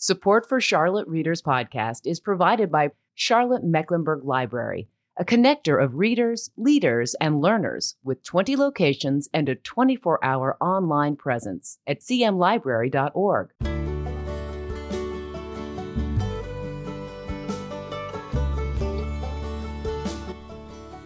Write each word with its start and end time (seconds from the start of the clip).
Support 0.00 0.48
for 0.48 0.60
Charlotte 0.60 1.08
Readers 1.08 1.42
Podcast 1.42 2.02
is 2.04 2.20
provided 2.20 2.70
by 2.70 2.92
Charlotte 3.16 3.64
Mecklenburg 3.64 4.22
Library, 4.22 4.88
a 5.18 5.24
connector 5.24 5.82
of 5.82 5.96
readers, 5.96 6.52
leaders, 6.56 7.16
and 7.20 7.40
learners 7.40 7.96
with 8.04 8.22
20 8.22 8.54
locations 8.54 9.28
and 9.34 9.48
a 9.48 9.56
24 9.56 10.24
hour 10.24 10.56
online 10.60 11.16
presence 11.16 11.80
at 11.84 11.98
cmlibrary.org. 11.98 13.50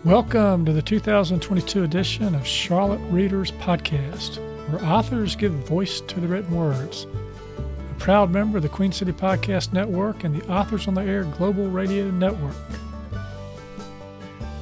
Welcome 0.05 0.67
to 0.67 0.73
the 0.75 0.83
2022 0.83 1.85
edition 1.85 2.35
of 2.35 2.47
Charlotte 2.47 3.01
Readers 3.11 3.53
Podcast, 3.53 4.37
where 4.69 4.85
authors 4.85 5.35
give 5.35 5.53
voice 5.53 6.03
to 6.03 6.21
the 6.21 6.29
written 6.29 6.55
words. 6.55 7.07
Proud 8.03 8.33
member 8.33 8.57
of 8.59 8.65
the 8.65 8.69
Queen 8.69 8.91
City 8.91 9.13
Podcast 9.13 9.73
Network 9.73 10.25
and 10.25 10.35
the 10.35 10.45
Authors 10.51 10.89
on 10.89 10.95
the 10.95 11.03
Air 11.03 11.23
Global 11.23 11.71
Radio 11.71 12.11
Network. 12.11 12.57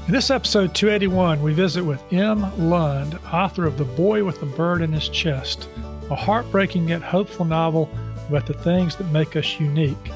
In 0.06 0.12
this 0.12 0.28
episode 0.28 0.74
281, 0.74 1.42
we 1.42 1.54
visit 1.54 1.82
with 1.82 2.02
Emme 2.12 2.52
Lund, 2.58 3.18
author 3.32 3.64
of 3.64 3.78
The 3.78 3.86
Boy 3.86 4.24
with 4.24 4.40
the 4.40 4.46
Bird 4.46 4.82
in 4.82 4.92
His 4.92 5.08
Chest, 5.08 5.70
a 6.10 6.14
heartbreaking 6.14 6.90
yet 6.90 7.00
hopeful 7.00 7.46
novel 7.46 7.88
about 8.28 8.44
the 8.44 8.52
things 8.52 8.96
that 8.96 9.10
make 9.10 9.34
us 9.36 9.58
unique. 9.58 10.12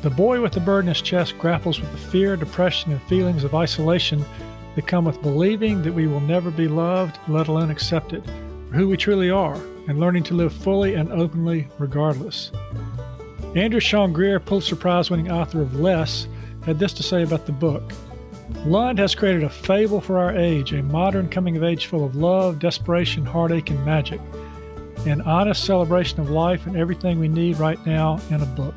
The 0.00 0.08
boy 0.08 0.40
with 0.40 0.52
the 0.52 0.60
bird 0.60 0.86
in 0.86 0.88
his 0.88 1.02
chest 1.02 1.36
grapples 1.36 1.78
with 1.78 1.92
the 1.92 1.98
fear, 2.10 2.36
depression, 2.36 2.90
and 2.90 3.02
feelings 3.02 3.44
of 3.44 3.54
isolation 3.54 4.24
that 4.76 4.86
come 4.86 5.04
with 5.04 5.20
believing 5.20 5.82
that 5.82 5.92
we 5.92 6.06
will 6.06 6.20
never 6.20 6.50
be 6.50 6.68
loved, 6.68 7.18
let 7.28 7.48
alone 7.48 7.70
accepted, 7.70 8.24
for 8.70 8.76
who 8.76 8.88
we 8.88 8.96
truly 8.96 9.28
are, 9.28 9.60
and 9.88 10.00
learning 10.00 10.22
to 10.24 10.34
live 10.34 10.52
fully 10.52 10.94
and 10.94 11.10
openly 11.12 11.68
regardless. 11.78 12.50
Andrew 13.54 13.80
Sean 13.80 14.12
Greer, 14.12 14.38
Pulitzer 14.38 14.76
Prize 14.76 15.10
winning 15.10 15.30
author 15.30 15.62
of 15.62 15.80
Less, 15.80 16.28
had 16.64 16.78
this 16.78 16.92
to 16.94 17.02
say 17.02 17.22
about 17.22 17.46
the 17.46 17.52
book. 17.52 17.92
Lund 18.64 18.98
has 18.98 19.14
created 19.14 19.44
a 19.44 19.48
fable 19.48 20.00
for 20.00 20.18
our 20.18 20.36
age, 20.36 20.72
a 20.72 20.82
modern 20.82 21.28
coming 21.28 21.56
of 21.56 21.64
age 21.64 21.86
full 21.86 22.04
of 22.04 22.16
love, 22.16 22.58
desperation, 22.58 23.24
heartache, 23.24 23.70
and 23.70 23.84
magic, 23.84 24.20
an 25.06 25.20
honest 25.22 25.64
celebration 25.64 26.20
of 26.20 26.30
life 26.30 26.66
and 26.66 26.76
everything 26.76 27.18
we 27.18 27.28
need 27.28 27.58
right 27.58 27.84
now 27.86 28.20
in 28.30 28.40
a 28.42 28.46
book. 28.46 28.74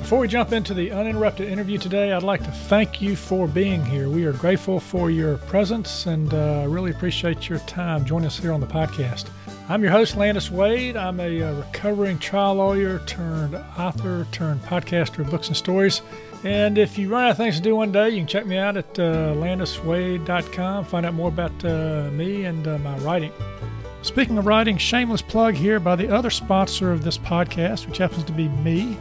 Before 0.00 0.20
we 0.20 0.28
jump 0.28 0.52
into 0.52 0.72
the 0.72 0.90
uninterrupted 0.90 1.48
interview 1.48 1.76
today, 1.76 2.12
I'd 2.12 2.22
like 2.22 2.42
to 2.44 2.50
thank 2.50 3.02
you 3.02 3.14
for 3.14 3.46
being 3.46 3.84
here. 3.84 4.08
We 4.08 4.24
are 4.24 4.32
grateful 4.32 4.80
for 4.80 5.10
your 5.10 5.36
presence 5.36 6.06
and 6.06 6.32
uh, 6.32 6.64
really 6.66 6.92
appreciate 6.92 7.48
your 7.48 7.58
time 7.60 8.06
joining 8.06 8.26
us 8.26 8.38
here 8.38 8.52
on 8.52 8.60
the 8.60 8.66
podcast. 8.66 9.28
I'm 9.70 9.82
your 9.82 9.92
host, 9.92 10.16
Landis 10.16 10.50
Wade. 10.50 10.96
I'm 10.96 11.20
a, 11.20 11.42
uh, 11.42 11.52
recovering 11.52 12.18
trial 12.18 12.54
lawyer 12.54 13.00
turned 13.00 13.54
author 13.54 14.26
turned 14.32 14.62
podcaster 14.62 15.18
of 15.18 15.30
books 15.30 15.48
and 15.48 15.56
stories. 15.56 16.00
And 16.42 16.78
if 16.78 16.96
you 16.96 17.10
run 17.10 17.24
out 17.24 17.32
of 17.32 17.36
things 17.36 17.56
to 17.56 17.62
do 17.62 17.76
one 17.76 17.92
day, 17.92 18.08
you 18.08 18.16
can 18.16 18.26
check 18.26 18.46
me 18.46 18.56
out 18.56 18.78
at 18.78 18.98
uh, 18.98 19.34
landiswade.com, 19.34 20.86
find 20.86 21.04
out 21.04 21.12
more 21.12 21.28
about 21.28 21.52
uh, 21.66 22.08
me 22.12 22.46
and 22.46 22.66
uh, 22.66 22.78
my 22.78 22.96
writing. 23.00 23.30
Speaking 24.00 24.38
of 24.38 24.46
writing, 24.46 24.78
shameless 24.78 25.20
plug 25.20 25.52
here 25.52 25.78
by 25.78 25.96
the 25.96 26.08
other 26.08 26.30
sponsor 26.30 26.90
of 26.90 27.04
this 27.04 27.18
podcast, 27.18 27.86
which 27.86 27.98
happens 27.98 28.24
to 28.24 28.32
be 28.32 28.48
me. 28.48 28.96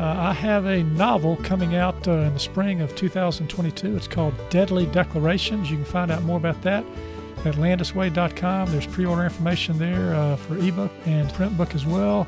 Uh, 0.00 0.06
I 0.06 0.32
have 0.32 0.64
a 0.64 0.82
novel 0.82 1.36
coming 1.36 1.76
out 1.76 2.08
uh, 2.08 2.12
in 2.12 2.34
the 2.34 2.40
spring 2.40 2.80
of 2.80 2.96
2022. 2.96 3.96
It's 3.96 4.08
called 4.08 4.34
Deadly 4.50 4.86
Declarations. 4.86 5.70
You 5.70 5.76
can 5.76 5.86
find 5.86 6.10
out 6.10 6.24
more 6.24 6.38
about 6.38 6.60
that 6.62 6.84
at 7.46 7.54
landiswade.com. 7.54 8.70
There's 8.70 8.86
pre 8.86 9.04
order 9.04 9.24
information 9.24 9.78
there 9.78 10.14
uh, 10.14 10.36
for 10.36 10.56
ebook 10.56 10.92
and 11.06 11.32
print 11.32 11.56
book 11.56 11.74
as 11.74 11.86
well. 11.86 12.26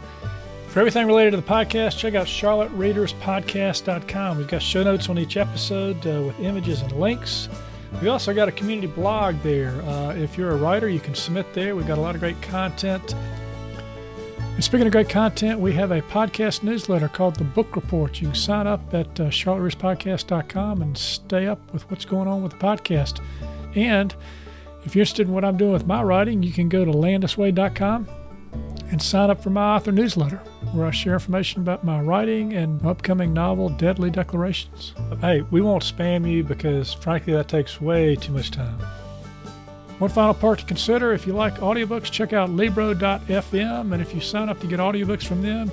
For 0.69 0.81
everything 0.81 1.07
related 1.07 1.31
to 1.31 1.37
the 1.39 1.43
podcast, 1.43 1.99
check 1.99 2.15
out 2.15 2.27
charlottereaderspodcast.com. 2.27 4.39
We've 4.39 4.49
got 4.49 4.63
show 4.63 4.83
notes 4.83 5.09
on 5.09 5.19
each 5.19 5.37
episode 5.37 6.05
uh, 6.07 6.23
with 6.23 6.39
images 6.41 6.83
and 6.83 6.93
links. 6.93 7.49
We 8.03 8.09
also 8.09 8.35
got 8.35 8.49
a 8.49 8.53
community 8.53 8.89
blog 8.89 9.41
there. 9.43 9.81
Uh, 9.83 10.15
if 10.15 10.37
you're 10.37 10.51
a 10.51 10.57
writer, 10.57 10.89
you 10.89 11.01
can 11.01 11.15
submit 11.15 11.53
there. 11.55 11.77
We've 11.77 11.87
got 11.87 11.99
a 11.99 12.01
lot 12.01 12.15
of 12.15 12.21
great 12.21 12.41
content 12.43 13.15
and 14.57 14.65
speaking 14.65 14.87
of 14.87 14.93
great 14.93 15.11
content, 15.11 15.61
we 15.61 15.75
have 15.75 15.91
a 15.91 16.01
podcast 16.01 16.63
newsletter 16.63 17.09
called 17.09 17.37
The 17.37 17.45
Book 17.45 17.77
Report. 17.77 18.19
You 18.23 18.29
can 18.29 18.35
sign 18.35 18.67
up 18.67 18.95
at 18.95 19.21
uh, 19.21 19.25
charlottereaderspodcast.com 19.25 20.81
and 20.81 20.97
stay 20.97 21.47
up 21.47 21.75
with 21.75 21.91
what's 21.91 22.07
going 22.07 22.27
on 22.27 22.43
with 22.43 22.53
the 22.53 22.59
podcast. 22.59 23.21
And 23.75 24.15
if 24.87 24.95
you're 24.95 25.03
interested 25.03 25.27
in 25.27 25.35
what 25.35 25.45
I'm 25.45 25.57
doing 25.57 25.73
with 25.73 25.85
my 25.85 26.01
writing, 26.01 26.45
you 26.45 26.53
can 26.53 26.69
go 26.69 26.85
to 26.85 26.93
landiswade.com 26.93 28.09
and 28.93 29.03
sign 29.03 29.31
up 29.31 29.43
for 29.43 29.51
my 29.51 29.75
author 29.75 29.91
newsletter, 29.91 30.37
where 30.73 30.87
I 30.87 30.93
share 30.93 31.15
information 31.15 31.61
about 31.61 31.83
my 31.83 32.01
writing 32.01 32.55
and 32.55 32.85
upcoming 32.87 33.33
novel, 33.33 33.69
Deadly 33.69 34.11
Declarations. 34.11 34.95
Hey, 35.21 35.41
we 35.51 35.61
won't 35.61 35.83
spam 35.83 36.31
you 36.31 36.45
because, 36.45 36.95
frankly, 36.95 37.33
that 37.33 37.49
takes 37.49 37.81
way 37.81 38.15
too 38.15 38.33
much 38.33 38.53
time. 38.53 38.79
One 39.99 40.11
final 40.11 40.35
part 40.35 40.61
to 40.61 40.65
consider 40.67 41.13
if 41.13 41.27
you 41.27 41.33
like 41.33 41.55
audiobooks, 41.55 42.11
check 42.11 42.33
out 42.33 42.51
Libro.fm. 42.51 43.93
And 43.93 44.01
if 44.01 44.15
you 44.15 44.21
sign 44.21 44.49
up 44.49 44.61
to 44.61 44.69
get 44.69 44.79
audiobooks 44.79 45.27
from 45.27 45.43
them, 45.43 45.73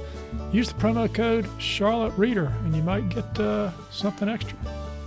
use 0.52 0.70
the 0.70 0.80
promo 0.80 1.14
code 1.14 1.48
Charlotte 1.60 2.18
Reader 2.18 2.52
and 2.64 2.76
you 2.76 2.82
might 2.82 3.10
get 3.10 3.40
uh, 3.40 3.70
something 3.92 4.28
extra. 4.28 4.58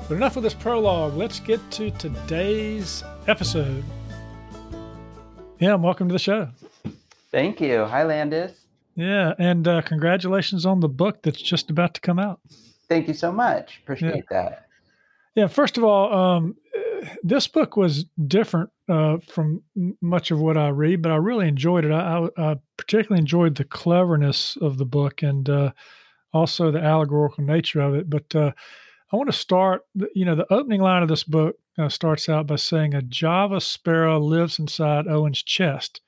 But 0.06 0.14
enough 0.14 0.36
of 0.36 0.44
this 0.44 0.54
prologue. 0.54 1.14
Let's 1.14 1.40
get 1.40 1.58
to 1.72 1.90
today's 1.92 3.02
episode. 3.28 3.84
Yeah, 5.58 5.74
welcome 5.74 6.08
to 6.08 6.12
the 6.12 6.18
show. 6.18 6.48
Thank 7.30 7.60
you. 7.60 7.84
Hi, 7.84 8.04
Landis. 8.04 8.52
Yeah, 8.94 9.34
and 9.38 9.66
uh, 9.66 9.82
congratulations 9.82 10.64
on 10.64 10.80
the 10.80 10.88
book 10.88 11.22
that's 11.22 11.40
just 11.40 11.70
about 11.70 11.94
to 11.94 12.00
come 12.00 12.18
out. 12.18 12.40
Thank 12.88 13.08
you 13.08 13.14
so 13.14 13.32
much. 13.32 13.80
Appreciate 13.82 14.14
yeah. 14.14 14.22
that. 14.30 14.66
Yeah, 15.34 15.46
first 15.48 15.76
of 15.76 15.84
all, 15.84 16.12
um, 16.12 16.56
this 17.22 17.46
book 17.46 17.76
was 17.76 18.06
different 18.26 18.70
uh, 18.88 19.18
from 19.28 19.62
much 20.00 20.30
of 20.30 20.40
what 20.40 20.56
I 20.56 20.68
read, 20.68 21.02
but 21.02 21.12
I 21.12 21.16
really 21.16 21.48
enjoyed 21.48 21.84
it. 21.84 21.92
I, 21.92 22.28
I, 22.36 22.52
I 22.52 22.56
particularly 22.76 23.20
enjoyed 23.20 23.56
the 23.56 23.64
cleverness 23.64 24.56
of 24.56 24.78
the 24.78 24.86
book 24.86 25.22
and 25.22 25.48
uh, 25.50 25.72
also 26.32 26.70
the 26.70 26.80
allegorical 26.80 27.44
nature 27.44 27.80
of 27.80 27.94
it. 27.94 28.08
But 28.08 28.34
uh, 28.34 28.52
I 29.12 29.16
want 29.16 29.30
to 29.30 29.36
start, 29.36 29.82
you 30.14 30.24
know, 30.24 30.36
the 30.36 30.50
opening 30.52 30.80
line 30.80 31.02
of 31.02 31.08
this 31.08 31.24
book 31.24 31.56
starts 31.88 32.28
out 32.28 32.46
by 32.46 32.56
saying, 32.56 32.94
A 32.94 33.02
Java 33.02 33.60
sparrow 33.60 34.18
lives 34.18 34.58
inside 34.58 35.06
Owen's 35.06 35.42
chest. 35.42 36.00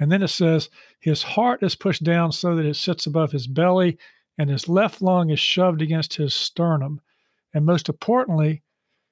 And 0.00 0.10
then 0.10 0.22
it 0.22 0.28
says, 0.28 0.70
His 1.00 1.22
heart 1.22 1.62
is 1.62 1.74
pushed 1.74 2.02
down 2.02 2.32
so 2.32 2.56
that 2.56 2.66
it 2.66 2.76
sits 2.76 3.06
above 3.06 3.32
his 3.32 3.46
belly, 3.46 3.98
and 4.38 4.48
his 4.48 4.68
left 4.68 5.02
lung 5.02 5.30
is 5.30 5.38
shoved 5.38 5.82
against 5.82 6.14
his 6.14 6.34
sternum. 6.34 7.00
And 7.54 7.66
most 7.66 7.88
importantly, 7.88 8.62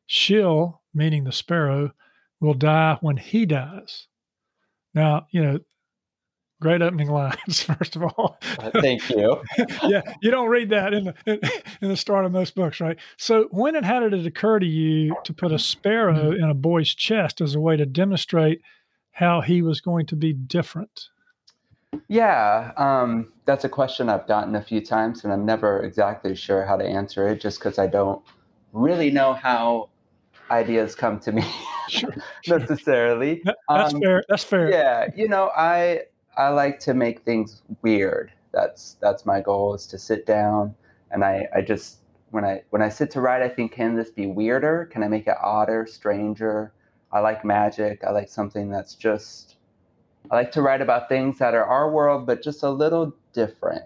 She'll, 0.07 0.83
meaning 0.93 1.25
the 1.25 1.33
sparrow, 1.33 1.93
will 2.41 2.55
die 2.55 2.99
when 3.01 3.19
he 3.19 3.47
dies. 3.47 4.09
Now, 4.95 5.27
you 5.31 5.43
know, 5.43 5.61
great 6.61 6.83
opening 6.83 7.11
lines, 7.11 7.63
first 7.79 7.97
of 7.97 8.03
all. 8.03 8.39
Uh, 8.59 8.71
thank 8.81 9.09
you. 9.11 9.43
yeah, 9.83 10.03
you 10.21 10.31
don't 10.31 10.49
read 10.49 10.71
that 10.71 10.93
in 10.95 11.05
the 11.05 11.63
in 11.81 11.89
the 11.89 11.97
start 11.97 12.25
of 12.25 12.33
most 12.33 12.55
books, 12.55 12.81
right? 12.81 12.99
So, 13.17 13.49
when 13.51 13.75
and 13.75 13.85
how 13.85 14.01
did 14.01 14.15
it 14.15 14.27
occur 14.27 14.59
to 14.59 14.67
you 14.67 15.17
to 15.25 15.33
put 15.33 15.53
a 15.53 15.59
sparrow 15.59 16.33
in 16.33 16.45
a 16.45 16.55
boy's 16.55 16.95
chest 16.95 17.41
as 17.41 17.55
a 17.55 17.61
way 17.61 17.77
to 17.77 17.87
demonstrate 17.87 18.61
how 19.13 19.41
he 19.41 19.63
was 19.63 19.81
going 19.81 20.07
to 20.07 20.17
be 20.17 20.33
different? 20.33 21.09
Yeah, 22.07 22.73
um, 22.77 23.33
that's 23.47 23.65
a 23.65 23.69
question 23.69 24.09
I've 24.09 24.29
gotten 24.29 24.55
a 24.55 24.63
few 24.63 24.81
times, 24.81 25.25
and 25.25 25.33
I'm 25.33 25.45
never 25.45 25.83
exactly 25.83 26.37
sure 26.37 26.65
how 26.65 26.77
to 26.77 26.85
answer 26.85 27.27
it, 27.27 27.41
just 27.41 27.59
because 27.59 27.79
I 27.79 27.89
don't 27.89 28.23
really 28.73 29.11
know 29.11 29.33
how 29.33 29.89
ideas 30.51 30.95
come 30.95 31.19
to 31.21 31.33
me 31.33 31.45
sure, 31.89 32.15
necessarily. 32.47 33.43
That's 33.45 33.95
um, 33.95 34.01
fair. 34.01 34.23
That's 34.29 34.45
fair. 34.45 34.71
Yeah, 34.71 35.09
you 35.17 35.29
know, 35.29 35.51
I 35.57 36.03
I 36.37 36.49
like 36.49 36.81
to 36.81 36.95
make 36.95 37.21
things 37.21 37.63
weird. 37.83 38.33
That's 38.53 38.97
that's 39.01 39.27
my 39.27 39.41
goal 39.41 39.75
is 39.75 39.87
to 39.89 39.99
sit 39.99 40.27
down 40.27 40.75
and 41.11 41.25
I 41.25 41.49
I 41.55 41.61
just 41.63 41.99
when 42.31 42.45
I 42.45 42.63
when 42.71 42.83
I 42.83 42.89
sit 42.89 43.11
to 43.13 43.21
write, 43.21 43.43
I 43.43 43.49
think 43.49 43.73
can 43.73 43.97
this 43.97 44.11
be 44.11 44.27
weirder? 44.27 44.89
Can 44.93 45.03
I 45.03 45.09
make 45.09 45.27
it 45.27 45.37
odder, 45.43 45.87
stranger? 45.87 46.73
I 47.13 47.21
like 47.21 47.45
magic. 47.45 48.05
I 48.05 48.11
like 48.11 48.29
something 48.29 48.71
that's 48.71 48.95
just. 48.95 49.57
I 50.31 50.37
like 50.37 50.53
to 50.53 50.63
write 50.63 50.83
about 50.83 51.09
things 51.09 51.39
that 51.39 51.55
are 51.55 51.65
our 51.65 51.91
world, 51.91 52.27
but 52.27 52.43
just 52.43 52.63
a 52.63 52.71
little 52.71 53.15
different. 53.33 53.85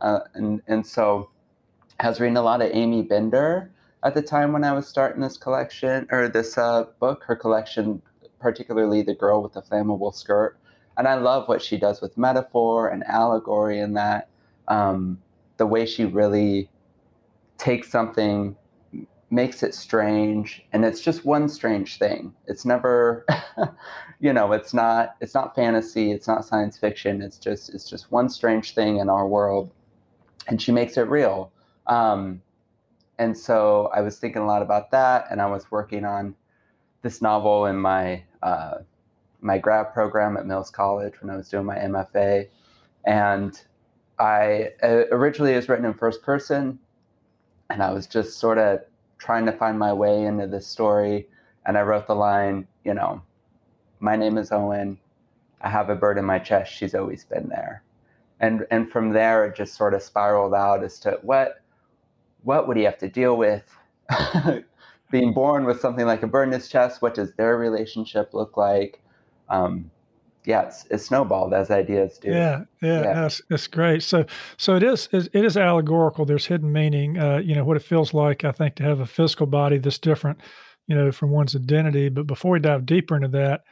Uh, 0.00 0.20
and 0.34 0.60
and 0.66 0.86
so, 0.86 1.30
I 2.00 2.08
was 2.08 2.20
reading 2.20 2.36
a 2.36 2.42
lot 2.42 2.60
of 2.60 2.70
Aimee 2.72 3.02
Bender, 3.02 3.70
at 4.02 4.14
the 4.14 4.22
time 4.22 4.52
when 4.52 4.62
I 4.62 4.72
was 4.72 4.86
starting 4.86 5.22
this 5.22 5.36
collection 5.36 6.06
or 6.10 6.28
this 6.28 6.58
uh, 6.58 6.84
book, 7.00 7.24
her 7.24 7.34
collection, 7.34 8.02
particularly 8.38 9.02
The 9.02 9.14
Girl 9.14 9.42
with 9.42 9.54
the 9.54 9.62
Flammable 9.62 10.14
Skirt. 10.14 10.58
And 10.96 11.06
I 11.06 11.14
love 11.14 11.48
what 11.48 11.62
she 11.62 11.76
does 11.76 12.00
with 12.00 12.16
metaphor 12.16 12.88
and 12.88 13.04
allegory 13.04 13.80
and 13.80 13.96
that. 13.96 14.28
Um, 14.68 15.18
the 15.58 15.66
way 15.66 15.86
she 15.86 16.04
really 16.04 16.68
takes 17.58 17.90
something, 17.90 18.56
makes 19.30 19.62
it 19.62 19.74
strange, 19.74 20.64
and 20.72 20.84
it's 20.84 21.00
just 21.00 21.24
one 21.24 21.48
strange 21.48 21.98
thing. 21.98 22.32
It's 22.46 22.64
never, 22.64 23.26
you 24.20 24.32
know, 24.32 24.52
it's 24.52 24.72
not 24.72 25.16
it's 25.20 25.34
not 25.34 25.54
fantasy, 25.54 26.12
it's 26.12 26.28
not 26.28 26.44
science 26.44 26.76
fiction. 26.76 27.22
It's 27.22 27.38
just 27.38 27.74
it's 27.74 27.88
just 27.88 28.12
one 28.12 28.28
strange 28.28 28.74
thing 28.74 28.98
in 28.98 29.08
our 29.08 29.26
world, 29.26 29.72
and 30.48 30.60
she 30.60 30.72
makes 30.72 30.96
it 30.96 31.08
real. 31.08 31.52
Um, 31.86 32.42
and 33.18 33.36
so 33.36 33.90
I 33.94 34.00
was 34.02 34.18
thinking 34.18 34.42
a 34.42 34.46
lot 34.46 34.62
about 34.62 34.90
that, 34.90 35.26
and 35.30 35.40
I 35.40 35.46
was 35.46 35.70
working 35.70 36.04
on 36.04 36.34
this 37.02 37.22
novel 37.22 37.66
in 37.66 37.76
my 37.76 38.22
uh, 38.42 38.78
my 39.40 39.58
grad 39.58 39.92
program 39.92 40.36
at 40.36 40.46
Mills 40.46 40.70
College 40.70 41.14
when 41.20 41.30
I 41.30 41.36
was 41.36 41.48
doing 41.48 41.64
my 41.64 41.76
MFA, 41.76 42.48
and 43.04 43.60
I 44.18 44.70
uh, 44.82 45.04
originally 45.10 45.52
it 45.52 45.56
was 45.56 45.68
written 45.68 45.84
in 45.84 45.94
first 45.94 46.22
person, 46.22 46.78
and 47.70 47.82
I 47.82 47.92
was 47.92 48.06
just 48.06 48.38
sort 48.38 48.58
of 48.58 48.80
trying 49.18 49.46
to 49.46 49.52
find 49.52 49.78
my 49.78 49.92
way 49.92 50.24
into 50.24 50.46
this 50.46 50.66
story, 50.66 51.28
and 51.66 51.76
I 51.76 51.82
wrote 51.82 52.06
the 52.06 52.14
line, 52.14 52.66
you 52.84 52.94
know, 52.94 53.22
my 54.00 54.16
name 54.16 54.38
is 54.38 54.52
Owen, 54.52 54.98
I 55.60 55.68
have 55.70 55.90
a 55.90 55.94
bird 55.94 56.18
in 56.18 56.24
my 56.24 56.38
chest, 56.38 56.72
she's 56.72 56.94
always 56.94 57.24
been 57.24 57.48
there, 57.48 57.82
and 58.40 58.66
and 58.70 58.90
from 58.90 59.12
there 59.12 59.46
it 59.46 59.56
just 59.56 59.74
sort 59.74 59.94
of 59.94 60.02
spiraled 60.02 60.54
out 60.54 60.82
as 60.82 60.98
to 61.00 61.18
what 61.22 61.60
what 62.42 62.68
would 62.68 62.76
he 62.76 62.84
have 62.84 62.98
to 62.98 63.08
deal 63.08 63.36
with? 63.36 63.64
Being 65.10 65.32
born 65.32 65.64
with 65.64 65.80
something 65.80 66.06
like 66.06 66.22
a 66.22 66.26
bird 66.26 66.48
in 66.48 66.52
his 66.52 66.68
chest 66.68 67.00
what 67.00 67.14
does 67.14 67.32
their 67.34 67.56
relationship 67.56 68.34
look 68.34 68.56
like 68.56 69.00
um, 69.48 69.90
yeah, 70.46 70.62
it's, 70.62 70.86
it's 70.90 71.06
snowballed 71.06 71.52
as 71.52 71.70
ideas 71.72 72.18
do. 72.18 72.30
Yeah, 72.30 72.64
yeah, 72.80 73.02
yeah. 73.02 73.14
That's, 73.14 73.42
that's 73.50 73.66
great. 73.66 74.02
So, 74.04 74.24
so 74.56 74.76
it 74.76 74.84
is, 74.84 75.08
it 75.12 75.44
is 75.44 75.56
allegorical. 75.56 76.24
There's 76.24 76.46
hidden 76.46 76.72
meaning. 76.72 77.18
Uh, 77.18 77.38
you 77.38 77.54
know 77.54 77.64
what 77.64 77.76
it 77.76 77.82
feels 77.82 78.14
like. 78.14 78.44
I 78.44 78.52
think 78.52 78.76
to 78.76 78.84
have 78.84 79.00
a 79.00 79.06
physical 79.06 79.46
body 79.46 79.78
that's 79.78 79.98
different, 79.98 80.40
you 80.86 80.94
know, 80.94 81.10
from 81.10 81.30
one's 81.32 81.56
identity. 81.56 82.08
But 82.08 82.28
before 82.28 82.52
we 82.52 82.60
dive 82.60 82.86
deeper 82.86 83.16
into 83.16 83.28
that, 83.28 83.62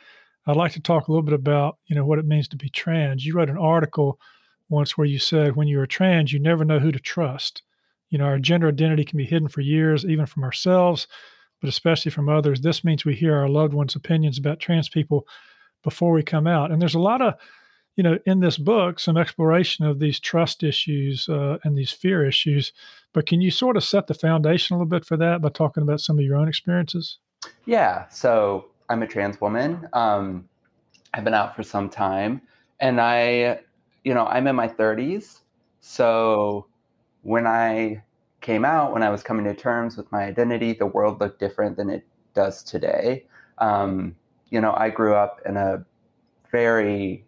I'd 0.46 0.56
like 0.56 0.72
to 0.72 0.80
talk 0.80 1.06
a 1.06 1.12
little 1.12 1.22
bit 1.22 1.34
about 1.34 1.78
you 1.86 1.94
know 1.94 2.04
what 2.04 2.18
it 2.18 2.26
means 2.26 2.48
to 2.48 2.56
be 2.56 2.68
trans. 2.68 3.24
You 3.24 3.34
wrote 3.34 3.50
an 3.50 3.56
article 3.56 4.18
once 4.68 4.98
where 4.98 5.06
you 5.06 5.20
said 5.20 5.54
when 5.54 5.68
you 5.68 5.80
are 5.80 5.86
trans, 5.86 6.32
you 6.32 6.40
never 6.40 6.64
know 6.64 6.80
who 6.80 6.90
to 6.90 6.98
trust. 6.98 7.62
You 8.10 8.18
know, 8.18 8.24
our 8.24 8.38
gender 8.38 8.68
identity 8.68 9.04
can 9.04 9.16
be 9.16 9.24
hidden 9.24 9.48
for 9.48 9.60
years, 9.60 10.04
even 10.04 10.26
from 10.26 10.42
ourselves, 10.42 11.06
but 11.60 11.68
especially 11.68 12.10
from 12.10 12.28
others. 12.28 12.60
This 12.60 12.82
means 12.82 13.04
we 13.04 13.14
hear 13.14 13.36
our 13.36 13.48
loved 13.48 13.74
ones' 13.74 13.94
opinions 13.94 14.38
about 14.38 14.58
trans 14.58 14.88
people 14.88 15.26
before 15.84 16.12
we 16.12 16.22
come 16.22 16.46
out. 16.46 16.72
And 16.72 16.82
there's 16.82 16.94
a 16.94 17.00
lot 17.00 17.22
of, 17.22 17.34
you 17.94 18.02
know, 18.02 18.18
in 18.26 18.40
this 18.40 18.58
book, 18.58 18.98
some 18.98 19.16
exploration 19.16 19.84
of 19.84 20.00
these 20.00 20.18
trust 20.18 20.64
issues 20.64 21.28
uh, 21.28 21.58
and 21.62 21.78
these 21.78 21.92
fear 21.92 22.26
issues. 22.26 22.72
But 23.12 23.26
can 23.26 23.40
you 23.40 23.52
sort 23.52 23.76
of 23.76 23.84
set 23.84 24.08
the 24.08 24.14
foundation 24.14 24.74
a 24.74 24.78
little 24.78 24.90
bit 24.90 25.04
for 25.04 25.16
that 25.18 25.40
by 25.40 25.50
talking 25.50 25.82
about 25.82 26.00
some 26.00 26.18
of 26.18 26.24
your 26.24 26.36
own 26.36 26.48
experiences? 26.48 27.18
Yeah. 27.66 28.08
So 28.08 28.66
I'm 28.88 29.02
a 29.02 29.06
trans 29.06 29.40
woman. 29.40 29.88
Um, 29.92 30.48
I've 31.12 31.22
been 31.22 31.34
out 31.34 31.54
for 31.54 31.62
some 31.62 31.88
time, 31.88 32.42
and 32.80 33.00
I, 33.00 33.60
you 34.02 34.14
know, 34.14 34.26
I'm 34.26 34.48
in 34.48 34.56
my 34.56 34.66
30s. 34.66 35.38
So 35.80 36.66
when 37.22 37.46
I 37.46 38.02
came 38.40 38.64
out, 38.64 38.92
when 38.92 39.02
I 39.02 39.10
was 39.10 39.22
coming 39.22 39.44
to 39.44 39.54
terms 39.54 39.96
with 39.96 40.10
my 40.10 40.24
identity, 40.24 40.72
the 40.72 40.86
world 40.86 41.20
looked 41.20 41.38
different 41.38 41.76
than 41.76 41.88
it 41.88 42.04
does 42.34 42.62
today. 42.62 43.26
Um, 43.58 44.16
you 44.50 44.60
know, 44.60 44.74
I 44.76 44.90
grew 44.90 45.14
up 45.14 45.40
in 45.46 45.56
a 45.56 45.84
very 46.50 47.24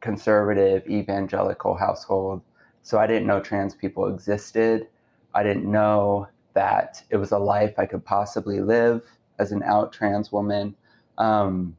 conservative 0.00 0.86
evangelical 0.88 1.76
household. 1.76 2.42
So 2.82 2.98
I 2.98 3.06
didn't 3.06 3.26
know 3.26 3.40
trans 3.40 3.74
people 3.74 4.06
existed. 4.06 4.86
I 5.34 5.42
didn't 5.42 5.70
know 5.70 6.28
that 6.54 7.02
it 7.10 7.16
was 7.16 7.32
a 7.32 7.38
life 7.38 7.74
I 7.78 7.86
could 7.86 8.04
possibly 8.04 8.60
live 8.60 9.02
as 9.38 9.52
an 9.52 9.62
out 9.62 9.92
trans 9.92 10.32
woman. 10.32 10.74
Um, 11.18 11.76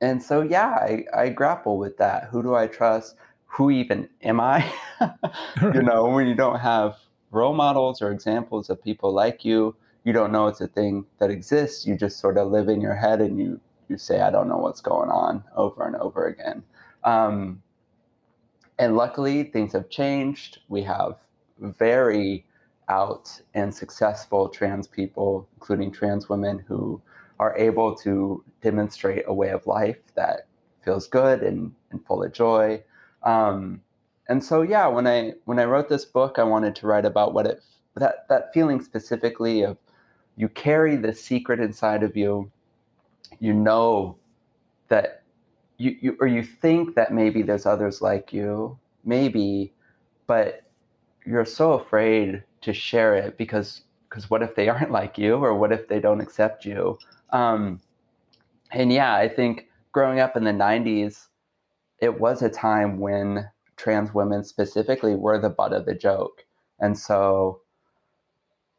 and 0.00 0.22
so, 0.22 0.42
yeah, 0.42 0.70
I, 0.70 1.04
I 1.14 1.28
grapple 1.28 1.78
with 1.78 1.96
that. 1.98 2.24
Who 2.24 2.42
do 2.42 2.54
I 2.54 2.66
trust? 2.66 3.16
Who 3.46 3.70
even 3.70 4.08
am 4.22 4.40
I? 4.40 4.70
you 5.62 5.82
know, 5.82 6.08
when 6.08 6.26
you 6.26 6.34
don't 6.34 6.58
have 6.58 6.96
role 7.30 7.54
models 7.54 8.02
or 8.02 8.10
examples 8.10 8.70
of 8.70 8.82
people 8.82 9.12
like 9.12 9.44
you, 9.44 9.74
you 10.04 10.12
don't 10.12 10.32
know 10.32 10.46
it's 10.46 10.60
a 10.60 10.68
thing 10.68 11.06
that 11.18 11.30
exists. 11.30 11.86
You 11.86 11.96
just 11.96 12.20
sort 12.20 12.38
of 12.38 12.50
live 12.50 12.68
in 12.68 12.80
your 12.80 12.94
head 12.94 13.20
and 13.20 13.38
you 13.38 13.60
you 13.88 13.98
say, 13.98 14.20
I 14.20 14.30
don't 14.30 14.48
know 14.48 14.56
what's 14.56 14.80
going 14.80 15.10
on 15.10 15.44
over 15.56 15.86
and 15.86 15.96
over 15.96 16.26
again. 16.26 16.62
Um, 17.04 17.62
and 18.78 18.96
luckily, 18.96 19.44
things 19.44 19.72
have 19.72 19.90
changed. 19.90 20.60
We 20.68 20.82
have 20.82 21.16
very 21.58 22.46
out 22.88 23.40
and 23.54 23.74
successful 23.74 24.48
trans 24.48 24.86
people, 24.86 25.48
including 25.54 25.92
trans 25.92 26.28
women, 26.28 26.64
who 26.66 27.00
are 27.38 27.56
able 27.56 27.94
to 27.96 28.42
demonstrate 28.62 29.24
a 29.26 29.34
way 29.34 29.50
of 29.50 29.66
life 29.66 29.98
that 30.14 30.46
feels 30.84 31.06
good 31.06 31.42
and, 31.42 31.72
and 31.90 32.04
full 32.06 32.22
of 32.22 32.32
joy. 32.32 32.82
Um, 33.22 33.80
and 34.28 34.42
so, 34.42 34.62
yeah, 34.62 34.86
when 34.86 35.06
I 35.06 35.34
when 35.44 35.58
I 35.58 35.64
wrote 35.64 35.88
this 35.88 36.04
book, 36.04 36.38
I 36.38 36.44
wanted 36.44 36.74
to 36.76 36.86
write 36.86 37.04
about 37.04 37.34
what 37.34 37.46
it 37.46 37.62
that 37.96 38.26
that 38.28 38.52
feeling 38.54 38.80
specifically 38.80 39.62
of 39.62 39.76
you 40.36 40.48
carry 40.48 40.96
the 40.96 41.14
secret 41.14 41.60
inside 41.60 42.02
of 42.02 42.16
you. 42.16 42.50
You 43.40 43.52
know 43.52 44.16
that 44.88 45.22
you, 45.78 45.96
you 46.00 46.16
or 46.20 46.26
you 46.26 46.42
think 46.42 46.94
that 46.94 47.12
maybe 47.12 47.42
there's 47.42 47.66
others 47.66 48.00
like 48.00 48.32
you, 48.32 48.78
maybe, 49.04 49.72
but 50.26 50.62
you're 51.26 51.44
so 51.44 51.72
afraid 51.72 52.42
to 52.62 52.72
share 52.72 53.14
it 53.14 53.36
because 53.38 53.82
because 54.08 54.30
what 54.30 54.42
if 54.42 54.54
they 54.54 54.68
aren't 54.70 54.90
like 54.90 55.18
you 55.18 55.34
or 55.36 55.54
what 55.54 55.72
if 55.72 55.88
they 55.88 56.00
don't 56.00 56.20
accept 56.20 56.64
you? 56.64 56.98
Um, 57.30 57.80
and 58.70 58.92
yeah, 58.92 59.14
I 59.14 59.28
think 59.28 59.68
growing 59.92 60.20
up 60.20 60.36
in 60.36 60.44
the 60.44 60.50
90s, 60.50 61.28
it 62.00 62.20
was 62.20 62.42
a 62.42 62.50
time 62.50 62.98
when 62.98 63.48
trans 63.76 64.12
women 64.14 64.44
specifically 64.44 65.14
were 65.14 65.38
the 65.40 65.50
butt 65.50 65.72
of 65.72 65.86
the 65.86 65.94
joke. 65.94 66.44
And 66.80 66.98
so 66.98 67.60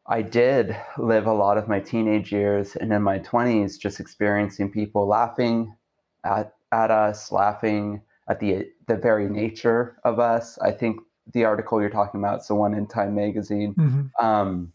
I 0.08 0.22
did 0.22 0.76
live 0.98 1.26
a 1.26 1.34
lot 1.34 1.58
of 1.58 1.68
my 1.68 1.80
teenage 1.80 2.32
years 2.32 2.76
and 2.76 2.94
in 2.94 3.02
my 3.02 3.20
20s 3.20 3.80
just 3.80 4.00
experiencing 4.00 4.72
people 4.72 5.08
laughing 5.08 5.76
at, 6.24 6.54
at 6.72 6.92
us, 6.92 7.32
laughing 7.32 8.02
at 8.28 8.40
the 8.40 8.68
the 8.88 8.96
very 8.96 9.30
nature 9.30 9.98
of 10.04 10.20
us. 10.20 10.58
I 10.60 10.72
think 10.72 11.00
the 11.34 11.46
article 11.46 11.82
you're 11.82 11.90
talking 11.90 12.20
about 12.20 12.42
is 12.42 12.48
the 12.48 12.56
one 12.56 12.74
in 12.74 12.88
Time 12.88 13.16
Magazine. 13.16 13.74
Mm-hmm. 13.76 14.26
Um, 14.26 14.74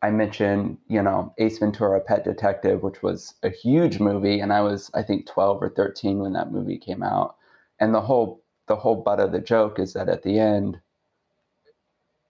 I 0.00 0.10
mentioned, 0.10 0.78
you 0.88 1.02
know, 1.02 1.32
Ace 1.38 1.58
Ventura: 1.58 2.00
Pet 2.00 2.24
Detective, 2.24 2.82
which 2.82 3.02
was 3.02 3.34
a 3.42 3.50
huge 3.50 4.00
movie, 4.00 4.40
and 4.40 4.52
I 4.52 4.60
was, 4.60 4.90
I 4.94 5.02
think, 5.02 5.26
12 5.26 5.62
or 5.62 5.70
13 5.70 6.18
when 6.18 6.32
that 6.32 6.52
movie 6.52 6.78
came 6.78 7.02
out. 7.02 7.36
And 7.80 7.94
the 7.94 8.00
whole 8.00 8.42
the 8.68 8.76
whole 8.76 8.96
butt 8.96 9.20
of 9.20 9.32
the 9.32 9.40
joke 9.40 9.78
is 9.78 9.92
that 9.94 10.08
at 10.08 10.22
the 10.22 10.38
end, 10.38 10.80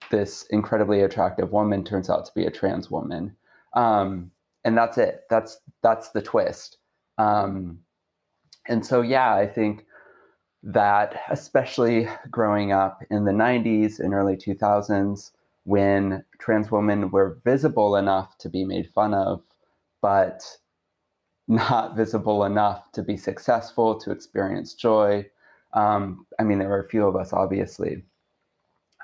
this 0.09 0.45
incredibly 0.49 1.01
attractive 1.01 1.51
woman 1.51 1.83
turns 1.83 2.09
out 2.09 2.25
to 2.25 2.31
be 2.35 2.45
a 2.45 2.51
trans 2.51 2.89
woman, 2.91 3.35
um, 3.75 4.31
and 4.63 4.77
that's 4.77 4.97
it. 4.97 5.23
That's 5.29 5.59
that's 5.81 6.09
the 6.09 6.21
twist. 6.21 6.77
Um, 7.17 7.79
and 8.67 8.85
so, 8.85 9.01
yeah, 9.01 9.33
I 9.33 9.47
think 9.47 9.85
that 10.63 11.21
especially 11.29 12.07
growing 12.31 12.71
up 12.71 13.03
in 13.09 13.25
the 13.25 13.31
90s 13.31 13.99
and 13.99 14.13
early 14.13 14.37
2000s, 14.37 15.31
when 15.65 16.23
trans 16.39 16.71
women 16.71 17.11
were 17.11 17.39
visible 17.43 17.95
enough 17.95 18.37
to 18.37 18.49
be 18.49 18.63
made 18.63 18.89
fun 18.93 19.13
of, 19.13 19.43
but 20.01 20.43
not 21.47 21.95
visible 21.95 22.45
enough 22.45 22.91
to 22.93 23.03
be 23.03 23.17
successful, 23.17 23.99
to 23.99 24.11
experience 24.11 24.73
joy. 24.73 25.25
Um, 25.73 26.25
I 26.39 26.43
mean, 26.43 26.59
there 26.59 26.69
were 26.69 26.83
a 26.83 26.89
few 26.89 27.05
of 27.05 27.15
us, 27.15 27.33
obviously, 27.33 28.03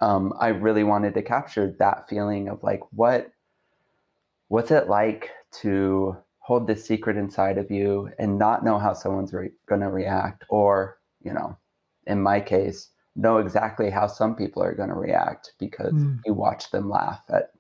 um, 0.01 0.33
I 0.39 0.49
really 0.49 0.83
wanted 0.83 1.13
to 1.15 1.21
capture 1.21 1.75
that 1.79 2.07
feeling 2.09 2.47
of 2.47 2.63
like 2.63 2.81
what 2.91 3.31
what's 4.47 4.71
it 4.71 4.87
like 4.87 5.29
to 5.61 6.17
hold 6.39 6.67
this 6.67 6.85
secret 6.85 7.15
inside 7.17 7.57
of 7.57 7.69
you 7.69 8.09
and 8.17 8.39
not 8.39 8.63
know 8.63 8.79
how 8.79 8.93
someone's 8.93 9.33
re- 9.33 9.51
going 9.67 9.81
to 9.81 9.89
react 9.89 10.43
or 10.49 10.97
you 11.21 11.33
know 11.33 11.55
in 12.07 12.21
my 12.21 12.39
case 12.39 12.89
know 13.15 13.37
exactly 13.37 13.89
how 13.89 14.07
some 14.07 14.35
people 14.35 14.63
are 14.63 14.73
going 14.73 14.89
to 14.89 14.95
react 14.95 15.53
because 15.59 15.93
mm. 15.93 16.19
you 16.25 16.33
watch 16.33 16.71
them 16.71 16.89
laugh 16.89 17.21
at 17.29 17.51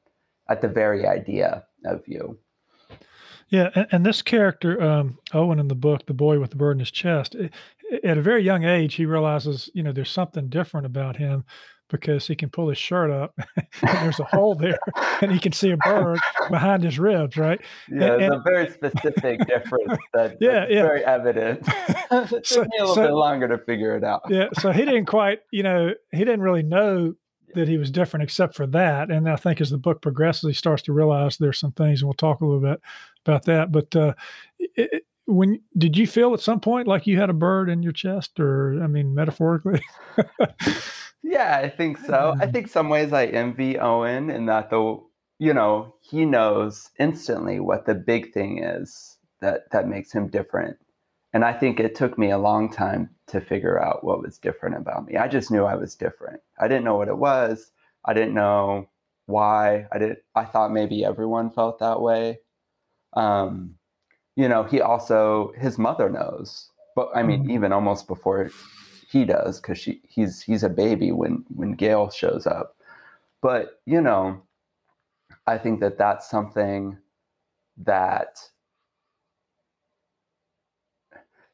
at 0.49 0.61
the 0.61 0.67
very 0.67 1.05
idea 1.05 1.63
of 1.85 2.01
you 2.07 2.37
yeah 3.49 3.69
and, 3.75 3.87
and 3.91 4.05
this 4.05 4.21
character 4.21 4.81
um, 4.81 5.19
owen 5.33 5.59
in 5.59 5.67
the 5.67 5.75
book 5.75 6.05
the 6.07 6.13
boy 6.13 6.39
with 6.39 6.49
the 6.49 6.55
bird 6.55 6.71
in 6.71 6.79
his 6.79 6.91
chest 6.91 7.35
at 8.03 8.17
a 8.17 8.21
very 8.21 8.43
young 8.43 8.63
age 8.63 8.95
he 8.95 9.05
realizes 9.05 9.69
you 9.73 9.83
know 9.83 9.91
there's 9.91 10.11
something 10.11 10.49
different 10.49 10.85
about 10.85 11.17
him 11.17 11.43
because 11.89 12.27
he 12.27 12.35
can 12.35 12.49
pull 12.49 12.69
his 12.69 12.77
shirt 12.77 13.11
up 13.11 13.33
and 13.57 13.67
there's 13.81 14.19
a 14.19 14.23
hole 14.25 14.55
there 14.55 14.77
and 15.21 15.31
he 15.31 15.39
can 15.39 15.51
see 15.51 15.71
a 15.71 15.77
bird 15.77 16.19
behind 16.49 16.83
his 16.83 16.99
ribs, 16.99 17.35
right? 17.35 17.59
Yeah, 17.89 18.13
and, 18.13 18.21
it's 18.21 18.35
a 18.35 18.41
very 18.45 18.69
specific 18.69 19.45
difference 19.47 19.97
that, 20.13 20.37
yeah, 20.41 20.65
yeah. 20.69 20.83
very 20.83 21.03
evident. 21.03 21.63
it 21.67 22.29
took 22.29 22.45
so, 22.45 22.61
me 22.61 22.69
a 22.77 22.81
little 22.81 22.95
so, 22.95 23.07
bit 23.07 23.13
longer 23.13 23.47
to 23.47 23.57
figure 23.57 23.95
it 23.95 24.03
out. 24.03 24.21
yeah, 24.29 24.47
so 24.53 24.71
he 24.71 24.85
didn't 24.85 25.05
quite, 25.05 25.39
you 25.51 25.63
know, 25.63 25.93
he 26.11 26.19
didn't 26.19 26.41
really 26.41 26.63
know 26.63 27.15
that 27.55 27.67
he 27.67 27.77
was 27.77 27.89
different 27.89 28.23
except 28.23 28.55
for 28.55 28.67
that. 28.67 29.09
And 29.09 29.27
I 29.27 29.35
think 29.35 29.59
as 29.59 29.71
the 29.71 29.77
book 29.79 30.03
progresses, 30.03 30.47
he 30.47 30.53
starts 30.53 30.83
to 30.83 30.93
realize 30.93 31.37
there's 31.37 31.59
some 31.59 31.71
things, 31.71 32.01
and 32.01 32.07
we'll 32.07 32.13
talk 32.13 32.41
a 32.41 32.45
little 32.45 32.61
bit 32.61 32.79
about 33.25 33.45
that. 33.45 33.71
But 33.71 33.95
uh, 33.95 34.13
it, 34.59 35.03
when 35.29 35.61
did 35.77 35.95
you 35.95 36.07
feel 36.07 36.33
at 36.33 36.39
some 36.39 36.59
point 36.59 36.87
like 36.87 37.05
you 37.05 37.19
had 37.19 37.29
a 37.29 37.33
bird 37.33 37.69
in 37.69 37.83
your 37.83 37.91
chest, 37.91 38.39
or 38.39 38.81
I 38.81 38.87
mean, 38.87 39.13
metaphorically? 39.13 39.81
yeah, 41.23 41.59
I 41.63 41.69
think 41.69 41.99
so. 41.99 42.35
I 42.39 42.47
think 42.47 42.67
some 42.67 42.89
ways 42.89 43.13
I 43.13 43.27
envy 43.27 43.77
Owen 43.77 44.29
in 44.29 44.47
that 44.47 44.69
the 44.69 44.99
you 45.37 45.53
know 45.53 45.95
he 46.01 46.25
knows 46.25 46.89
instantly 46.99 47.59
what 47.59 47.85
the 47.85 47.95
big 47.95 48.33
thing 48.33 48.63
is 48.63 49.17
that 49.41 49.69
that 49.71 49.87
makes 49.87 50.11
him 50.11 50.27
different, 50.27 50.77
and 51.31 51.45
I 51.45 51.53
think 51.53 51.79
it 51.79 51.95
took 51.95 52.17
me 52.17 52.31
a 52.31 52.39
long 52.39 52.71
time 52.71 53.11
to 53.27 53.39
figure 53.39 53.81
out 53.81 54.03
what 54.03 54.21
was 54.21 54.39
different 54.39 54.77
about 54.77 55.05
me. 55.05 55.15
I 55.15 55.27
just 55.27 55.51
knew 55.51 55.63
I 55.63 55.75
was 55.75 55.95
different. 55.95 56.41
I 56.59 56.67
didn't 56.67 56.85
know 56.85 56.95
what 56.95 57.07
it 57.07 57.17
was. 57.17 57.71
I 58.03 58.13
didn't 58.13 58.33
know 58.33 58.89
why. 59.27 59.85
I 59.91 59.99
did. 59.99 60.17
I 60.33 60.45
thought 60.45 60.73
maybe 60.73 61.05
everyone 61.05 61.51
felt 61.51 61.79
that 61.79 62.01
way. 62.01 62.39
Um, 63.13 63.75
you 64.39 64.47
know, 64.47 64.63
he 64.63 64.79
also 64.79 65.51
his 65.57 65.77
mother 65.77 66.09
knows, 66.09 66.69
but 66.95 67.09
I 67.13 67.23
mean, 67.23 67.41
mm-hmm. 67.41 67.51
even 67.51 67.73
almost 67.73 68.07
before 68.07 68.49
he 69.11 69.25
does, 69.25 69.59
because 69.59 69.77
she 69.77 69.99
he's 70.07 70.41
he's 70.41 70.63
a 70.63 70.69
baby 70.69 71.11
when 71.11 71.43
when 71.53 71.73
Gail 71.73 72.09
shows 72.09 72.47
up. 72.47 72.77
But 73.41 73.81
you 73.85 73.99
know, 73.99 74.41
I 75.45 75.57
think 75.57 75.81
that 75.81 75.97
that's 75.97 76.29
something 76.29 76.97
that 77.83 78.39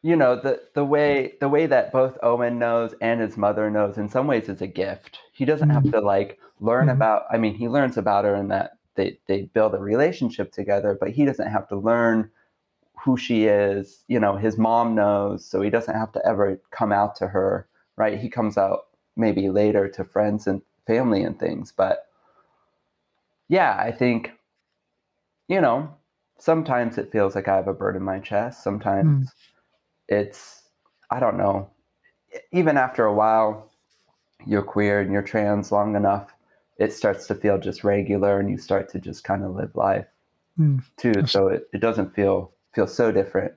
you 0.03 0.15
know 0.15 0.35
the 0.35 0.61
the 0.75 0.85
way 0.85 1.33
the 1.39 1.49
way 1.49 1.65
that 1.65 1.91
both 1.91 2.19
Owen 2.21 2.59
knows 2.59 2.93
and 3.01 3.19
his 3.19 3.35
mother 3.35 3.71
knows 3.71 3.97
in 3.97 4.09
some 4.09 4.27
ways 4.27 4.47
is 4.47 4.61
a 4.61 4.67
gift. 4.67 5.17
He 5.33 5.43
doesn't 5.43 5.71
have 5.71 5.85
mm-hmm. 5.85 6.01
to 6.01 6.01
like 6.01 6.37
learn 6.59 6.85
mm-hmm. 6.85 6.97
about. 6.97 7.23
I 7.31 7.39
mean, 7.39 7.55
he 7.55 7.67
learns 7.67 7.97
about 7.97 8.25
her 8.25 8.35
and 8.35 8.51
that 8.51 8.77
they 8.93 9.17
they 9.25 9.49
build 9.55 9.73
a 9.73 9.79
relationship 9.79 10.51
together, 10.51 10.95
but 10.99 11.09
he 11.09 11.25
doesn't 11.25 11.49
have 11.49 11.67
to 11.69 11.77
learn 11.77 12.29
who 13.05 13.15
she 13.15 13.45
is. 13.45 14.03
You 14.07 14.19
know, 14.19 14.35
his 14.35 14.57
mom 14.57 14.95
knows, 14.95 15.45
so 15.45 15.62
he 15.62 15.69
doesn't 15.69 15.93
have 15.95 16.12
to 16.13 16.25
ever 16.25 16.59
come 16.71 16.91
out 16.91 17.15
to 17.17 17.27
her, 17.27 17.67
right? 17.97 18.19
He 18.19 18.29
comes 18.29 18.57
out 18.57 18.88
maybe 19.15 19.50
later 19.50 19.88
to 19.89 20.03
friends 20.03 20.47
and 20.47 20.59
family 20.88 21.24
and 21.24 21.39
things. 21.39 21.71
But 21.71 22.07
yeah, 23.47 23.77
I 23.77 23.91
think, 23.91 24.31
you 25.47 25.62
know, 25.62 25.93
sometimes 26.39 26.97
it 26.97 27.12
feels 27.12 27.35
like 27.35 27.47
I 27.47 27.55
have 27.55 27.67
a 27.67 27.75
bird 27.75 27.95
in 27.95 28.01
my 28.01 28.17
chest. 28.17 28.63
Sometimes 28.63 29.27
mm. 29.27 29.33
it's, 30.09 30.63
I 31.12 31.19
don't 31.19 31.38
know, 31.38 31.69
even 32.51 32.75
after 32.75 33.05
a 33.05 33.13
while, 33.13 33.71
you're 34.47 34.63
queer 34.63 35.00
and 35.00 35.13
you're 35.13 35.21
trans 35.21 35.71
long 35.71 35.95
enough, 35.95 36.33
it 36.79 36.91
starts 36.91 37.27
to 37.27 37.35
feel 37.35 37.59
just 37.59 37.83
regular 37.83 38.39
and 38.39 38.50
you 38.50 38.57
start 38.57 38.89
to 38.89 39.00
just 39.00 39.24
kind 39.24 39.43
of 39.43 39.55
live 39.55 39.75
life 39.75 40.07
mm. 40.59 40.83
too. 40.97 41.27
So 41.27 41.50
it, 41.50 41.67
it 41.71 41.81
doesn't 41.81 42.15
feel 42.15 42.51
feels 42.75 42.94
so 42.94 43.12
different 43.12 43.53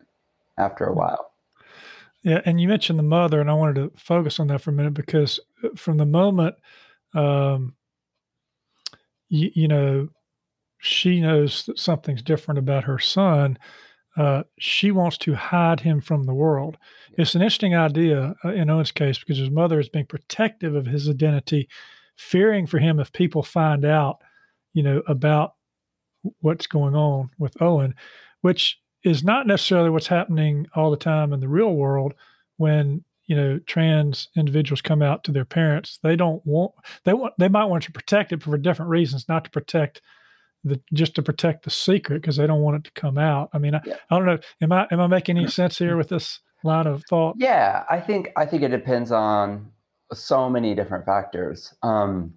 after 0.56 0.84
a 0.84 0.94
while. 0.94 1.32
Yeah, 2.22 2.40
and 2.44 2.60
you 2.60 2.68
mentioned 2.68 2.98
the 2.98 3.04
mother, 3.04 3.40
and 3.40 3.50
I 3.50 3.54
wanted 3.54 3.74
to 3.76 3.92
focus 3.96 4.40
on 4.40 4.48
that 4.48 4.60
for 4.60 4.70
a 4.70 4.72
minute 4.72 4.94
because 4.94 5.38
uh, 5.62 5.68
from 5.76 5.98
the 5.98 6.06
moment, 6.06 6.56
um, 7.14 7.74
you, 9.28 9.50
you 9.54 9.68
know, 9.68 10.08
she 10.78 11.20
knows 11.20 11.64
that 11.66 11.78
something's 11.78 12.22
different 12.22 12.58
about 12.58 12.84
her 12.84 12.98
son, 12.98 13.58
uh, 14.16 14.42
she 14.58 14.90
wants 14.90 15.16
to 15.18 15.34
hide 15.34 15.80
him 15.80 16.00
from 16.00 16.24
the 16.24 16.34
world. 16.34 16.76
It's 17.16 17.34
an 17.34 17.42
interesting 17.42 17.76
idea 17.76 18.34
uh, 18.44 18.48
in 18.52 18.68
Owen's 18.68 18.90
case 18.90 19.18
because 19.18 19.38
his 19.38 19.50
mother 19.50 19.78
is 19.78 19.88
being 19.88 20.06
protective 20.06 20.74
of 20.74 20.86
his 20.86 21.08
identity, 21.08 21.68
fearing 22.16 22.66
for 22.66 22.78
him 22.78 22.98
if 22.98 23.12
people 23.12 23.44
find 23.44 23.84
out, 23.84 24.18
you 24.74 24.82
know, 24.82 25.02
about 25.06 25.54
what's 26.40 26.66
going 26.66 26.96
on 26.96 27.30
with 27.38 27.60
Owen, 27.62 27.94
which 28.40 28.80
is 29.04 29.22
not 29.22 29.46
necessarily 29.46 29.90
what's 29.90 30.08
happening 30.08 30.66
all 30.74 30.90
the 30.90 30.96
time 30.96 31.32
in 31.32 31.40
the 31.40 31.48
real 31.48 31.74
world 31.74 32.14
when 32.56 33.04
you 33.26 33.36
know 33.36 33.58
trans 33.66 34.28
individuals 34.36 34.80
come 34.80 35.02
out 35.02 35.22
to 35.24 35.32
their 35.32 35.44
parents. 35.44 35.98
They 36.02 36.16
don't 36.16 36.44
want 36.44 36.72
they 37.04 37.12
want 37.12 37.34
they 37.38 37.48
might 37.48 37.66
want 37.66 37.84
to 37.84 37.92
protect 37.92 38.32
it 38.32 38.42
for 38.42 38.56
different 38.58 38.90
reasons 38.90 39.28
not 39.28 39.44
to 39.44 39.50
protect 39.50 40.00
the 40.64 40.80
just 40.92 41.14
to 41.14 41.22
protect 41.22 41.64
the 41.64 41.70
secret 41.70 42.20
because 42.20 42.36
they 42.36 42.46
don't 42.46 42.62
want 42.62 42.78
it 42.78 42.84
to 42.84 43.00
come 43.00 43.18
out. 43.18 43.50
I 43.52 43.58
mean 43.58 43.74
I, 43.74 43.80
yeah. 43.84 43.96
I 44.10 44.16
don't 44.16 44.26
know 44.26 44.38
am 44.60 44.72
i 44.72 44.86
am 44.90 45.00
i 45.00 45.06
making 45.06 45.38
any 45.38 45.48
sense 45.60 45.78
here 45.78 45.96
with 45.96 46.08
this 46.08 46.40
line 46.64 46.86
of 46.86 47.04
thought? 47.08 47.36
Yeah 47.38 47.84
i 47.88 48.00
think 48.00 48.30
i 48.36 48.44
think 48.44 48.62
it 48.62 48.68
depends 48.68 49.12
on 49.12 49.70
so 50.12 50.48
many 50.50 50.74
different 50.74 51.04
factors. 51.04 51.74
Um 51.82 52.34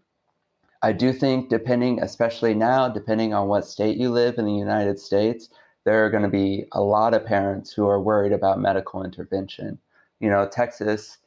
i 0.84 0.91
do 0.91 1.13
think 1.13 1.50
depending 1.50 2.01
especially 2.01 2.53
now 2.53 2.88
depending 2.89 3.34
on 3.34 3.48
what 3.48 3.65
state 3.65 3.98
you 3.98 4.10
live 4.10 4.38
in 4.38 4.46
the 4.46 4.53
united 4.53 5.00
states 5.00 5.50
there 5.84 6.06
are 6.06 6.10
going 6.10 6.24
to 6.24 6.30
be 6.30 6.66
a 6.72 6.82
lot 6.82 7.14
of 7.14 7.26
parents 7.26 7.74
who 7.74 7.88
are 7.88 8.02
worried 8.02 8.32
about 8.32 8.60
medical 8.60 9.04
intervention. 9.04 9.80
You 10.20 10.30
know, 10.30 10.48
Texas 10.48 11.18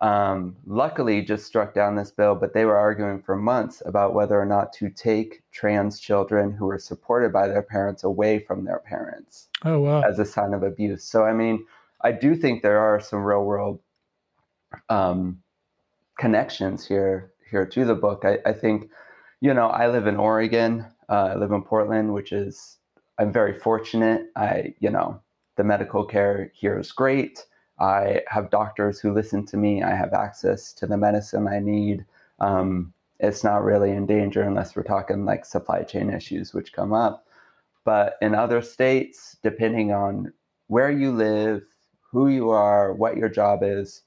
um, 0.00 0.56
luckily 0.66 1.22
just 1.22 1.44
struck 1.44 1.74
down 1.74 1.96
this 1.96 2.10
bill, 2.10 2.34
but 2.34 2.54
they 2.54 2.64
were 2.64 2.76
arguing 2.76 3.20
for 3.20 3.36
months 3.36 3.82
about 3.84 4.14
whether 4.14 4.40
or 4.40 4.46
not 4.46 4.72
to 4.74 4.90
take 4.90 5.42
trans 5.50 5.98
children 5.98 6.52
who 6.52 6.66
were 6.66 6.78
supported 6.78 7.32
by 7.32 7.48
their 7.48 7.62
parents 7.62 8.04
away 8.04 8.38
from 8.38 8.64
their 8.64 8.78
parents 8.78 9.48
oh, 9.64 9.80
wow. 9.80 10.02
as 10.02 10.18
a 10.18 10.24
sign 10.24 10.54
of 10.54 10.62
abuse. 10.62 11.02
So, 11.02 11.24
I 11.24 11.32
mean, 11.32 11.64
I 12.02 12.12
do 12.12 12.36
think 12.36 12.62
there 12.62 12.78
are 12.78 13.00
some 13.00 13.24
real 13.24 13.44
world 13.44 13.80
um, 14.88 15.42
connections 16.18 16.86
here 16.86 17.32
here 17.50 17.66
to 17.66 17.84
the 17.84 17.94
book. 17.94 18.24
I, 18.24 18.38
I, 18.44 18.52
think, 18.52 18.90
you 19.40 19.54
know, 19.54 19.68
I 19.68 19.88
live 19.88 20.06
in 20.06 20.16
Oregon. 20.16 20.84
Uh, 21.08 21.30
I 21.32 21.34
live 21.36 21.50
in 21.50 21.62
Portland, 21.62 22.12
which 22.12 22.30
is 22.30 22.76
I'm 23.18 23.32
very 23.32 23.54
fortunate. 23.54 24.30
I, 24.36 24.74
you 24.80 24.90
know, 24.90 25.20
the 25.56 25.64
medical 25.64 26.04
care 26.04 26.50
here 26.54 26.78
is 26.78 26.92
great. 26.92 27.44
I 27.80 28.22
have 28.28 28.50
doctors 28.50 29.00
who 29.00 29.12
listen 29.12 29.44
to 29.46 29.56
me. 29.56 29.82
I 29.82 29.94
have 29.94 30.12
access 30.12 30.72
to 30.74 30.86
the 30.86 30.96
medicine 30.96 31.48
I 31.48 31.58
need. 31.58 32.04
Um, 32.40 32.92
it's 33.20 33.42
not 33.42 33.64
really 33.64 33.90
in 33.90 34.06
danger 34.06 34.42
unless 34.42 34.76
we're 34.76 34.84
talking 34.84 35.24
like 35.24 35.44
supply 35.44 35.82
chain 35.82 36.10
issues, 36.10 36.54
which 36.54 36.72
come 36.72 36.92
up. 36.92 37.26
But 37.84 38.16
in 38.22 38.34
other 38.34 38.62
states, 38.62 39.36
depending 39.42 39.92
on 39.92 40.32
where 40.68 40.90
you 40.90 41.10
live, 41.12 41.62
who 42.10 42.28
you 42.28 42.50
are, 42.50 42.92
what 42.92 43.16
your 43.16 43.28
job 43.28 43.60
is, 43.62 44.02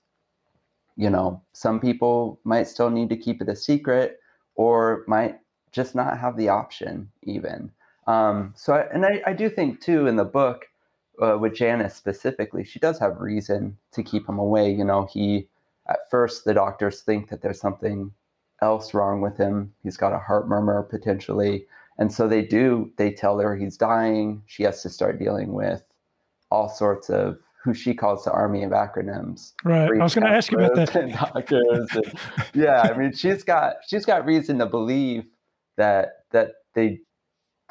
you 0.95 1.09
know, 1.09 1.41
some 1.53 1.79
people 1.79 2.39
might 2.43 2.67
still 2.67 2.89
need 2.89 3.09
to 3.09 3.17
keep 3.17 3.41
it 3.41 3.49
a 3.49 3.55
secret 3.55 4.19
or 4.55 5.03
might 5.07 5.39
just 5.71 5.95
not 5.95 6.17
have 6.17 6.37
the 6.37 6.49
option, 6.49 7.09
even. 7.23 7.71
Um, 8.07 8.53
so, 8.55 8.73
I, 8.73 8.81
and 8.93 9.05
I, 9.05 9.21
I, 9.27 9.33
do 9.33 9.49
think 9.49 9.79
too 9.79 10.07
in 10.07 10.15
the 10.15 10.25
book 10.25 10.65
uh, 11.21 11.37
with 11.37 11.53
Janice 11.53 11.95
specifically, 11.95 12.63
she 12.63 12.79
does 12.79 12.97
have 12.99 13.19
reason 13.19 13.77
to 13.91 14.01
keep 14.01 14.27
him 14.27 14.39
away. 14.39 14.71
You 14.71 14.83
know, 14.83 15.07
he 15.11 15.47
at 15.87 16.09
first 16.09 16.43
the 16.43 16.53
doctors 16.53 17.01
think 17.01 17.29
that 17.29 17.41
there's 17.41 17.59
something 17.59 18.11
else 18.61 18.93
wrong 18.93 19.21
with 19.21 19.37
him. 19.37 19.73
He's 19.83 19.97
got 19.97 20.13
a 20.13 20.19
heart 20.19 20.47
murmur 20.47 20.81
potentially, 20.83 21.67
and 21.99 22.11
so 22.11 22.27
they 22.27 22.41
do. 22.41 22.91
They 22.97 23.11
tell 23.11 23.37
her 23.39 23.55
he's 23.55 23.77
dying. 23.77 24.41
She 24.47 24.63
has 24.63 24.81
to 24.81 24.89
start 24.89 25.19
dealing 25.19 25.53
with 25.53 25.83
all 26.49 26.69
sorts 26.69 27.09
of 27.09 27.37
who 27.63 27.73
she 27.73 27.93
calls 27.93 28.23
the 28.23 28.31
army 28.31 28.63
of 28.63 28.71
acronyms. 28.71 29.53
Right. 29.63 29.91
I 29.99 30.03
was 30.03 30.15
going 30.15 30.25
to 30.25 30.33
ask 30.33 30.51
you 30.51 30.57
about 30.57 30.75
that. 30.75 30.95
And 30.95 31.13
doctors 31.13 31.87
and, 31.93 32.13
yeah, 32.53 32.81
I 32.81 32.97
mean, 32.97 33.13
she's 33.13 33.43
got 33.43 33.75
she's 33.87 34.05
got 34.05 34.25
reason 34.25 34.57
to 34.59 34.65
believe 34.65 35.25
that 35.77 36.23
that 36.31 36.53
they 36.73 37.01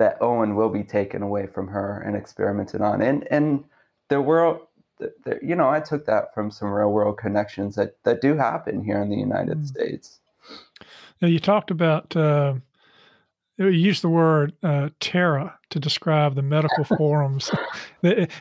that 0.01 0.17
Owen 0.23 0.57
will 0.57 0.71
be 0.71 0.83
taken 0.83 1.21
away 1.21 1.47
from 1.47 1.69
her 1.69 2.01
and 2.01 2.17
experimented 2.17 2.81
on. 2.81 3.03
And 3.03 3.31
and 3.31 3.63
the 4.09 4.21
world, 4.21 4.61
the, 4.99 5.39
you 5.43 5.55
know, 5.55 5.69
I 5.69 5.79
took 5.79 6.07
that 6.07 6.35
from 6.35 6.51
some 6.51 6.71
real 6.71 6.91
world 6.91 7.19
connections 7.19 7.77
that 7.77 8.03
that 8.05 8.23
do 8.23 8.35
happen 8.35 8.83
here 8.83 9.01
in 9.01 9.11
the 9.11 9.17
United 9.17 9.59
mm. 9.59 9.67
States. 9.67 10.19
Now 11.23 11.29
you 11.29 11.39
talked 11.39 11.71
about. 11.71 12.17
Uh, 12.17 12.55
you 13.59 13.69
used 13.69 14.03
the 14.03 14.09
word 14.09 14.55
uh, 14.63 14.89
terror 15.01 15.53
to 15.69 15.79
describe 15.79 16.35
the 16.35 16.41
medical 16.41 16.83
forums 16.97 17.51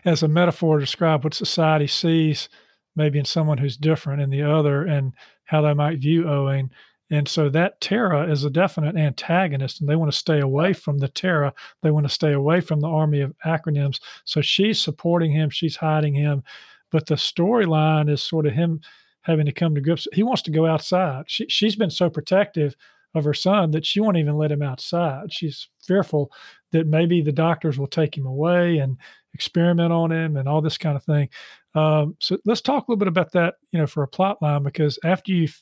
as 0.05 0.23
a 0.23 0.29
metaphor 0.29 0.79
to 0.79 0.85
describe 0.85 1.25
what 1.25 1.33
society 1.33 1.87
sees 1.87 2.47
maybe 2.95 3.19
in 3.19 3.25
someone 3.25 3.57
who's 3.57 3.75
different 3.75 4.21
in 4.21 4.29
the 4.29 4.41
other 4.41 4.85
and 4.85 5.11
how 5.43 5.61
they 5.61 5.73
might 5.73 5.99
view 5.99 6.29
Owen. 6.29 6.71
And 7.11 7.27
so 7.27 7.49
that 7.49 7.81
terror 7.81 8.29
is 8.29 8.43
a 8.43 8.49
definite 8.49 8.95
antagonist, 8.95 9.81
and 9.81 9.89
they 9.89 9.95
want 9.95 10.11
to 10.11 10.17
stay 10.17 10.39
away 10.39 10.73
from 10.73 10.99
the 10.99 11.07
terror. 11.07 11.51
They 11.81 11.91
want 11.91 12.05
to 12.05 12.13
stay 12.13 12.33
away 12.33 12.61
from 12.61 12.81
the 12.81 12.89
army 12.89 13.21
of 13.21 13.33
acronyms. 13.45 13.99
So 14.25 14.41
she's 14.41 14.79
supporting 14.79 15.31
him, 15.31 15.49
she's 15.49 15.75
hiding 15.75 16.13
him. 16.13 16.43
But 16.91 17.07
the 17.07 17.15
storyline 17.15 18.09
is 18.09 18.21
sort 18.21 18.45
of 18.45 18.53
him 18.53 18.81
having 19.21 19.45
to 19.45 19.51
come 19.51 19.75
to 19.75 19.81
grips. 19.81 20.07
He 20.13 20.23
wants 20.23 20.41
to 20.43 20.51
go 20.51 20.65
outside. 20.65 21.25
She, 21.27 21.47
she's 21.47 21.75
been 21.75 21.89
so 21.89 22.09
protective 22.09 22.75
of 23.15 23.23
her 23.23 23.33
son 23.33 23.71
that 23.71 23.85
she 23.85 23.99
won't 23.99 24.17
even 24.17 24.37
let 24.37 24.51
him 24.51 24.61
outside. 24.61 25.33
She's 25.33 25.67
fearful 25.81 26.31
that 26.71 26.87
maybe 26.87 27.21
the 27.21 27.31
doctors 27.31 27.79
will 27.79 27.87
take 27.87 28.15
him 28.15 28.27
away 28.27 28.77
and 28.77 28.97
experiment 29.33 29.91
on 29.91 30.11
him 30.11 30.37
and 30.37 30.47
all 30.47 30.61
this 30.61 30.77
kind 30.77 30.95
of 30.95 31.03
thing. 31.03 31.29
Um, 31.73 32.15
so 32.19 32.37
let's 32.45 32.61
talk 32.61 32.87
a 32.87 32.91
little 32.91 32.99
bit 32.99 33.07
about 33.07 33.31
that, 33.33 33.55
you 33.71 33.79
know, 33.79 33.87
for 33.87 34.03
a 34.03 34.07
plot 34.07 34.41
line, 34.41 34.63
because 34.63 34.99
after 35.03 35.31
you've 35.31 35.61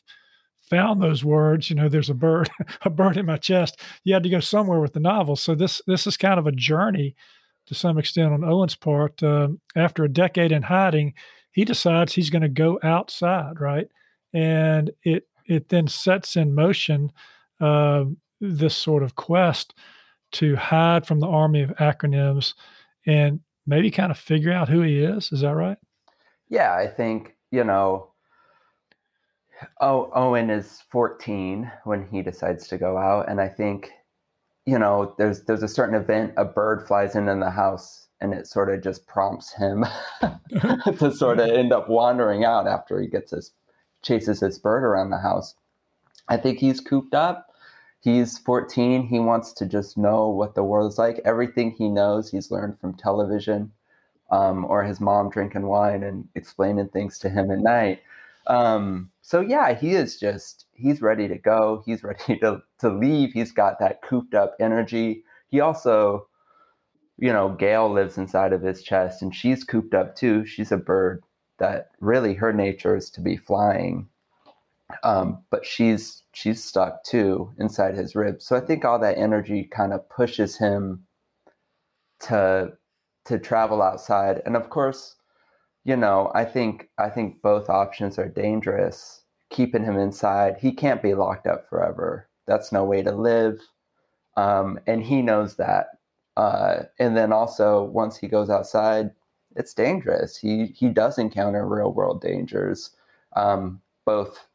found 0.70 1.02
those 1.02 1.24
words 1.24 1.70
you 1.70 1.76
know 1.76 1.90
there's 1.90 2.10
a 2.10 2.14
bird 2.14 2.50
a 2.82 2.90
bird 2.90 3.18
in 3.18 3.26
my 3.26 3.38
chest 3.38 3.80
you 4.04 4.14
had 4.14 4.24
to 4.24 4.30
go 4.30 4.40
somewhere 4.40 4.80
with 4.80 4.94
the 4.94 5.00
novel 5.00 5.36
so 5.36 5.56
this 5.56 5.82
this 5.88 6.06
is 6.06 6.18
kind 6.18 6.40
of 6.40 6.48
a 6.48 6.52
journey 6.52 7.16
to 7.68 7.76
some 7.76 7.98
extent 7.98 8.34
on 8.34 8.44
Owen's 8.44 8.76
part. 8.76 9.22
Uh, 9.22 9.50
after 9.76 10.04
a 10.04 10.10
decade 10.10 10.52
in 10.52 10.64
hiding, 10.64 11.14
he 11.52 11.64
decides 11.64 12.14
he's 12.14 12.30
going 12.30 12.42
to 12.42 12.50
go 12.50 12.80
outside, 12.82 13.60
right? 13.60 13.88
And 14.34 14.92
it 15.04 15.28
it 15.46 15.70
then 15.70 15.88
sets 15.88 16.36
in 16.36 16.56
motion 16.56 17.12
uh, 17.62 18.06
this 18.42 18.76
sort 18.76 19.04
of 19.04 19.16
quest 19.16 19.74
to 20.34 20.56
hide 20.56 21.06
from 21.06 21.20
the 21.20 21.28
army 21.28 21.62
of 21.62 21.70
acronyms 21.78 22.54
and 23.06 23.40
maybe 23.66 23.90
kind 23.90 24.12
of 24.12 24.18
figure 24.18 24.52
out 24.52 24.68
who 24.68 24.82
he 24.82 25.00
is. 25.00 25.32
Is 25.32 25.42
that 25.42 25.56
right? 25.56 25.78
Yeah, 26.50 26.74
I 26.74 26.88
think 26.88 27.36
you 27.52 27.64
know. 27.64 28.12
Oh, 29.82 30.12
Owen 30.14 30.50
is 30.50 30.84
14 30.92 31.72
when 31.84 32.08
he 32.08 32.22
decides 32.22 32.68
to 32.68 32.78
go 32.78 32.98
out, 32.98 33.30
and 33.30 33.42
I 33.42 33.48
think 33.48 33.92
you 34.68 34.78
know, 34.78 35.16
there's 35.18 35.44
there's 35.44 35.64
a 35.64 35.68
certain 35.68 35.96
event, 35.96 36.34
a 36.36 36.44
bird 36.44 36.86
flies 36.86 37.16
in 37.16 37.30
in 37.30 37.40
the 37.40 37.50
house, 37.50 38.08
and 38.20 38.34
it 38.34 38.46
sort 38.46 38.70
of 38.70 38.84
just 38.84 39.08
prompts 39.08 39.54
him 39.54 39.86
to 41.00 41.12
sort 41.12 41.40
of 41.40 41.50
end 41.50 41.72
up 41.72 41.90
wandering 41.90 42.44
out 42.44 42.68
after 42.68 43.00
he 43.00 43.08
gets 43.08 43.32
his 43.32 43.54
chases 44.04 44.42
his 44.42 44.60
bird 44.60 44.84
around 44.84 45.10
the 45.10 45.20
house. 45.20 45.56
I 46.28 46.36
think 46.36 46.60
he's 46.60 46.82
cooped 46.82 47.16
up. 47.16 47.48
He's 48.02 48.38
14. 48.40 49.08
He 49.08 49.20
wants 49.20 49.54
to 49.54 49.66
just 49.66 49.98
know 49.98 50.28
what 50.28 50.54
the 50.54 50.64
world 50.64 50.92
is 50.92 50.98
like. 50.98 51.22
Everything 51.24 51.72
he 51.72 51.88
knows, 51.88 52.30
he's 52.30 52.52
learned 52.52 52.80
from 52.80 52.94
television 52.94 53.72
um, 54.32 54.66
or 54.66 54.84
his 54.84 55.00
mom 55.00 55.30
drinking 55.30 55.66
wine 55.66 56.04
and 56.04 56.28
explaining 56.36 56.90
things 56.90 57.18
to 57.20 57.30
him 57.30 57.52
at 57.52 57.60
night. 57.60 58.02
Um, 58.48 59.12
so 59.22 59.42
yeah, 59.42 59.74
he 59.74 59.92
is 59.94 60.18
just 60.18 60.66
he's 60.74 61.02
ready 61.02 61.28
to 61.28 61.38
go. 61.38 61.84
He's 61.86 62.04
ready 62.04 62.40
to 62.40 62.62
to 62.80 62.90
leave. 62.90 63.34
He's 63.34 63.52
got 63.52 63.80
that 63.80 64.02
cooped 64.02 64.34
up 64.34 64.56
energy. 64.60 65.24
He 65.50 65.60
also, 65.60 66.28
you 67.18 67.32
know, 67.32 67.50
Gail 67.50 67.92
lives 67.92 68.18
inside 68.18 68.54
of 68.54 68.62
his 68.62 68.84
chest 68.84 69.22
and 69.22 69.34
she's 69.34 69.64
cooped 69.64 69.94
up 69.94 70.16
too. 70.16 70.46
She's 70.46 70.72
a 70.72 70.78
bird 70.78 71.24
that 71.60 71.90
really 72.00 72.36
her 72.36 72.54
nature 72.54 72.96
is 72.96 73.10
to 73.12 73.22
be 73.22 73.38
flying. 73.38 74.10
Um, 75.04 75.44
but 75.50 75.66
she's 75.66 76.24
she's 76.34 76.64
stuck 76.64 77.04
too 77.04 77.52
inside 77.60 77.96
his 77.96 78.16
ribs. 78.16 78.46
So 78.46 78.56
I 78.56 78.62
think 78.62 78.86
all 78.86 79.00
that 79.00 79.18
energy 79.18 79.66
kind 79.66 79.92
of 79.92 80.08
pushes 80.10 80.58
him 80.58 81.06
to 82.22 82.72
to 83.26 83.38
travel 83.40 83.82
outside. 83.82 84.42
And 84.46 84.56
of 84.56 84.70
course, 84.70 85.17
you 85.88 85.96
know, 85.96 86.30
I 86.36 86.44
think 86.44 86.90
I 86.98 87.10
think 87.10 87.42
both 87.42 87.70
options 87.70 88.20
are 88.20 88.28
dangerous. 88.28 89.24
Keeping 89.50 89.86
him 89.86 89.98
inside, 89.98 90.58
he 90.60 90.74
can't 90.74 91.02
be 91.02 91.14
locked 91.14 91.48
up 91.48 91.70
forever. 91.70 92.28
That's 92.46 92.74
no 92.74 92.84
way 92.84 93.02
to 93.04 93.14
live, 93.14 93.62
um, 94.36 94.80
and 94.86 95.02
he 95.02 95.22
knows 95.22 95.56
that. 95.56 95.88
Uh, 96.36 96.84
and 97.00 97.16
then 97.16 97.32
also, 97.32 97.84
once 97.86 98.18
he 98.18 98.28
goes 98.28 98.50
outside, 98.50 99.12
it's 99.56 99.74
dangerous. 99.74 100.36
He 100.36 100.68
he 100.78 100.90
does 100.90 101.18
encounter 101.18 101.66
real 101.66 101.94
world 101.94 102.22
dangers, 102.22 102.92
um, 103.38 103.82
both 104.06 104.46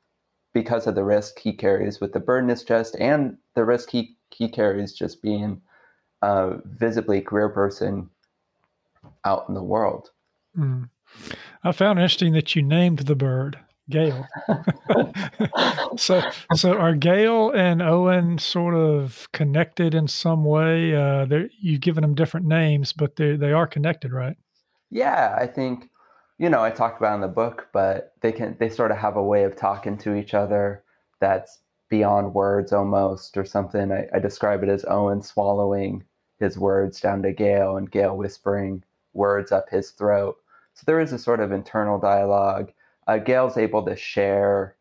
because 0.52 0.86
of 0.86 0.94
the 0.94 1.04
risk 1.04 1.38
he 1.38 1.54
carries 1.54 1.98
with 1.98 2.12
the 2.12 2.20
bird 2.20 2.44
in 2.44 2.50
his 2.50 2.62
chest 2.62 2.94
and 3.00 3.38
the 3.54 3.64
risk 3.64 3.88
he 3.88 4.16
he 4.30 4.50
carries 4.50 4.92
just 4.92 5.22
being 5.22 5.62
a 6.20 6.58
visibly 6.66 7.22
queer 7.22 7.48
person 7.48 8.10
out 9.24 9.46
in 9.48 9.54
the 9.54 9.62
world. 9.62 10.10
Mm. 10.58 10.90
I 11.64 11.72
found 11.72 11.98
interesting 11.98 12.32
that 12.32 12.56
you 12.56 12.62
named 12.62 13.00
the 13.00 13.14
bird 13.16 13.58
Gail. 13.90 14.26
so, 15.96 16.22
so 16.54 16.76
are 16.76 16.94
Gail 16.94 17.50
and 17.50 17.82
Owen 17.82 18.38
sort 18.38 18.74
of 18.74 19.28
connected 19.32 19.94
in 19.94 20.08
some 20.08 20.44
way? 20.44 20.94
Uh, 20.94 21.26
you've 21.60 21.80
given 21.80 22.02
them 22.02 22.14
different 22.14 22.46
names, 22.46 22.92
but 22.92 23.16
they 23.16 23.36
they 23.36 23.52
are 23.52 23.66
connected, 23.66 24.12
right? 24.12 24.36
Yeah, 24.90 25.36
I 25.38 25.46
think 25.46 25.90
you 26.38 26.48
know 26.48 26.62
I 26.62 26.70
talked 26.70 27.00
about 27.00 27.16
in 27.16 27.20
the 27.20 27.28
book, 27.28 27.68
but 27.72 28.14
they 28.20 28.32
can 28.32 28.56
they 28.58 28.68
sort 28.68 28.92
of 28.92 28.98
have 28.98 29.16
a 29.16 29.22
way 29.22 29.44
of 29.44 29.56
talking 29.56 29.98
to 29.98 30.14
each 30.14 30.32
other 30.32 30.84
that's 31.20 31.58
beyond 31.88 32.34
words 32.34 32.72
almost 32.72 33.36
or 33.36 33.44
something. 33.44 33.92
I, 33.92 34.08
I 34.14 34.18
describe 34.18 34.62
it 34.62 34.68
as 34.68 34.84
Owen 34.88 35.22
swallowing 35.22 36.04
his 36.38 36.56
words 36.56 37.00
down 37.00 37.22
to 37.22 37.32
Gail 37.32 37.76
and 37.76 37.90
Gail 37.90 38.16
whispering 38.16 38.82
words 39.12 39.52
up 39.52 39.68
his 39.70 39.90
throat 39.90 40.36
so 40.74 40.84
there 40.86 41.00
is 41.00 41.12
a 41.12 41.18
sort 41.18 41.40
of 41.40 41.52
internal 41.52 41.98
dialogue. 41.98 42.72
Uh, 43.06 43.18
Gail's 43.18 43.56
able 43.56 43.84
to 43.84 43.96
share 43.96 44.76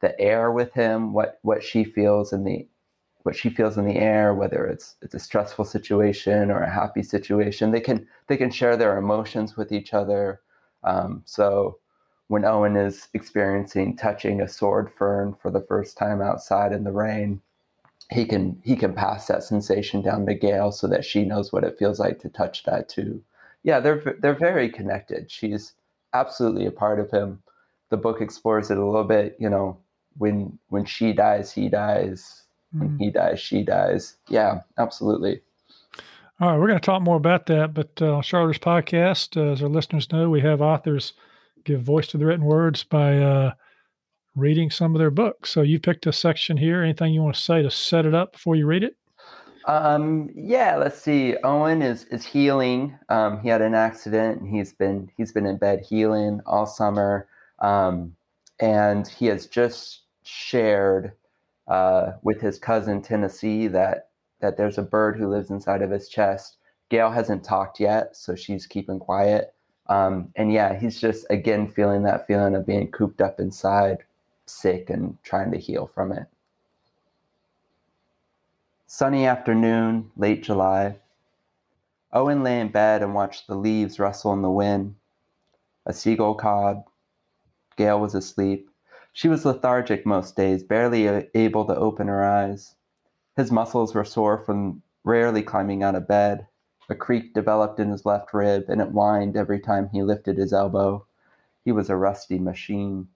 the 0.00 0.18
air 0.20 0.52
with 0.52 0.72
him, 0.74 1.12
what 1.12 1.38
what 1.42 1.62
she 1.62 1.84
feels 1.84 2.32
in 2.32 2.44
the 2.44 2.68
what 3.22 3.34
she 3.36 3.50
feels 3.50 3.76
in 3.76 3.84
the 3.86 3.96
air, 3.96 4.34
whether 4.34 4.66
it's 4.66 4.96
it's 5.02 5.14
a 5.14 5.18
stressful 5.18 5.64
situation 5.64 6.50
or 6.50 6.62
a 6.62 6.70
happy 6.72 7.02
situation. 7.02 7.70
They 7.70 7.80
can 7.80 8.06
they 8.28 8.36
can 8.36 8.50
share 8.50 8.76
their 8.76 8.98
emotions 8.98 9.56
with 9.56 9.72
each 9.72 9.94
other. 9.94 10.40
Um, 10.84 11.22
so 11.24 11.78
when 12.28 12.44
Owen 12.44 12.76
is 12.76 13.08
experiencing 13.14 13.96
touching 13.96 14.40
a 14.40 14.48
sword 14.48 14.92
fern 14.92 15.34
for 15.40 15.50
the 15.50 15.60
first 15.62 15.96
time 15.96 16.20
outside 16.20 16.72
in 16.72 16.84
the 16.84 16.92
rain, 16.92 17.40
he 18.10 18.26
can 18.26 18.60
he 18.64 18.76
can 18.76 18.94
pass 18.94 19.26
that 19.28 19.42
sensation 19.44 20.02
down 20.02 20.26
to 20.26 20.34
Gail 20.34 20.72
so 20.72 20.86
that 20.88 21.04
she 21.04 21.24
knows 21.24 21.52
what 21.52 21.64
it 21.64 21.78
feels 21.78 21.98
like 21.98 22.18
to 22.20 22.28
touch 22.28 22.64
that 22.64 22.88
too 22.88 23.22
yeah, 23.66 23.80
they're 23.80 24.16
they're 24.20 24.38
very 24.38 24.70
connected. 24.70 25.28
She's 25.28 25.72
absolutely 26.14 26.66
a 26.66 26.70
part 26.70 27.00
of 27.00 27.10
him. 27.10 27.42
The 27.90 27.96
book 27.96 28.20
explores 28.20 28.70
it 28.70 28.78
a 28.78 28.86
little 28.86 29.04
bit. 29.04 29.36
You 29.40 29.50
know, 29.50 29.76
when 30.16 30.56
when 30.68 30.84
she 30.84 31.12
dies, 31.12 31.52
he 31.52 31.68
dies. 31.68 32.44
When 32.70 32.90
mm. 32.90 32.98
he 33.00 33.10
dies, 33.10 33.40
she 33.40 33.64
dies. 33.64 34.16
Yeah, 34.28 34.60
absolutely. 34.78 35.40
All 36.38 36.50
right, 36.50 36.58
we're 36.58 36.68
going 36.68 36.78
to 36.78 36.84
talk 36.84 37.02
more 37.02 37.16
about 37.16 37.46
that, 37.46 37.72
but 37.72 37.90
uh, 38.00 38.16
on 38.16 38.22
Charlotte's 38.22 38.58
podcast, 38.58 39.36
uh, 39.36 39.52
as 39.52 39.62
our 39.62 39.70
listeners 39.70 40.12
know, 40.12 40.28
we 40.28 40.42
have 40.42 40.60
authors 40.60 41.14
give 41.64 41.80
voice 41.80 42.06
to 42.08 42.18
the 42.18 42.26
written 42.26 42.44
words 42.44 42.84
by 42.84 43.18
uh, 43.18 43.52
reading 44.34 44.70
some 44.70 44.94
of 44.94 44.98
their 44.98 45.10
books. 45.10 45.50
So 45.50 45.62
you 45.62 45.80
picked 45.80 46.06
a 46.06 46.12
section 46.12 46.58
here. 46.58 46.82
Anything 46.82 47.14
you 47.14 47.22
want 47.22 47.36
to 47.36 47.40
say 47.40 47.62
to 47.62 47.70
set 47.70 48.04
it 48.04 48.14
up 48.14 48.32
before 48.32 48.54
you 48.54 48.66
read 48.66 48.84
it? 48.84 48.96
Um, 49.66 50.30
yeah, 50.36 50.76
let's 50.76 51.00
see. 51.00 51.36
Owen 51.42 51.82
is 51.82 52.04
is 52.04 52.24
healing. 52.24 52.98
Um, 53.08 53.40
he 53.40 53.48
had 53.48 53.62
an 53.62 53.74
accident, 53.74 54.40
and 54.40 54.48
he's 54.48 54.72
been 54.72 55.10
he's 55.16 55.32
been 55.32 55.46
in 55.46 55.56
bed 55.58 55.80
healing 55.80 56.40
all 56.46 56.66
summer. 56.66 57.28
Um, 57.58 58.14
and 58.60 59.06
he 59.08 59.26
has 59.26 59.46
just 59.46 60.02
shared 60.22 61.12
uh, 61.68 62.12
with 62.22 62.40
his 62.40 62.58
cousin 62.58 63.02
Tennessee 63.02 63.66
that 63.68 64.10
that 64.40 64.56
there's 64.56 64.78
a 64.78 64.82
bird 64.82 65.16
who 65.16 65.28
lives 65.28 65.50
inside 65.50 65.82
of 65.82 65.90
his 65.90 66.08
chest. 66.08 66.58
Gail 66.88 67.10
hasn't 67.10 67.42
talked 67.44 67.80
yet, 67.80 68.16
so 68.16 68.36
she's 68.36 68.66
keeping 68.66 69.00
quiet. 69.00 69.52
Um, 69.88 70.32
and 70.36 70.52
yeah, 70.52 70.78
he's 70.78 71.00
just 71.00 71.26
again 71.30 71.68
feeling 71.68 72.04
that 72.04 72.26
feeling 72.28 72.54
of 72.54 72.66
being 72.66 72.90
cooped 72.92 73.20
up 73.20 73.40
inside, 73.40 73.98
sick, 74.46 74.90
and 74.90 75.18
trying 75.24 75.50
to 75.52 75.58
heal 75.58 75.90
from 75.92 76.12
it. 76.12 76.26
Sunny 78.88 79.26
afternoon, 79.26 80.12
late 80.16 80.44
July. 80.44 80.98
Owen 82.12 82.44
lay 82.44 82.60
in 82.60 82.68
bed 82.68 83.02
and 83.02 83.16
watched 83.16 83.48
the 83.48 83.56
leaves 83.56 83.98
rustle 83.98 84.32
in 84.32 84.42
the 84.42 84.50
wind. 84.50 84.94
A 85.84 85.92
seagull 85.92 86.36
cawed. 86.36 86.84
Gail 87.76 87.98
was 87.98 88.14
asleep. 88.14 88.70
She 89.12 89.26
was 89.26 89.44
lethargic 89.44 90.06
most 90.06 90.36
days, 90.36 90.62
barely 90.62 91.28
able 91.34 91.64
to 91.64 91.74
open 91.74 92.06
her 92.06 92.24
eyes. 92.24 92.76
His 93.34 93.50
muscles 93.50 93.92
were 93.92 94.04
sore 94.04 94.38
from 94.38 94.82
rarely 95.02 95.42
climbing 95.42 95.82
out 95.82 95.96
of 95.96 96.06
bed. 96.06 96.46
A 96.88 96.94
creak 96.94 97.34
developed 97.34 97.80
in 97.80 97.90
his 97.90 98.06
left 98.06 98.32
rib, 98.32 98.66
and 98.68 98.80
it 98.80 98.90
whined 98.90 99.36
every 99.36 99.58
time 99.58 99.88
he 99.88 100.04
lifted 100.04 100.38
his 100.38 100.52
elbow. 100.52 101.04
He 101.64 101.72
was 101.72 101.90
a 101.90 101.96
rusty 101.96 102.38
machine. 102.38 103.08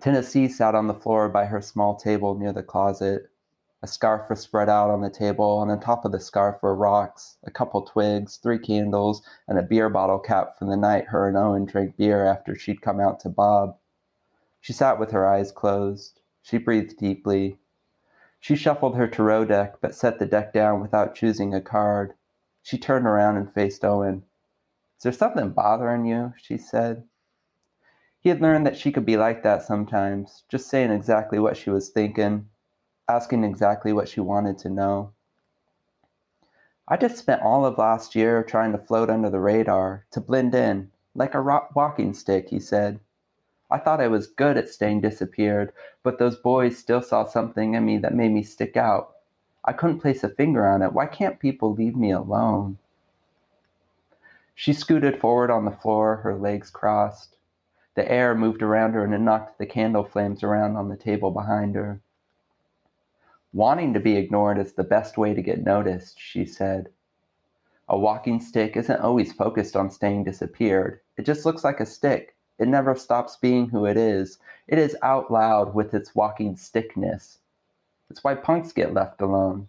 Tennessee 0.00 0.46
sat 0.46 0.76
on 0.76 0.86
the 0.86 0.94
floor 0.94 1.28
by 1.28 1.46
her 1.46 1.60
small 1.60 1.96
table 1.96 2.36
near 2.36 2.52
the 2.52 2.62
closet. 2.62 3.32
A 3.80 3.86
scarf 3.86 4.28
was 4.28 4.40
spread 4.40 4.68
out 4.68 4.90
on 4.90 5.02
the 5.02 5.10
table, 5.10 5.62
and 5.62 5.70
on 5.70 5.78
top 5.78 6.04
of 6.04 6.10
the 6.10 6.18
scarf 6.18 6.60
were 6.62 6.74
rocks, 6.74 7.38
a 7.44 7.50
couple 7.50 7.82
twigs, 7.82 8.36
three 8.36 8.58
candles, 8.58 9.22
and 9.46 9.56
a 9.56 9.62
beer 9.62 9.88
bottle 9.88 10.18
cap 10.18 10.58
from 10.58 10.68
the 10.68 10.76
night 10.76 11.06
her 11.06 11.28
and 11.28 11.36
Owen 11.36 11.64
drank 11.64 11.96
beer 11.96 12.26
after 12.26 12.56
she'd 12.56 12.82
come 12.82 12.98
out 12.98 13.20
to 13.20 13.28
Bob. 13.28 13.78
She 14.60 14.72
sat 14.72 14.98
with 14.98 15.12
her 15.12 15.26
eyes 15.26 15.52
closed. 15.52 16.20
She 16.42 16.58
breathed 16.58 16.98
deeply. 16.98 17.58
She 18.40 18.56
shuffled 18.56 18.96
her 18.96 19.06
tarot 19.06 19.44
deck, 19.44 19.80
but 19.80 19.94
set 19.94 20.18
the 20.18 20.26
deck 20.26 20.52
down 20.52 20.80
without 20.80 21.14
choosing 21.14 21.54
a 21.54 21.60
card. 21.60 22.14
She 22.62 22.78
turned 22.78 23.06
around 23.06 23.36
and 23.36 23.52
faced 23.52 23.84
Owen. 23.84 24.24
Is 24.96 25.04
there 25.04 25.12
something 25.12 25.50
bothering 25.50 26.04
you? 26.04 26.34
she 26.36 26.58
said. 26.58 27.04
He 28.18 28.28
had 28.28 28.40
learned 28.40 28.66
that 28.66 28.76
she 28.76 28.90
could 28.90 29.06
be 29.06 29.16
like 29.16 29.44
that 29.44 29.62
sometimes, 29.62 30.42
just 30.48 30.68
saying 30.68 30.90
exactly 30.90 31.38
what 31.38 31.56
she 31.56 31.70
was 31.70 31.90
thinking, 31.90 32.48
asking 33.08 33.44
exactly 33.44 33.92
what 33.92 34.08
she 34.08 34.20
wanted 34.20 34.58
to 34.58 34.68
know. 34.68 35.12
I 36.86 36.96
just 36.96 37.16
spent 37.16 37.42
all 37.42 37.64
of 37.64 37.78
last 37.78 38.14
year 38.14 38.42
trying 38.42 38.72
to 38.72 38.78
float 38.78 39.10
under 39.10 39.30
the 39.30 39.40
radar, 39.40 40.04
to 40.10 40.20
blend 40.20 40.54
in, 40.54 40.90
like 41.14 41.34
a 41.34 41.42
walking 41.74 42.14
stick, 42.14 42.48
he 42.48 42.60
said. 42.60 43.00
I 43.70 43.78
thought 43.78 44.00
I 44.00 44.08
was 44.08 44.26
good 44.26 44.56
at 44.56 44.68
staying 44.68 45.02
disappeared, 45.02 45.72
but 46.02 46.18
those 46.18 46.36
boys 46.36 46.78
still 46.78 47.02
saw 47.02 47.24
something 47.24 47.74
in 47.74 47.84
me 47.84 47.98
that 47.98 48.14
made 48.14 48.32
me 48.32 48.42
stick 48.42 48.76
out. 48.76 49.16
I 49.64 49.72
couldn't 49.72 50.00
place 50.00 50.24
a 50.24 50.30
finger 50.30 50.66
on 50.66 50.80
it. 50.80 50.94
Why 50.94 51.06
can't 51.06 51.38
people 51.38 51.74
leave 51.74 51.94
me 51.96 52.10
alone? 52.10 52.78
She 54.54 54.72
scooted 54.72 55.20
forward 55.20 55.50
on 55.50 55.66
the 55.66 55.70
floor, 55.70 56.16
her 56.16 56.34
legs 56.34 56.70
crossed. 56.70 57.36
The 57.94 58.10
air 58.10 58.34
moved 58.34 58.62
around 58.62 58.94
her 58.94 59.04
and 59.04 59.12
it 59.12 59.18
knocked 59.18 59.58
the 59.58 59.66
candle 59.66 60.04
flames 60.04 60.42
around 60.42 60.76
on 60.76 60.88
the 60.88 60.96
table 60.96 61.30
behind 61.30 61.74
her. 61.74 62.00
Wanting 63.54 63.94
to 63.94 64.00
be 64.00 64.16
ignored 64.16 64.58
is 64.58 64.74
the 64.74 64.84
best 64.84 65.16
way 65.16 65.32
to 65.32 65.40
get 65.40 65.64
noticed, 65.64 66.20
she 66.20 66.44
said. 66.44 66.90
A 67.88 67.98
walking 67.98 68.40
stick 68.40 68.76
isn't 68.76 69.00
always 69.00 69.32
focused 69.32 69.74
on 69.74 69.90
staying 69.90 70.24
disappeared. 70.24 71.00
It 71.16 71.24
just 71.24 71.46
looks 71.46 71.64
like 71.64 71.80
a 71.80 71.86
stick. 71.86 72.36
It 72.58 72.68
never 72.68 72.94
stops 72.94 73.36
being 73.36 73.70
who 73.70 73.86
it 73.86 73.96
is. 73.96 74.38
It 74.66 74.78
is 74.78 74.96
out 75.02 75.30
loud 75.30 75.74
with 75.74 75.94
its 75.94 76.14
walking 76.14 76.56
stickness. 76.56 77.38
It's 78.10 78.22
why 78.22 78.34
punks 78.34 78.72
get 78.72 78.92
left 78.92 79.22
alone. 79.22 79.68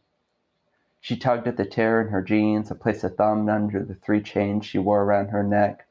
She 1.00 1.16
tugged 1.16 1.48
at 1.48 1.56
the 1.56 1.66
tear 1.66 2.02
in 2.02 2.10
her 2.10 2.22
jeans 2.22 2.70
and 2.70 2.82
placed 2.82 3.06
a 3.06 3.10
thumb 3.10 3.48
under 3.48 3.86
the 3.86 3.96
three 3.96 4.22
chains 4.22 4.66
she 4.66 4.80
wore 4.80 5.04
around 5.04 5.28
her 5.28 5.44
neck. 5.44 5.88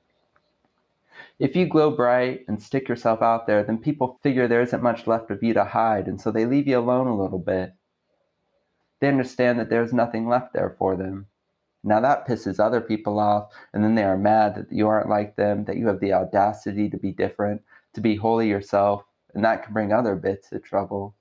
If 1.39 1.57
you 1.57 1.67
glow 1.67 1.91
bright 1.91 2.45
and 2.49 2.63
stick 2.63 2.89
yourself 2.89 3.23
out 3.23 3.47
there, 3.47 3.63
then 3.63 3.79
people 3.79 4.19
figure 4.23 4.47
there 4.47 4.61
isn't 4.61 4.83
much 4.83 5.07
left 5.07 5.31
of 5.31 5.43
you 5.43 5.55
to 5.55 5.65
hide, 5.65 6.07
and 6.07 6.21
so 6.21 6.31
they 6.31 6.45
leave 6.45 6.69
you 6.69 6.79
alone 6.79 7.07
a 7.07 7.17
little 7.17 7.39
bit. 7.39 7.73
They 9.01 9.09
understand 9.09 9.59
that 9.59 9.71
there's 9.71 9.93
nothing 9.93 10.29
left 10.29 10.53
there 10.53 10.75
for 10.79 10.97
them. 10.97 11.27
Now 11.85 12.01
that 12.01 12.27
pisses 12.27 12.59
other 12.59 12.81
people 12.81 13.19
off, 13.19 13.53
and 13.73 13.85
then 13.85 13.95
they 13.95 14.03
are 14.03 14.19
mad 14.19 14.57
that 14.57 14.73
you 14.73 14.89
aren't 14.89 15.09
like 15.09 15.37
them, 15.37 15.65
that 15.65 15.77
you 15.77 15.87
have 15.87 16.01
the 16.01 16.13
audacity 16.13 16.91
to 16.91 16.97
be 16.97 17.13
different, 17.13 17.63
to 17.95 18.01
be 18.01 18.17
wholly 18.17 18.49
yourself, 18.49 19.05
and 19.35 19.45
that 19.45 19.63
can 19.63 19.73
bring 19.73 19.93
other 19.93 20.17
bits 20.17 20.51
of 20.53 20.63
trouble. 20.63 21.15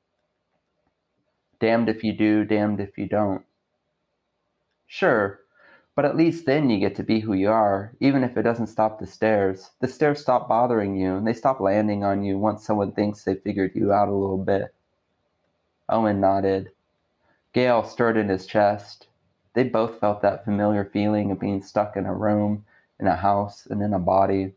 Damned 1.60 1.90
if 1.90 2.04
you 2.04 2.14
do, 2.14 2.44
damned 2.44 2.80
if 2.80 2.98
you 2.98 3.08
don't. 3.08 3.44
Sure, 4.88 5.40
but 5.96 6.06
at 6.06 6.16
least 6.16 6.46
then 6.46 6.70
you 6.70 6.80
get 6.80 6.96
to 6.96 7.04
be 7.04 7.20
who 7.20 7.34
you 7.34 7.50
are, 7.50 7.94
even 8.00 8.24
if 8.24 8.38
it 8.38 8.44
doesn't 8.44 8.68
stop 8.68 9.00
the 9.00 9.08
stares. 9.08 9.72
The 9.80 9.88
stares 9.88 10.20
stop 10.20 10.48
bothering 10.48 10.96
you, 10.96 11.16
and 11.16 11.28
they 11.28 11.34
stop 11.34 11.60
landing 11.60 12.04
on 12.04 12.24
you 12.24 12.38
once 12.38 12.66
someone 12.66 12.92
thinks 12.92 13.24
they 13.24 13.36
figured 13.36 13.72
you 13.76 13.92
out 13.92 14.08
a 14.08 14.14
little 14.14 14.38
bit. 14.38 14.74
Owen 15.90 16.20
nodded. 16.20 16.72
Gail 17.58 17.84
stirred 17.84 18.18
in 18.18 18.30
his 18.30 18.46
chest. 18.46 19.08
They 19.56 19.64
both 19.64 20.00
felt 20.00 20.22
that 20.22 20.46
familiar 20.46 20.86
feeling 20.86 21.32
of 21.32 21.40
being 21.40 21.64
stuck 21.64 21.98
in 21.98 22.06
a 22.06 22.14
room, 22.14 22.66
in 23.00 23.08
a 23.08 23.16
house, 23.16 23.66
and 23.66 23.82
in 23.82 23.96
a 23.96 24.00
body. 24.00 24.54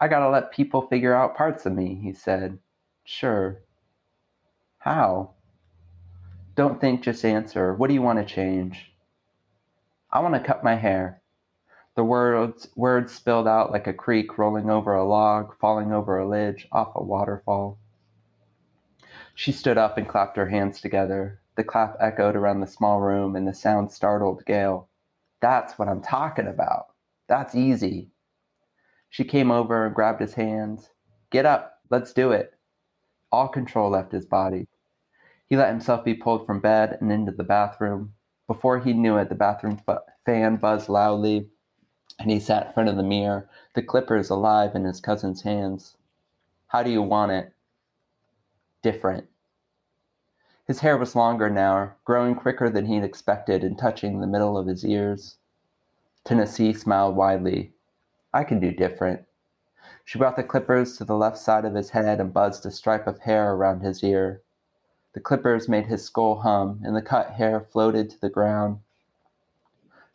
I 0.00 0.08
gotta 0.08 0.30
let 0.30 0.52
people 0.52 0.88
figure 0.88 1.14
out 1.14 1.36
parts 1.36 1.66
of 1.66 1.74
me, 1.74 1.96
he 1.96 2.14
said. 2.14 2.58
Sure. 3.04 3.58
How? 4.78 5.32
Don't 6.54 6.80
think, 6.80 7.02
just 7.02 7.22
answer. 7.26 7.74
What 7.74 7.88
do 7.88 7.92
you 7.92 8.00
want 8.00 8.26
to 8.26 8.34
change? 8.34 8.90
I 10.10 10.20
want 10.20 10.32
to 10.32 10.40
cut 10.40 10.64
my 10.64 10.76
hair. 10.76 11.20
The 11.94 12.04
words, 12.04 12.68
words 12.74 13.12
spilled 13.12 13.46
out 13.46 13.70
like 13.70 13.86
a 13.86 13.92
creek 13.92 14.38
rolling 14.38 14.70
over 14.70 14.94
a 14.94 15.06
log, 15.06 15.58
falling 15.60 15.92
over 15.92 16.16
a 16.16 16.26
ledge 16.26 16.66
off 16.72 16.92
a 16.94 17.04
waterfall. 17.04 17.78
She 19.38 19.52
stood 19.52 19.78
up 19.78 19.96
and 19.96 20.08
clapped 20.08 20.36
her 20.36 20.48
hands 20.48 20.80
together. 20.80 21.40
The 21.54 21.62
clap 21.62 21.96
echoed 22.00 22.34
around 22.34 22.58
the 22.58 22.66
small 22.66 22.98
room, 22.98 23.36
and 23.36 23.46
the 23.46 23.54
sound 23.54 23.92
startled 23.92 24.44
Gail. 24.44 24.88
That's 25.40 25.78
what 25.78 25.86
I'm 25.86 26.02
talking 26.02 26.48
about. 26.48 26.86
That's 27.28 27.54
easy. 27.54 28.10
She 29.08 29.22
came 29.22 29.52
over 29.52 29.86
and 29.86 29.94
grabbed 29.94 30.20
his 30.20 30.34
hands. 30.34 30.90
Get 31.30 31.46
up. 31.46 31.74
Let's 31.88 32.12
do 32.12 32.32
it. 32.32 32.54
All 33.30 33.46
control 33.46 33.90
left 33.90 34.10
his 34.10 34.26
body. 34.26 34.66
He 35.46 35.56
let 35.56 35.70
himself 35.70 36.04
be 36.04 36.14
pulled 36.14 36.44
from 36.44 36.58
bed 36.58 36.98
and 37.00 37.12
into 37.12 37.30
the 37.30 37.44
bathroom. 37.44 38.14
Before 38.48 38.80
he 38.80 38.92
knew 38.92 39.18
it, 39.18 39.28
the 39.28 39.36
bathroom 39.36 39.80
fan 40.26 40.56
buzzed 40.56 40.88
loudly, 40.88 41.48
and 42.18 42.28
he 42.28 42.40
sat 42.40 42.66
in 42.66 42.72
front 42.72 42.88
of 42.88 42.96
the 42.96 43.04
mirror, 43.04 43.48
the 43.76 43.84
clippers 43.84 44.30
alive 44.30 44.74
in 44.74 44.82
his 44.82 45.00
cousin's 45.00 45.42
hands. 45.42 45.96
How 46.66 46.82
do 46.82 46.90
you 46.90 47.02
want 47.02 47.30
it? 47.30 47.52
Different. 48.82 49.28
His 50.66 50.80
hair 50.80 50.96
was 50.96 51.16
longer 51.16 51.48
now, 51.48 51.94
growing 52.04 52.34
quicker 52.34 52.68
than 52.68 52.86
he'd 52.86 53.02
expected 53.02 53.64
and 53.64 53.78
touching 53.78 54.20
the 54.20 54.26
middle 54.26 54.58
of 54.58 54.66
his 54.66 54.84
ears. 54.84 55.36
Tennessee 56.24 56.72
smiled 56.74 57.16
widely. 57.16 57.72
I 58.34 58.44
can 58.44 58.60
do 58.60 58.70
different. 58.70 59.24
She 60.04 60.18
brought 60.18 60.36
the 60.36 60.42
clippers 60.42 60.96
to 60.98 61.04
the 61.04 61.16
left 61.16 61.38
side 61.38 61.64
of 61.64 61.74
his 61.74 61.90
head 61.90 62.20
and 62.20 62.32
buzzed 62.32 62.66
a 62.66 62.70
stripe 62.70 63.06
of 63.06 63.20
hair 63.20 63.52
around 63.54 63.80
his 63.80 64.04
ear. 64.04 64.42
The 65.14 65.20
clippers 65.20 65.68
made 65.68 65.86
his 65.86 66.04
skull 66.04 66.40
hum, 66.40 66.80
and 66.84 66.94
the 66.94 67.02
cut 67.02 67.30
hair 67.30 67.60
floated 67.60 68.10
to 68.10 68.20
the 68.20 68.28
ground. 68.28 68.80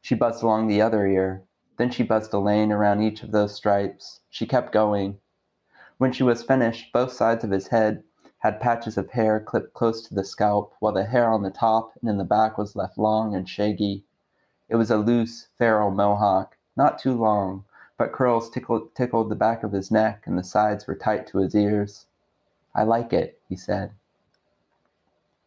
She 0.02 0.16
buzzed 0.16 0.44
along 0.44 0.68
the 0.68 0.82
other 0.82 1.08
ear. 1.08 1.44
Then 1.78 1.90
she 1.90 2.04
buzzed 2.04 2.34
a 2.34 2.40
lane 2.40 2.72
around 2.72 3.02
each 3.02 3.24
of 3.24 3.32
those 3.32 3.56
stripes. 3.56 4.22
She 4.30 4.46
kept 4.46 4.72
going. 4.72 5.20
When 5.98 6.12
she 6.12 6.24
was 6.24 6.44
finished, 6.44 6.94
both 6.94 7.12
sides 7.12 7.44
of 7.44 7.52
his 7.52 7.68
head 7.70 8.04
had 8.44 8.60
patches 8.60 8.98
of 8.98 9.10
hair 9.12 9.40
clipped 9.40 9.74
close 9.74 10.06
to 10.06 10.14
the 10.14 10.24
scalp, 10.24 10.76
while 10.80 10.92
the 10.92 11.06
hair 11.06 11.30
on 11.30 11.44
the 11.44 11.50
top 11.50 11.94
and 12.02 12.10
in 12.10 12.18
the 12.18 12.26
back 12.26 12.58
was 12.58 12.76
left 12.76 12.98
long 12.98 13.34
and 13.34 13.48
shaggy. 13.48 14.04
It 14.68 14.76
was 14.76 14.92
a 14.92 14.98
loose, 14.98 15.48
feral 15.58 15.92
mohawk, 15.92 16.58
not 16.76 17.00
too 17.00 17.14
long, 17.14 17.64
but 17.98 18.12
curls 18.12 18.50
tickled, 18.50 18.94
tickled 18.96 19.30
the 19.30 19.36
back 19.36 19.64
of 19.64 19.72
his 19.72 19.90
neck 19.90 20.28
and 20.28 20.38
the 20.38 20.44
sides 20.44 20.86
were 20.86 20.96
tight 20.96 21.26
to 21.28 21.38
his 21.38 21.56
ears. 21.56 22.06
I 22.76 22.84
like 22.84 23.14
it, 23.14 23.40
he 23.48 23.56
said. 23.56 23.92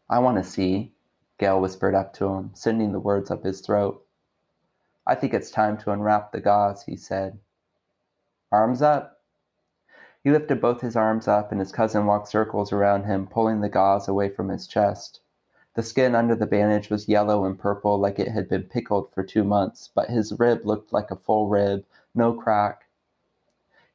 I 0.09 0.19
want 0.21 0.39
to 0.39 0.51
see, 0.51 0.95
Gail 1.37 1.61
whispered 1.61 1.95
up 1.95 2.15
to 2.15 2.29
him, 2.29 2.51
sending 2.55 2.93
the 2.93 3.01
words 3.01 3.31
up 3.31 3.45
his 3.45 3.61
throat. 3.61 4.03
I 5.07 5.17
think 5.17 5.35
it's 5.35 5.51
time 5.51 5.77
to 5.79 5.91
unwrap 5.91 6.33
the 6.33 6.41
gauze, 6.41 6.85
he 6.85 6.97
said. 6.97 7.39
Arms 8.51 8.81
up. 8.81 9.16
He 10.27 10.33
lifted 10.33 10.61
both 10.61 10.81
his 10.81 10.97
arms 10.97 11.29
up, 11.29 11.53
and 11.53 11.61
his 11.61 11.71
cousin 11.71 12.05
walked 12.05 12.27
circles 12.27 12.73
around 12.73 13.05
him, 13.05 13.29
pulling 13.29 13.61
the 13.61 13.69
gauze 13.69 14.09
away 14.09 14.29
from 14.29 14.49
his 14.49 14.67
chest. 14.67 15.21
The 15.75 15.85
skin 15.85 16.17
under 16.17 16.35
the 16.35 16.49
bandage 16.49 16.91
was 16.91 17.09
yellow 17.09 17.45
and 17.45 17.57
purple, 17.57 17.97
like 17.97 18.19
it 18.19 18.33
had 18.33 18.49
been 18.49 18.65
pickled 18.65 19.13
for 19.15 19.23
two 19.23 19.45
months, 19.45 19.89
but 19.95 20.11
his 20.11 20.37
rib 20.37 20.67
looked 20.67 20.93
like 20.93 21.13
a 21.13 21.15
full 21.15 21.47
rib, 21.47 21.85
no 22.13 22.33
crack. 22.33 22.87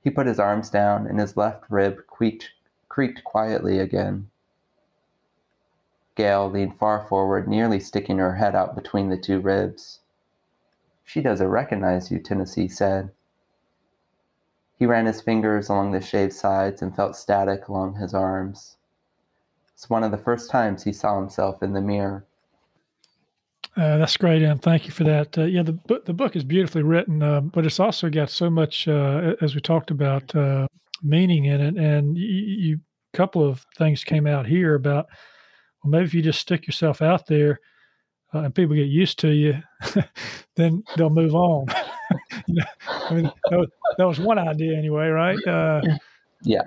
He 0.02 0.10
put 0.10 0.26
his 0.26 0.40
arms 0.40 0.70
down, 0.70 1.06
and 1.06 1.20
his 1.20 1.36
left 1.36 1.66
rib 1.70 2.08
creaked, 2.08 2.52
creaked 2.88 3.26
quietly 3.26 3.80
again. 3.80 4.30
Gail 6.16 6.50
leaned 6.50 6.78
far 6.78 7.06
forward, 7.10 7.46
nearly 7.46 7.82
sticking 7.82 8.20
her 8.20 8.36
head 8.36 8.56
out 8.56 8.74
between 8.74 9.10
the 9.10 9.18
two 9.18 9.42
ribs. 9.42 10.00
She 11.04 11.20
doesn't 11.20 11.50
recognize 11.50 12.10
you, 12.10 12.20
Tennessee 12.20 12.70
said. 12.70 13.12
He 14.82 14.88
ran 14.88 15.06
his 15.06 15.22
fingers 15.22 15.70
along 15.70 15.92
the 15.92 16.02
shaved 16.02 16.34
sides 16.34 16.82
and 16.82 16.96
felt 16.96 17.16
static 17.16 17.68
along 17.68 17.98
his 17.98 18.16
arms. 18.16 18.78
It's 19.76 19.92
one 19.92 20.04
of 20.04 20.10
the 20.10 20.18
first 20.18 20.50
times 20.50 20.84
he 20.84 20.92
saw 20.92 21.20
himself 21.20 21.62
in 21.62 21.74
the 21.74 21.82
mirror. 21.82 22.26
Uh, 23.78 24.00
that's 24.00 24.18
great, 24.18 24.42
and 24.42 24.60
thank 24.60 24.88
you 24.88 24.92
for 24.92 25.04
that. 25.04 25.38
Uh, 25.38 25.44
yeah, 25.44 25.62
the 25.62 25.74
book 25.74 26.06
the 26.06 26.16
book 26.16 26.36
is 26.36 26.44
beautifully 26.44 26.82
written, 26.82 27.22
uh, 27.22 27.42
but 27.42 27.64
it's 27.64 27.80
also 27.80 28.10
got 28.10 28.32
so 28.32 28.50
much, 28.50 28.88
uh, 28.88 29.36
as 29.40 29.54
we 29.54 29.62
talked 29.62 29.92
about, 29.92 30.36
uh, 30.36 30.66
meaning 31.04 31.46
in 31.46 31.62
it. 31.62 31.78
And 31.78 32.18
you, 32.18 32.80
a 33.14 33.18
couple 33.18 33.48
of 33.48 33.64
things 33.78 34.04
came 34.04 34.26
out 34.26 34.48
here 34.48 34.74
about 34.74 35.06
well, 35.84 35.92
maybe 35.92 36.06
if 36.06 36.14
you 36.16 36.24
just 36.24 36.40
stick 36.40 36.66
yourself 36.66 37.04
out 37.04 37.28
there 37.28 37.60
uh, 38.34 38.40
and 38.40 38.56
people 38.56 38.76
get 38.76 38.88
used 38.88 39.20
to 39.20 39.30
you, 39.30 39.62
then 40.56 40.84
they'll 40.98 41.12
move 41.12 41.36
on. 41.36 41.68
I 42.88 43.14
mean, 43.14 43.32
that 43.50 43.60
was, 43.60 43.70
that 43.98 44.08
was, 44.08 44.20
one 44.20 44.40
idea 44.40 44.78
anyway, 44.78 45.08
right? 45.08 45.38
Uh, 45.48 45.82
yeah. 46.44 46.64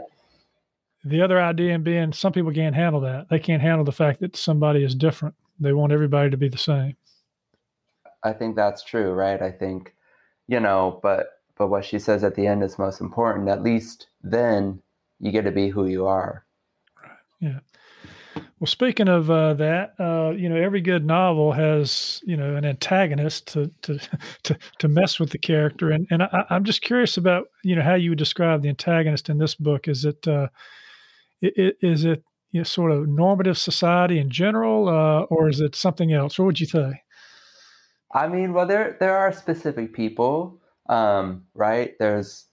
The 1.04 1.20
other 1.22 1.40
idea 1.40 1.78
being 1.78 2.12
some 2.12 2.32
people 2.32 2.52
can't 2.52 2.74
handle 2.74 3.00
that. 3.02 3.28
They 3.28 3.38
can't 3.38 3.62
handle 3.62 3.84
the 3.84 3.92
fact 3.92 4.20
that 4.20 4.36
somebody 4.36 4.84
is 4.84 4.94
different. 4.94 5.34
They 5.60 5.72
want 5.72 5.92
everybody 5.92 6.30
to 6.30 6.36
be 6.36 6.48
the 6.48 6.58
same. 6.58 6.96
I 8.22 8.32
think 8.32 8.56
that's 8.56 8.82
true, 8.82 9.12
right? 9.12 9.40
I 9.40 9.50
think, 9.50 9.94
you 10.48 10.60
know, 10.60 10.98
but 11.02 11.26
but 11.56 11.68
what 11.68 11.84
she 11.84 11.98
says 11.98 12.24
at 12.24 12.34
the 12.34 12.46
end 12.46 12.64
is 12.64 12.78
most 12.78 13.00
important. 13.00 13.48
At 13.48 13.62
least 13.62 14.08
then 14.22 14.82
you 15.20 15.30
get 15.30 15.42
to 15.42 15.52
be 15.52 15.68
who 15.68 15.86
you 15.86 16.06
are. 16.06 16.44
Right. 17.02 17.12
Yeah. 17.40 17.58
Well, 18.36 18.66
speaking 18.66 19.08
of 19.08 19.30
uh, 19.30 19.54
that, 19.54 19.94
uh, 19.98 20.30
you 20.30 20.48
know, 20.48 20.56
every 20.56 20.80
good 20.80 21.04
novel 21.04 21.52
has 21.52 22.20
you 22.24 22.36
know 22.36 22.56
an 22.56 22.64
antagonist 22.64 23.48
to 23.48 23.70
to 23.82 23.98
to, 24.44 24.58
to 24.78 24.88
mess 24.88 25.20
with 25.20 25.30
the 25.30 25.38
character, 25.38 25.90
and 25.90 26.06
and 26.10 26.22
I, 26.22 26.44
am 26.50 26.64
just 26.64 26.82
curious 26.82 27.16
about 27.16 27.48
you 27.62 27.76
know 27.76 27.82
how 27.82 27.94
you 27.94 28.10
would 28.10 28.18
describe 28.18 28.62
the 28.62 28.68
antagonist 28.68 29.28
in 29.28 29.38
this 29.38 29.54
book. 29.54 29.88
Is 29.88 30.04
it 30.04 30.26
uh, 30.26 30.48
it, 31.40 31.76
is 31.80 32.04
it 32.04 32.22
you 32.52 32.60
know, 32.60 32.64
sort 32.64 32.92
of 32.92 33.08
normative 33.08 33.58
society 33.58 34.18
in 34.18 34.30
general, 34.30 34.88
uh, 34.88 35.22
or 35.24 35.48
is 35.48 35.60
it 35.60 35.74
something 35.74 36.12
else? 36.12 36.38
What 36.38 36.46
would 36.46 36.60
you 36.60 36.66
say? 36.66 37.02
I 38.12 38.28
mean, 38.28 38.52
well, 38.52 38.66
there 38.66 38.96
there 39.00 39.16
are 39.16 39.32
specific 39.32 39.92
people, 39.92 40.60
um, 40.88 41.44
right? 41.54 41.94
There's 41.98 42.46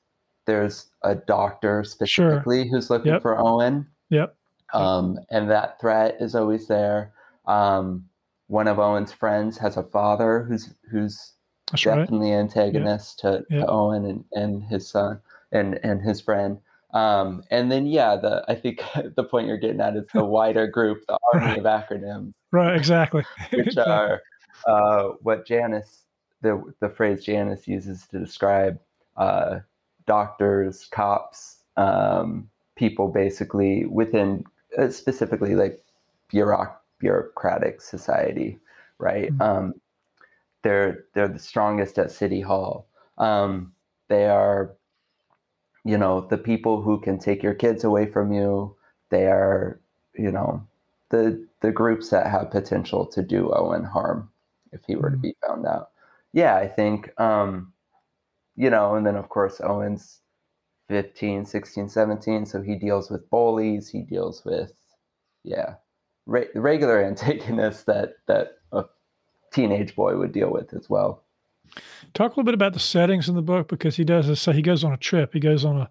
there's 0.47 0.89
a 1.03 1.15
doctor 1.15 1.83
specifically 1.83 2.63
sure. 2.63 2.71
who's 2.71 2.89
looking 2.89 3.13
yep. 3.13 3.21
for 3.21 3.39
Owen. 3.39 3.87
Yep 4.09 4.35
um, 4.73 5.19
and 5.29 5.49
that 5.49 5.79
threat 5.79 6.17
is 6.19 6.35
always 6.35 6.67
there. 6.67 7.13
Um, 7.45 8.05
one 8.47 8.67
of 8.67 8.79
Owen's 8.79 9.13
friends 9.13 9.57
has 9.57 9.77
a 9.77 9.83
father 9.83 10.43
who's 10.43 10.73
who's 10.89 11.33
That's 11.71 11.83
definitely 11.83 12.31
right. 12.31 12.39
antagonist 12.39 13.21
yeah. 13.23 13.31
To, 13.31 13.45
yeah. 13.49 13.59
to 13.61 13.67
Owen 13.67 14.05
and, 14.05 14.25
and 14.33 14.63
his 14.63 14.87
son 14.87 15.19
and 15.51 15.79
and 15.83 16.01
his 16.01 16.21
friend. 16.21 16.59
Um, 16.93 17.43
and 17.51 17.71
then 17.71 17.85
yeah, 17.85 18.17
the 18.17 18.43
I 18.47 18.55
think 18.55 18.83
the 19.15 19.23
point 19.23 19.47
you're 19.47 19.57
getting 19.57 19.81
at 19.81 19.95
is 19.95 20.07
the 20.13 20.25
wider 20.37 20.67
group, 20.67 21.05
the 21.07 21.17
army 21.33 21.45
right. 21.47 21.57
of 21.59 21.63
acronyms. 21.63 22.33
Right, 22.51 22.75
exactly. 22.75 23.23
which 23.53 23.77
are 23.77 24.21
uh, 24.67 25.09
what 25.21 25.47
Janice 25.47 26.03
the 26.41 26.61
the 26.79 26.89
phrase 26.89 27.23
Janice 27.23 27.67
uses 27.67 28.05
to 28.07 28.19
describe 28.19 28.79
uh, 29.17 29.59
doctors, 30.05 30.87
cops, 30.91 31.63
um, 31.77 32.49
people 32.75 33.07
basically 33.07 33.85
within 33.85 34.43
specifically 34.89 35.55
like 35.55 35.83
bureauc- 36.33 36.75
bureaucratic 36.99 37.81
society, 37.81 38.59
right? 38.97 39.31
Mm-hmm. 39.31 39.41
Um, 39.41 39.73
they're 40.63 41.05
they're 41.13 41.27
the 41.27 41.39
strongest 41.39 41.97
at 41.97 42.11
City 42.11 42.41
Hall. 42.41 42.87
Um, 43.17 43.73
they 44.07 44.27
are, 44.27 44.73
you 45.83 45.97
know, 45.97 46.21
the 46.21 46.37
people 46.37 46.81
who 46.81 46.99
can 46.99 47.17
take 47.17 47.41
your 47.41 47.53
kids 47.53 47.83
away 47.83 48.05
from 48.05 48.31
you. 48.31 48.75
They 49.09 49.25
are, 49.25 49.79
you 50.13 50.31
know, 50.31 50.65
the 51.09 51.45
the 51.61 51.71
groups 51.71 52.09
that 52.09 52.27
have 52.27 52.51
potential 52.51 53.05
to 53.07 53.21
do 53.21 53.51
Owen 53.53 53.83
harm 53.83 54.29
if 54.71 54.81
he 54.85 54.95
were 54.95 55.09
mm-hmm. 55.09 55.15
to 55.15 55.21
be 55.21 55.35
found 55.45 55.65
out. 55.65 55.89
Yeah, 56.33 56.55
I 56.55 56.67
think, 56.67 57.19
um, 57.19 57.73
you 58.55 58.69
know, 58.69 58.95
and 58.95 59.05
then 59.05 59.15
of 59.15 59.29
course 59.29 59.59
Owen's 59.61 60.20
15, 60.91 61.45
16, 61.45 61.87
17, 61.87 62.45
so 62.45 62.61
he 62.61 62.75
deals 62.75 63.09
with 63.09 63.29
bullies. 63.29 63.87
He 63.87 64.01
deals 64.01 64.43
with, 64.43 64.73
yeah, 65.43 65.75
re- 66.25 66.49
regular 66.53 67.01
antagonists 67.05 67.83
that 67.83 68.15
that 68.27 68.57
a 68.73 68.83
teenage 69.53 69.95
boy 69.95 70.17
would 70.17 70.33
deal 70.33 70.51
with 70.51 70.73
as 70.73 70.89
well. 70.89 71.23
Talk 72.13 72.31
a 72.31 72.33
little 72.33 72.43
bit 72.43 72.53
about 72.53 72.73
the 72.73 72.79
settings 72.79 73.29
in 73.29 73.35
the 73.35 73.41
book 73.41 73.69
because 73.69 73.95
he 73.95 74.03
does 74.03 74.27
this. 74.27 74.41
So 74.41 74.51
he 74.51 74.61
goes 74.61 74.83
on 74.83 74.91
a 74.91 74.97
trip. 74.97 75.31
He 75.31 75.39
goes 75.39 75.63
on 75.63 75.77
a 75.77 75.89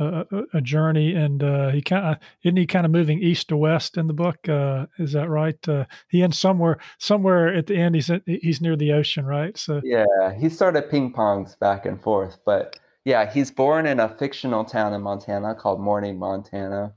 a, 0.00 0.44
a 0.54 0.60
journey, 0.62 1.14
and 1.14 1.42
uh, 1.42 1.68
he 1.68 1.82
kind 1.82 2.06
of 2.06 2.16
isn't 2.42 2.56
he 2.56 2.66
kind 2.66 2.86
of 2.86 2.92
moving 2.92 3.22
east 3.22 3.48
to 3.48 3.56
west 3.58 3.98
in 3.98 4.06
the 4.06 4.14
book. 4.14 4.48
Uh, 4.48 4.86
is 4.98 5.12
that 5.12 5.28
right? 5.28 5.68
Uh, 5.68 5.84
he 6.08 6.22
ends 6.22 6.38
somewhere 6.38 6.78
somewhere 6.98 7.54
at 7.54 7.66
the 7.66 7.76
end. 7.76 7.94
He's 7.94 8.10
at, 8.10 8.22
he's 8.24 8.62
near 8.62 8.76
the 8.76 8.92
ocean, 8.92 9.26
right? 9.26 9.58
So 9.58 9.82
yeah, 9.84 10.34
he 10.38 10.48
sort 10.48 10.76
of 10.76 10.90
ping 10.90 11.12
pongs 11.12 11.58
back 11.58 11.84
and 11.84 12.00
forth, 12.00 12.38
but 12.46 12.78
yeah, 13.04 13.30
he's 13.30 13.50
born 13.50 13.86
in 13.86 14.00
a 14.00 14.08
fictional 14.08 14.64
town 14.64 14.92
in 14.92 15.02
Montana 15.02 15.54
called 15.54 15.80
Morning, 15.80 16.18
Montana, 16.18 16.92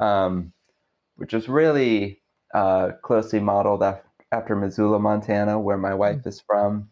um, 0.00 0.52
which 1.16 1.32
is 1.32 1.48
really 1.48 2.20
uh, 2.54 2.92
closely 3.02 3.40
modeled 3.40 3.82
af- 3.82 4.02
after 4.32 4.56
Missoula, 4.56 4.98
Montana, 4.98 5.58
where 5.58 5.76
my 5.76 5.94
wife 5.94 6.18
mm-hmm. 6.18 6.28
is 6.28 6.40
from. 6.40 6.88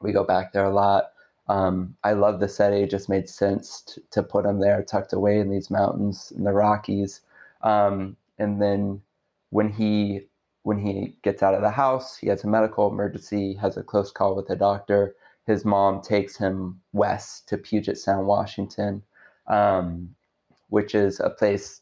We 0.00 0.12
go 0.12 0.24
back 0.24 0.52
there 0.52 0.64
a 0.64 0.72
lot. 0.72 1.12
Um, 1.48 1.96
I 2.04 2.12
love 2.12 2.40
the 2.40 2.48
setting. 2.48 2.82
It 2.82 2.90
just 2.90 3.08
made 3.08 3.28
sense 3.28 3.80
to, 3.82 4.02
to, 4.10 4.22
put 4.22 4.44
him 4.44 4.60
there, 4.60 4.82
tucked 4.82 5.14
away 5.14 5.38
in 5.38 5.50
these 5.50 5.70
mountains 5.70 6.30
in 6.36 6.44
the 6.44 6.52
Rockies. 6.52 7.22
Um, 7.62 8.16
and 8.38 8.60
then 8.60 9.00
when 9.50 9.70
he 9.70 10.26
when 10.62 10.78
he 10.78 11.16
gets 11.22 11.42
out 11.42 11.54
of 11.54 11.62
the 11.62 11.70
house, 11.70 12.18
he 12.18 12.28
has 12.28 12.44
a 12.44 12.46
medical 12.46 12.90
emergency, 12.90 13.54
has 13.54 13.78
a 13.78 13.82
close 13.82 14.10
call 14.10 14.36
with 14.36 14.50
a 14.50 14.56
doctor. 14.56 15.14
His 15.48 15.64
mom 15.64 16.02
takes 16.02 16.36
him 16.36 16.78
west 16.92 17.48
to 17.48 17.56
Puget 17.56 17.96
Sound, 17.96 18.26
Washington, 18.26 19.02
um, 19.46 20.14
which 20.68 20.94
is 20.94 21.20
a 21.20 21.30
place 21.30 21.80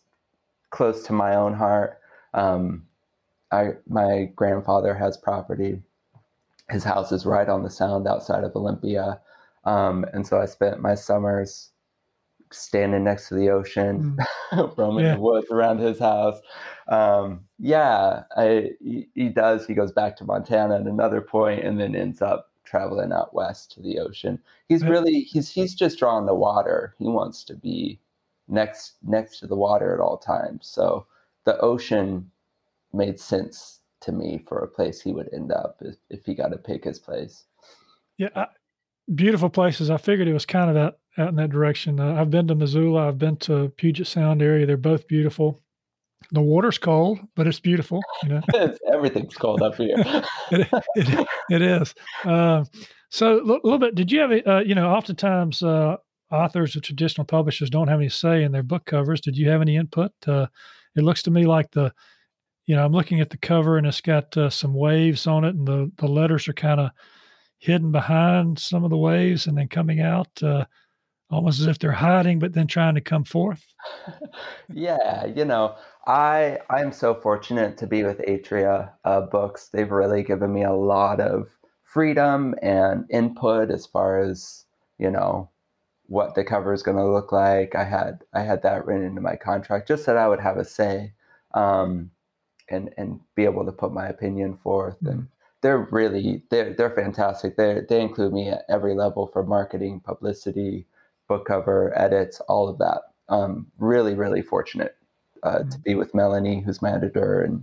close 0.71 1.03
to 1.03 1.13
my 1.13 1.35
own 1.35 1.53
heart. 1.53 1.99
Um, 2.33 2.87
I, 3.51 3.71
my 3.89 4.31
grandfather 4.37 4.95
has 4.95 5.17
property. 5.17 5.83
His 6.71 6.85
house 6.85 7.11
is 7.11 7.27
right 7.27 7.49
on 7.49 7.65
the 7.65 7.71
sound 7.71 8.07
outside 8.07 8.45
of 8.45 8.55
Olympia. 8.55 9.21
Um, 9.65 10.07
and 10.13 10.25
so 10.25 10.41
I 10.41 10.47
spent 10.47 10.81
my 10.81 10.95
summers 10.95 11.71
standing 12.53 13.03
next 13.03 13.31
to 13.31 13.35
the 13.35 13.51
ocean, 13.51 14.17
mm. 14.53 14.77
roaming 14.79 15.07
yeah. 15.07 15.15
the 15.15 15.21
woods 15.21 15.51
around 15.51 15.79
his 15.79 15.99
house. 15.99 16.39
Um, 16.87 17.41
yeah, 17.59 18.23
I, 18.37 18.71
he, 18.81 19.09
he, 19.15 19.29
does. 19.29 19.67
He 19.67 19.75
goes 19.75 19.91
back 19.91 20.17
to 20.19 20.25
Montana 20.25 20.77
at 20.77 20.83
another 20.83 21.21
point 21.21 21.65
and 21.65 21.81
then 21.81 21.97
ends 21.97 22.23
up 22.23 22.46
traveling 22.67 23.13
out 23.13 23.35
west 23.35 23.73
to 23.73 23.81
the 23.81 23.99
ocean. 23.99 24.39
He's 24.69 24.85
really 24.85 25.21
he's 25.21 25.51
he's 25.51 25.75
just 25.75 25.99
drawn 25.99 26.27
the 26.27 26.35
water. 26.35 26.95
He 26.99 27.07
wants 27.07 27.45
to 27.45 27.55
be 27.55 28.01
next 28.49 28.95
next 29.03 29.39
to 29.39 29.47
the 29.47 29.57
water 29.57 29.95
at 29.95 30.01
all 30.01 30.19
times. 30.19 30.67
So 30.67 31.07
the 31.45 31.59
ocean 31.61 32.31
made 32.93 33.19
sense 33.19 33.81
to 34.01 34.13
me 34.13 34.45
for 34.47 34.59
a 34.59 34.69
place 34.69 35.01
he 35.01 35.13
would 35.13 35.33
end 35.33 35.53
up 35.53 35.79
if, 35.81 35.97
if 36.11 36.27
he 36.27 36.35
got 36.35 36.49
to 36.49 36.59
pick 36.59 36.85
his 36.85 36.99
place. 36.99 37.45
Yeah, 38.19 38.29
I, 38.35 38.47
beautiful 39.15 39.51
places. 39.51 39.91
I 39.91 39.97
figured 39.97 40.29
it 40.29 40.33
was 40.33 40.47
kind 40.47 40.71
of 40.71 40.77
out, 40.77 40.99
out 41.19 41.29
in 41.29 41.37
that 41.37 41.51
direction. 41.51 42.01
Uh, 42.01 42.15
I've 42.15 42.31
been 42.31 42.49
to 42.49 42.55
Missoula. 42.55 43.09
I've 43.09 43.19
been 43.19 43.37
to 43.39 43.69
Puget 43.77 44.07
Sound 44.07 44.43
area. 44.43 44.67
They're 44.67 44.77
both 44.77 45.07
beautiful. 45.07 45.61
The 46.33 46.41
water's 46.41 46.79
cold, 46.79 47.21
but 47.35 47.47
it's 47.47 47.61
beautiful. 47.61 48.01
You 48.23 48.29
know, 48.29 48.43
everything's 48.93 49.37
cold 49.37 49.63
up 49.63 49.77
here. 49.77 49.95
it, 50.51 50.69
it, 50.97 51.29
it 51.51 51.63
is. 51.63 51.95
Uh, 52.25 52.65
so 53.11 53.41
a 53.41 53.45
little 53.45 53.79
bit. 53.79 53.95
Did 53.95 54.11
you 54.11 54.21
have? 54.21 54.33
Uh, 54.47 54.59
you 54.59 54.75
know, 54.75 54.91
oftentimes 54.91 55.63
uh, 55.63 55.97
authors 56.31 56.77
or 56.77 56.81
traditional 56.81 57.25
publishers 57.25 57.71
don't 57.71 57.89
have 57.89 58.01
any 58.01 58.09
say 58.09 58.43
in 58.43 58.53
their 58.53 58.63
book 58.63 58.85
covers. 58.85 59.21
Did 59.21 59.37
you 59.37 59.49
have 59.49 59.61
any 59.61 59.77
input? 59.77 60.13
Uh, 60.27 60.47
it 60.97 61.05
looks 61.05 61.23
to 61.25 61.31
me 61.31 61.47
like 61.47 61.71
the, 61.71 61.93
you 62.67 62.75
know, 62.75 62.85
I'm 62.85 62.93
looking 62.93 63.21
at 63.21 63.31
the 63.31 63.39
cover 63.39 63.79
and 63.79 63.87
it's 63.87 64.01
got 64.01 64.37
uh, 64.37 64.51
some 64.51 64.75
waves 64.75 65.27
on 65.27 65.45
it, 65.45 65.55
and 65.55 65.67
the 65.67 65.91
the 65.99 66.09
letters 66.09 66.49
are 66.49 66.55
kind 66.55 66.81
of 66.81 66.91
hidden 67.59 67.93
behind 67.93 68.59
some 68.59 68.85
of 68.85 68.91
the 68.91 68.97
waves 68.97 69.47
and 69.47 69.57
then 69.57 69.69
coming 69.69 70.01
out 70.01 70.29
uh, 70.43 70.65
almost 71.31 71.61
as 71.61 71.67
if 71.67 71.79
they're 71.79 71.93
hiding 71.93 72.39
but 72.39 72.53
then 72.53 72.67
trying 72.67 72.95
to 72.95 73.01
come 73.01 73.25
forth. 73.25 73.65
Yeah 74.73 75.27
you 75.27 75.45
know 75.45 75.77
i 76.07 76.59
i'm 76.71 76.93
so 76.93 77.15
fortunate 77.15 77.79
to 77.79 77.87
be 77.87 78.03
with 78.03 78.19
atria 78.19 78.91
uh, 79.05 79.21
books. 79.21 79.69
They've 79.69 79.91
really 79.91 80.23
given 80.23 80.53
me 80.53 80.65
a 80.65 80.73
lot 80.73 81.21
of 81.21 81.49
freedom 81.85 82.55
and 82.63 83.05
input 83.11 83.71
as 83.71 83.87
far 83.87 84.19
as 84.19 84.65
you 84.99 85.11
know 85.11 85.51
what 86.09 86.35
the 86.35 86.45
cover 86.45 86.73
is 86.73 86.83
going 86.83 86.97
to 86.97 87.09
look 87.09 87.33
like. 87.33 87.75
I 87.75 87.85
had 87.85 88.25
i 88.35 88.41
had 88.43 88.63
that 88.63 88.87
written 88.87 89.07
into 89.07 89.21
my 89.21 89.37
contract 89.37 89.89
just 89.89 90.07
that 90.07 90.17
i 90.17 90.29
would 90.29 90.41
have 90.41 90.57
a 90.57 90.65
say 90.65 91.13
um, 91.55 92.11
and 92.69 92.93
and 92.99 93.21
be 93.35 93.45
able 93.45 93.65
to 93.65 93.73
put 93.73 93.93
my 93.93 94.09
opinion 94.09 94.57
forth. 94.57 94.97
And 95.03 95.09
mm-hmm 95.09 95.23
they're 95.63 95.89
really 95.91 96.43
they're 96.51 96.75
they're 96.75 96.95
fantastic. 96.95 97.57
They 97.57 97.81
they 97.89 98.01
include 98.01 98.33
me 98.33 98.51
at 98.51 98.65
every 98.69 98.95
level 98.95 99.27
for 99.33 99.45
marketing, 99.45 100.01
publicity, 100.01 100.87
book 101.29 101.47
cover, 101.47 101.93
edits, 101.99 102.41
all 102.49 102.69
of 102.69 102.79
that. 102.79 103.03
Um, 103.29 103.67
really, 103.79 104.15
really 104.15 104.43
fortunate 104.43 104.97
uh, 105.43 105.59
mm-hmm. 105.59 105.69
to 105.71 105.79
be 105.81 105.95
with 105.95 106.15
Melanie, 106.15 106.61
who's 106.61 106.83
my 106.83 106.95
editor, 106.95 107.43
and 107.43 107.63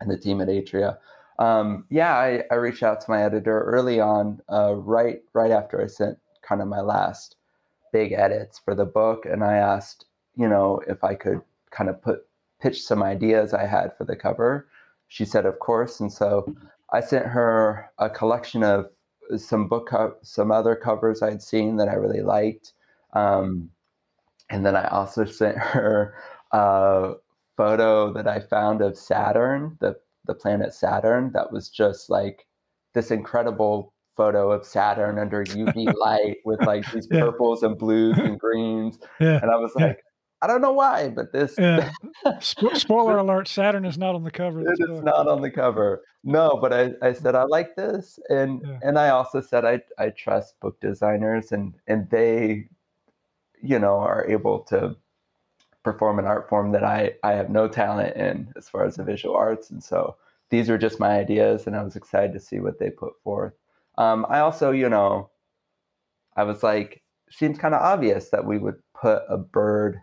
and 0.00 0.10
the 0.10 0.18
team 0.18 0.40
at 0.40 0.48
Atria. 0.48 0.98
Um, 1.38 1.84
yeah, 1.90 2.14
I, 2.14 2.42
I 2.50 2.54
reached 2.54 2.82
out 2.82 3.00
to 3.02 3.10
my 3.10 3.22
editor 3.22 3.62
early 3.62 4.00
on, 4.00 4.40
uh, 4.50 4.74
right 4.74 5.22
right 5.32 5.50
after 5.50 5.82
I 5.82 5.86
sent 5.86 6.18
kind 6.42 6.62
of 6.62 6.68
my 6.68 6.80
last 6.80 7.36
big 7.92 8.12
edits 8.12 8.58
for 8.58 8.74
the 8.74 8.84
book, 8.84 9.26
and 9.26 9.44
I 9.44 9.56
asked, 9.56 10.06
you 10.34 10.48
know, 10.48 10.80
if 10.86 11.02
I 11.04 11.14
could 11.14 11.40
kind 11.70 11.90
of 11.90 12.00
put 12.02 12.26
pitch 12.60 12.82
some 12.82 13.02
ideas 13.02 13.52
I 13.52 13.66
had 13.66 13.96
for 13.96 14.04
the 14.04 14.16
cover. 14.16 14.68
She 15.08 15.24
said, 15.24 15.46
of 15.46 15.58
course, 15.58 16.00
and 16.00 16.12
so 16.12 16.56
I 16.92 17.00
sent 17.00 17.26
her 17.26 17.90
a 17.98 18.10
collection 18.10 18.62
of 18.62 18.90
some 19.36 19.68
book, 19.68 19.88
co- 19.90 20.16
some 20.22 20.50
other 20.50 20.74
covers 20.74 21.22
I'd 21.22 21.42
seen 21.42 21.76
that 21.76 21.88
I 21.88 21.94
really 21.94 22.22
liked, 22.22 22.72
um, 23.12 23.70
and 24.50 24.64
then 24.64 24.76
I 24.76 24.86
also 24.88 25.24
sent 25.24 25.58
her 25.58 26.14
a 26.52 27.14
photo 27.56 28.12
that 28.12 28.28
I 28.28 28.40
found 28.40 28.82
of 28.82 28.96
Saturn, 28.96 29.76
the 29.80 29.96
the 30.26 30.34
planet 30.34 30.74
Saturn, 30.74 31.30
that 31.34 31.52
was 31.52 31.68
just 31.68 32.10
like 32.10 32.46
this 32.94 33.10
incredible 33.10 33.94
photo 34.16 34.50
of 34.50 34.66
Saturn 34.66 35.18
under 35.18 35.44
UV 35.44 35.94
light 35.94 36.38
with 36.44 36.60
like 36.62 36.90
these 36.92 37.06
yeah. 37.10 37.20
purples 37.20 37.62
and 37.62 37.78
blues 37.78 38.18
and 38.18 38.38
greens, 38.40 38.98
yeah. 39.20 39.40
and 39.40 39.50
I 39.50 39.56
was 39.56 39.72
like, 39.76 40.00
I 40.42 40.46
don't 40.46 40.60
know 40.60 40.72
why, 40.72 41.08
but 41.08 41.32
this. 41.32 41.54
Yeah. 41.58 41.90
Spoiler 42.40 43.18
alert: 43.18 43.48
Saturn 43.48 43.84
is 43.84 43.96
not 43.96 44.14
on 44.14 44.22
the 44.22 44.30
cover. 44.30 44.60
It 44.60 44.78
is 44.78 45.02
not 45.02 45.28
on 45.28 45.40
the 45.40 45.50
cover. 45.50 46.02
No, 46.24 46.58
but 46.60 46.72
I, 46.72 46.92
I 47.02 47.12
said 47.14 47.34
I 47.34 47.44
like 47.44 47.74
this, 47.74 48.18
and 48.28 48.60
yeah. 48.64 48.78
and 48.82 48.98
I 48.98 49.08
also 49.10 49.40
said 49.40 49.64
I 49.64 49.80
I 49.98 50.10
trust 50.10 50.58
book 50.60 50.78
designers, 50.80 51.52
and 51.52 51.74
and 51.86 52.08
they, 52.10 52.68
you 53.62 53.78
know, 53.78 53.98
are 53.98 54.26
able 54.28 54.60
to 54.60 54.96
perform 55.82 56.18
an 56.18 56.26
art 56.26 56.48
form 56.48 56.72
that 56.72 56.84
I 56.84 57.14
I 57.22 57.32
have 57.32 57.50
no 57.50 57.68
talent 57.68 58.16
in 58.16 58.52
as 58.56 58.68
far 58.68 58.84
as 58.84 58.96
the 58.96 59.04
visual 59.04 59.36
arts, 59.36 59.70
and 59.70 59.82
so 59.82 60.16
these 60.50 60.70
are 60.70 60.78
just 60.78 61.00
my 61.00 61.18
ideas, 61.18 61.66
and 61.66 61.76
I 61.76 61.82
was 61.82 61.96
excited 61.96 62.32
to 62.32 62.40
see 62.40 62.60
what 62.60 62.78
they 62.78 62.90
put 62.90 63.20
forth. 63.22 63.54
Um, 63.98 64.26
I 64.28 64.40
also, 64.40 64.70
you 64.72 64.88
know, 64.88 65.30
I 66.36 66.44
was 66.44 66.62
like, 66.62 67.02
seems 67.30 67.58
kind 67.58 67.74
of 67.74 67.82
obvious 67.82 68.28
that 68.30 68.44
we 68.44 68.58
would 68.58 68.76
put 68.94 69.22
a 69.28 69.36
bird 69.38 70.00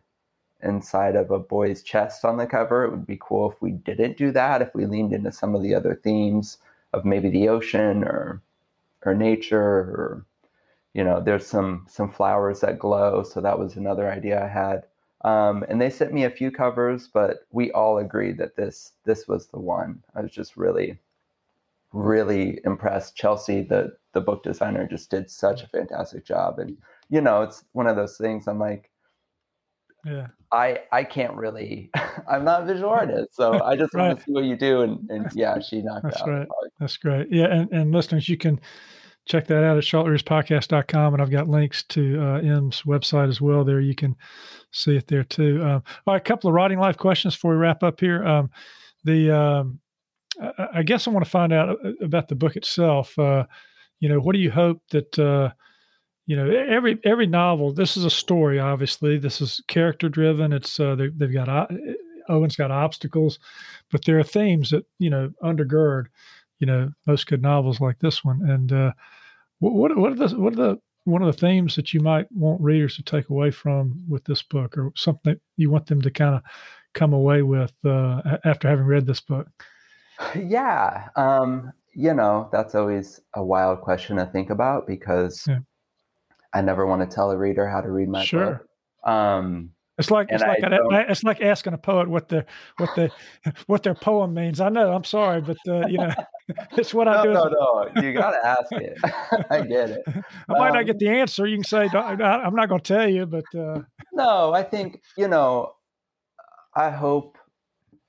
inside 0.61 1.15
of 1.15 1.31
a 1.31 1.39
boy's 1.39 1.83
chest 1.83 2.25
on 2.25 2.37
the 2.37 2.47
cover. 2.47 2.85
It 2.85 2.91
would 2.91 3.05
be 3.05 3.19
cool 3.21 3.51
if 3.51 3.61
we 3.61 3.71
didn't 3.71 4.17
do 4.17 4.31
that, 4.31 4.61
if 4.61 4.73
we 4.73 4.85
leaned 4.85 5.13
into 5.13 5.31
some 5.31 5.55
of 5.55 5.61
the 5.61 5.75
other 5.75 5.95
themes 5.95 6.57
of 6.93 7.05
maybe 7.05 7.29
the 7.29 7.49
ocean 7.49 8.03
or 8.03 8.41
or 9.05 9.13
nature 9.13 9.59
or 9.59 10.25
you 10.93 11.03
know 11.03 11.21
there's 11.21 11.45
some 11.45 11.85
some 11.89 12.11
flowers 12.11 12.61
that 12.61 12.79
glow 12.79 13.23
so 13.23 13.41
that 13.41 13.59
was 13.59 13.75
another 13.75 14.09
idea 14.09 14.43
i 14.43 14.47
had. 14.47 14.83
Um, 15.25 15.63
and 15.69 15.79
they 15.79 15.89
sent 15.89 16.11
me 16.11 16.25
a 16.25 16.29
few 16.29 16.51
covers 16.51 17.07
but 17.07 17.47
we 17.51 17.71
all 17.71 17.97
agreed 17.97 18.37
that 18.39 18.55
this 18.55 18.93
this 19.05 19.27
was 19.27 19.47
the 19.47 19.59
one. 19.59 20.03
I 20.15 20.21
was 20.21 20.31
just 20.31 20.57
really 20.57 20.99
really 21.93 22.59
impressed. 22.65 23.15
Chelsea 23.15 23.61
the 23.61 23.95
the 24.13 24.21
book 24.21 24.43
designer 24.43 24.87
just 24.87 25.09
did 25.09 25.29
such 25.31 25.63
a 25.63 25.67
fantastic 25.67 26.25
job. 26.25 26.59
And 26.59 26.77
you 27.09 27.21
know 27.21 27.43
it's 27.43 27.63
one 27.73 27.87
of 27.87 27.95
those 27.95 28.17
things 28.17 28.47
i'm 28.47 28.59
like 28.59 28.89
yeah. 30.05 30.27
I 30.51 30.79
i 30.91 31.03
can't 31.03 31.35
really 31.35 31.89
i'm 32.27 32.43
not 32.43 32.63
a 32.63 32.65
visual 32.65 32.89
artist 33.01 33.35
so 33.35 33.63
i 33.63 33.75
just 33.75 33.93
right. 33.93 34.07
want 34.07 34.19
to 34.19 34.25
see 34.25 34.31
what 34.31 34.43
you 34.45 34.57
do. 34.57 34.81
And, 34.81 35.09
and 35.09 35.31
yeah 35.33 35.59
she 35.59 35.81
knocked 35.81 36.03
that's 36.03 36.21
out. 36.21 36.27
right. 36.27 36.47
That's 36.79 36.97
great. 36.97 37.27
Yeah 37.31 37.45
and, 37.45 37.71
and 37.71 37.91
listeners 37.91 38.27
you 38.27 38.37
can 38.37 38.59
check 39.25 39.47
that 39.47 39.63
out 39.63 39.77
at 39.77 39.83
charlottereaderspodcast.com 39.83 41.13
and 41.13 41.21
i've 41.21 41.31
got 41.31 41.47
links 41.47 41.83
to 41.83 42.21
uh, 42.21 42.39
Emme's 42.39 42.81
website 42.83 43.29
as 43.29 43.39
well 43.39 43.63
there. 43.63 43.79
You 43.79 43.95
can 43.95 44.15
see 44.71 44.95
it 44.95 45.07
there 45.07 45.23
too. 45.23 45.61
Um, 45.61 45.83
all 46.05 46.13
right 46.13 46.17
a 46.17 46.23
couple 46.23 46.49
of 46.49 46.53
writing 46.53 46.79
life 46.79 46.97
questions 46.97 47.35
before 47.35 47.51
we 47.51 47.57
wrap 47.57 47.83
up 47.83 47.99
here. 47.99 48.25
Um, 48.25 48.49
the 49.03 49.31
um, 49.31 49.79
I, 50.41 50.67
I, 50.75 50.83
guess 50.83 51.07
i 51.07 51.11
want 51.11 51.25
to 51.25 51.31
find 51.31 51.53
out 51.53 51.69
uh, 51.69 51.91
about 52.01 52.27
the 52.27 52.35
book 52.35 52.55
itself. 52.55 53.17
Uh, 53.17 53.45
you 53.99 54.09
know 54.09 54.19
what 54.19 54.33
do 54.33 54.39
you 54.39 54.51
hope 54.51 54.81
that 54.91 55.17
uh, 55.19 55.51
you 56.25 56.35
know 56.35 56.49
every 56.49 56.99
every 57.05 57.27
novel 57.27 57.73
this 57.73 57.95
is 57.95 58.05
a 58.05 58.09
story 58.09 58.59
obviously. 58.59 59.17
This 59.17 59.41
is 59.41 59.61
character 59.67 60.09
driven. 60.09 60.51
It's 60.51 60.79
uh, 60.79 60.95
they, 60.95 61.09
have 61.21 61.33
got 61.33 61.49
uh, 61.49 61.67
owen's 62.29 62.55
got 62.55 62.71
obstacles 62.71 63.37
but 63.91 64.05
there 64.05 64.17
are 64.17 64.23
themes 64.23 64.69
that 64.69 64.85
you 64.97 65.09
know 65.09 65.29
undergird 65.43 66.05
you 66.59 66.67
know 66.67 66.91
most 67.07 67.27
good 67.27 67.41
novels 67.41 67.79
like 67.79 67.99
this 67.99 68.23
one 68.23 68.49
and 68.49 68.71
uh, 68.71 68.91
what 69.59 69.95
what 69.97 70.11
are 70.11 70.15
the 70.15 70.39
what 70.39 70.53
are 70.53 70.57
the 70.57 70.79
one 71.05 71.21
of 71.21 71.27
the 71.27 71.39
themes 71.39 71.75
that 71.75 71.93
you 71.93 71.99
might 71.99 72.31
want 72.31 72.61
readers 72.61 72.95
to 72.95 73.03
take 73.03 73.29
away 73.29 73.51
from 73.51 74.01
with 74.07 74.23
this 74.23 74.41
book 74.41 74.77
or 74.77 74.91
something 74.95 75.35
you 75.57 75.69
want 75.69 75.85
them 75.87 76.01
to 76.01 76.09
kind 76.09 76.35
of 76.35 76.41
come 76.93 77.13
away 77.13 77.41
with 77.41 77.73
uh, 77.85 78.21
after 78.45 78.69
having 78.69 78.85
read 78.85 79.05
this 79.05 79.21
book 79.21 79.47
yeah 80.35 81.09
um, 81.15 81.71
you 81.93 82.13
know 82.13 82.49
that's 82.51 82.75
always 82.75 83.19
a 83.35 83.43
wild 83.43 83.81
question 83.81 84.17
to 84.17 84.25
think 84.27 84.49
about 84.49 84.87
because 84.87 85.45
yeah 85.47 85.59
I 86.53 86.61
never 86.61 86.85
want 86.85 87.07
to 87.09 87.13
tell 87.13 87.31
a 87.31 87.37
reader 87.37 87.67
how 87.67 87.81
to 87.81 87.91
read 87.91 88.09
my 88.09 88.23
sure. 88.23 88.67
book. 89.03 89.11
Um, 89.11 89.71
it's 89.97 90.09
like 90.09 90.27
it's 90.31 90.43
like 90.43 90.59
it's 91.09 91.23
like 91.23 91.41
asking 91.41 91.73
a 91.73 91.77
poet 91.77 92.09
what 92.09 92.29
the 92.29 92.45
what 92.77 92.89
the 92.95 93.11
what 93.67 93.83
their 93.83 93.95
poem 93.95 94.33
means. 94.33 94.59
I 94.59 94.69
know. 94.69 94.93
I'm 94.93 95.03
sorry, 95.03 95.41
but 95.41 95.57
uh, 95.67 95.87
you 95.87 95.97
know, 95.97 96.11
it's 96.77 96.93
what 96.93 97.05
no, 97.05 97.11
I 97.11 97.23
do. 97.23 97.33
No, 97.33 97.43
no, 97.45 97.89
no. 97.95 98.01
you 98.01 98.13
got 98.13 98.31
to 98.31 98.45
ask 98.45 98.71
it. 98.71 98.97
I 99.49 99.61
get 99.61 99.89
it. 99.91 100.03
I 100.07 100.23
might 100.49 100.69
um, 100.69 100.75
not 100.75 100.85
get 100.85 100.99
the 100.99 101.09
answer. 101.09 101.47
You 101.47 101.57
can 101.57 101.63
say 101.63 101.89
I'm 101.93 102.55
not 102.55 102.69
going 102.69 102.81
to 102.81 102.93
tell 102.93 103.09
you, 103.09 103.25
but 103.25 103.45
uh... 103.55 103.81
no, 104.11 104.53
I 104.53 104.63
think 104.63 105.01
you 105.17 105.27
know. 105.27 105.75
I 106.75 106.89
hope 106.89 107.37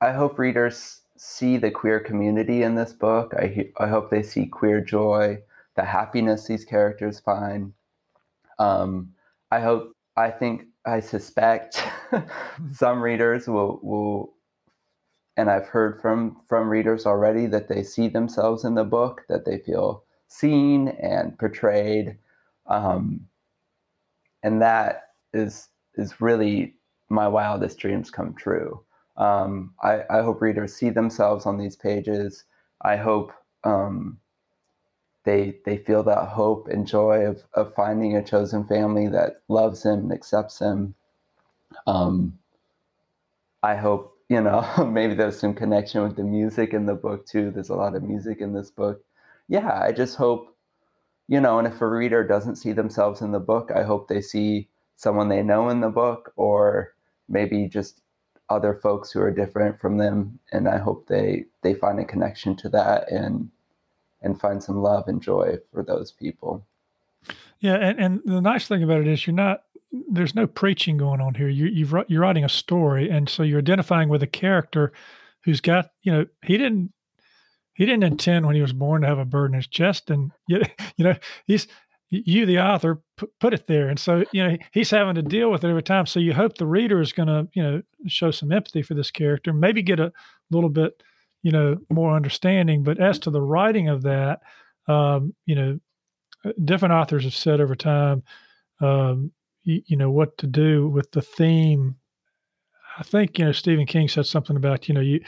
I 0.00 0.12
hope 0.12 0.38
readers 0.38 1.02
see 1.16 1.58
the 1.58 1.70
queer 1.70 2.00
community 2.00 2.62
in 2.62 2.74
this 2.74 2.92
book. 2.92 3.34
I 3.36 3.70
I 3.78 3.88
hope 3.88 4.10
they 4.10 4.22
see 4.22 4.46
queer 4.46 4.80
joy, 4.80 5.42
the 5.76 5.84
happiness 5.84 6.46
these 6.46 6.64
characters 6.64 7.20
find, 7.20 7.74
um, 8.58 9.14
I 9.50 9.60
hope, 9.60 9.92
I 10.16 10.30
think, 10.30 10.66
I 10.84 11.00
suspect 11.00 11.82
some 12.72 13.02
readers 13.02 13.46
will 13.48 13.80
will, 13.82 14.33
and 15.36 15.50
I've 15.50 15.66
heard 15.66 16.00
from 16.00 16.40
from 16.48 16.68
readers 16.68 17.06
already 17.06 17.46
that 17.46 17.68
they 17.68 17.82
see 17.82 18.08
themselves 18.08 18.64
in 18.64 18.74
the 18.74 18.84
book, 18.84 19.22
that 19.28 19.44
they 19.44 19.58
feel 19.58 20.04
seen 20.28 20.88
and 20.88 21.38
portrayed, 21.38 22.16
um, 22.66 23.26
and 24.42 24.62
that 24.62 25.10
is 25.32 25.68
is 25.96 26.20
really 26.20 26.74
my 27.08 27.28
wildest 27.28 27.78
dreams 27.78 28.10
come 28.10 28.34
true. 28.34 28.80
Um, 29.16 29.74
I, 29.82 30.02
I, 30.10 30.22
hope 30.22 30.42
readers 30.42 30.74
see 30.74 30.90
themselves 30.90 31.46
on 31.46 31.56
these 31.56 31.76
pages. 31.76 32.44
I 32.82 32.96
hope 32.96 33.32
um, 33.62 34.18
they 35.24 35.58
they 35.64 35.76
feel 35.78 36.02
that 36.04 36.28
hope 36.28 36.68
and 36.68 36.86
joy 36.86 37.26
of 37.26 37.42
of 37.54 37.74
finding 37.74 38.16
a 38.16 38.24
chosen 38.24 38.64
family 38.64 39.08
that 39.08 39.42
loves 39.48 39.84
him 39.84 40.00
and 40.00 40.12
accepts 40.12 40.58
him. 40.58 40.94
Um, 41.86 42.38
I 43.62 43.76
hope 43.76 44.13
you 44.28 44.40
know 44.40 44.62
maybe 44.92 45.14
there's 45.14 45.38
some 45.38 45.54
connection 45.54 46.02
with 46.02 46.16
the 46.16 46.24
music 46.24 46.72
in 46.72 46.86
the 46.86 46.94
book 46.94 47.26
too. 47.26 47.50
There's 47.50 47.70
a 47.70 47.74
lot 47.74 47.94
of 47.94 48.02
music 48.02 48.40
in 48.40 48.52
this 48.52 48.70
book. 48.70 49.02
Yeah, 49.48 49.80
I 49.82 49.92
just 49.92 50.16
hope 50.16 50.54
you 51.26 51.40
know, 51.40 51.58
and 51.58 51.66
if 51.66 51.80
a 51.80 51.88
reader 51.88 52.22
doesn't 52.22 52.56
see 52.56 52.72
themselves 52.72 53.22
in 53.22 53.32
the 53.32 53.40
book, 53.40 53.70
I 53.74 53.82
hope 53.82 54.08
they 54.08 54.20
see 54.20 54.68
someone 54.96 55.28
they 55.28 55.42
know 55.42 55.68
in 55.70 55.80
the 55.80 55.88
book 55.88 56.32
or 56.36 56.94
maybe 57.28 57.66
just 57.66 58.02
other 58.50 58.74
folks 58.74 59.10
who 59.10 59.20
are 59.20 59.30
different 59.30 59.80
from 59.80 59.96
them 59.96 60.38
and 60.52 60.68
I 60.68 60.76
hope 60.76 61.06
they 61.06 61.46
they 61.62 61.72
find 61.72 61.98
a 61.98 62.04
connection 62.04 62.54
to 62.56 62.68
that 62.70 63.10
and 63.10 63.50
and 64.22 64.38
find 64.40 64.62
some 64.62 64.82
love 64.82 65.08
and 65.08 65.22
joy 65.22 65.58
for 65.72 65.82
those 65.82 66.12
people. 66.12 66.66
Yeah, 67.60 67.76
and, 67.76 67.98
and 67.98 68.20
the 68.24 68.40
nice 68.40 68.68
thing 68.68 68.82
about 68.82 69.00
it 69.00 69.06
is 69.06 69.26
you're 69.26 69.34
not 69.34 69.64
there's 70.10 70.34
no 70.34 70.46
preaching 70.46 70.96
going 70.96 71.20
on 71.20 71.34
here. 71.34 71.48
You 71.48 71.66
you've 71.66 71.94
you're 72.08 72.22
writing 72.22 72.44
a 72.44 72.48
story, 72.48 73.10
and 73.10 73.28
so 73.28 73.42
you're 73.42 73.58
identifying 73.58 74.08
with 74.08 74.22
a 74.22 74.28
character 74.28 74.92
who's 75.44 75.60
got 75.60 75.90
you 76.02 76.12
know 76.12 76.26
he 76.44 76.56
didn't 76.56 76.92
he 77.74 77.84
didn't 77.86 78.04
intend 78.04 78.46
when 78.46 78.54
he 78.54 78.62
was 78.62 78.72
born 78.72 79.02
to 79.02 79.08
have 79.08 79.18
a 79.18 79.24
bird 79.24 79.50
in 79.50 79.56
his 79.56 79.66
chest, 79.66 80.10
and 80.10 80.32
you, 80.48 80.62
you 80.96 81.04
know 81.04 81.14
he's 81.46 81.66
you 82.10 82.46
the 82.46 82.60
author 82.60 83.02
put 83.40 83.52
it 83.52 83.66
there 83.66 83.88
and 83.88 83.98
so 83.98 84.22
you 84.30 84.46
know 84.46 84.56
he's 84.72 84.90
having 84.90 85.16
to 85.16 85.22
deal 85.22 85.50
with 85.50 85.64
it 85.64 85.68
every 85.68 85.82
time 85.82 86.06
so 86.06 86.20
you 86.20 86.32
hope 86.32 86.56
the 86.56 86.66
reader 86.66 87.00
is 87.00 87.12
going 87.12 87.26
to 87.26 87.48
you 87.54 87.62
know 87.62 87.82
show 88.06 88.30
some 88.30 88.52
empathy 88.52 88.82
for 88.82 88.94
this 88.94 89.10
character 89.10 89.52
maybe 89.52 89.82
get 89.82 89.98
a 89.98 90.12
little 90.48 90.70
bit 90.70 91.02
you 91.44 91.52
know 91.52 91.76
more 91.88 92.16
understanding. 92.16 92.82
But 92.82 92.98
as 92.98 93.20
to 93.20 93.30
the 93.30 93.42
writing 93.42 93.88
of 93.88 94.02
that, 94.02 94.40
um, 94.88 95.34
you 95.46 95.54
know, 95.54 95.78
uh, 96.44 96.52
different 96.64 96.94
authors 96.94 97.22
have 97.22 97.36
said 97.36 97.60
over 97.60 97.76
time, 97.76 98.24
um, 98.80 99.30
you, 99.64 99.96
know, 99.96 100.10
what 100.10 100.38
to 100.38 100.46
do 100.46 100.88
with 100.88 101.10
the 101.12 101.22
theme. 101.22 101.96
I 102.98 103.02
think 103.02 103.38
you 103.38 103.46
know 103.46 103.52
Stephen 103.52 103.86
King 103.86 104.08
said 104.08 104.26
something 104.26 104.56
about 104.56 104.88
you 104.88 104.94
know 104.94 105.00
you 105.00 105.20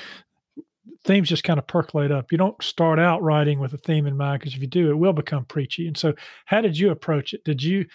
themes 1.05 1.29
just 1.29 1.45
kind 1.45 1.59
of 1.59 1.67
percolate 1.67 2.13
up. 2.13 2.31
You 2.31 2.39
don't 2.39 2.63
start 2.63 2.99
out 2.99 3.23
writing 3.23 3.59
with 3.59 3.73
a 3.73 3.79
theme 3.79 4.07
in 4.07 4.17
mind 4.17 4.41
because 4.41 4.55
if 4.55 4.61
you 4.61 4.67
do, 4.67 4.91
it 4.91 4.99
will 4.99 5.13
become 5.13 5.45
preachy. 5.45 5.87
And 5.87 5.97
so, 5.97 6.15
how 6.45 6.61
did 6.61 6.79
you 6.79 6.91
approach 6.91 7.35
it? 7.35 7.45
Did 7.45 7.63
you 7.63 7.87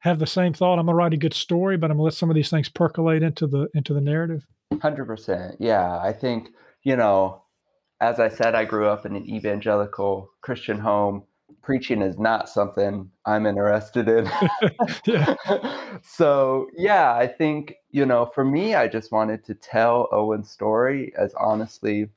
have 0.00 0.18
the 0.18 0.26
same 0.26 0.52
thought? 0.52 0.78
I'm 0.78 0.86
gonna 0.86 0.96
write 0.96 1.14
a 1.14 1.18
good 1.18 1.34
story, 1.34 1.76
but 1.76 1.90
I'm 1.90 1.96
gonna 1.96 2.04
let 2.04 2.14
some 2.14 2.30
of 2.30 2.36
these 2.36 2.50
things 2.50 2.68
percolate 2.68 3.22
into 3.22 3.46
the 3.46 3.68
into 3.74 3.94
the 3.94 4.00
narrative. 4.00 4.46
Hundred 4.80 5.06
percent. 5.06 5.56
Yeah, 5.58 5.98
I 5.98 6.12
think 6.12 6.50
you 6.82 6.96
know 6.96 7.42
as 8.00 8.20
I 8.20 8.28
said, 8.28 8.54
I 8.54 8.64
grew 8.64 8.86
up 8.86 9.06
in 9.06 9.16
an 9.16 9.28
evangelical 9.28 10.30
Christian 10.42 10.78
home. 10.78 11.24
Preaching 11.66 12.00
is 12.00 12.16
not 12.16 12.48
something 12.48 13.10
I'm 13.24 13.44
interested 13.44 14.08
in. 14.08 14.30
so, 16.04 16.68
yeah, 16.76 17.12
I 17.12 17.26
think, 17.26 17.74
you 17.90 18.06
know, 18.06 18.26
for 18.26 18.44
me, 18.44 18.76
I 18.76 18.86
just 18.86 19.10
wanted 19.10 19.44
to 19.46 19.54
tell 19.54 20.08
Owen's 20.12 20.48
story 20.48 21.12
as 21.18 21.34
honestly 21.34 22.08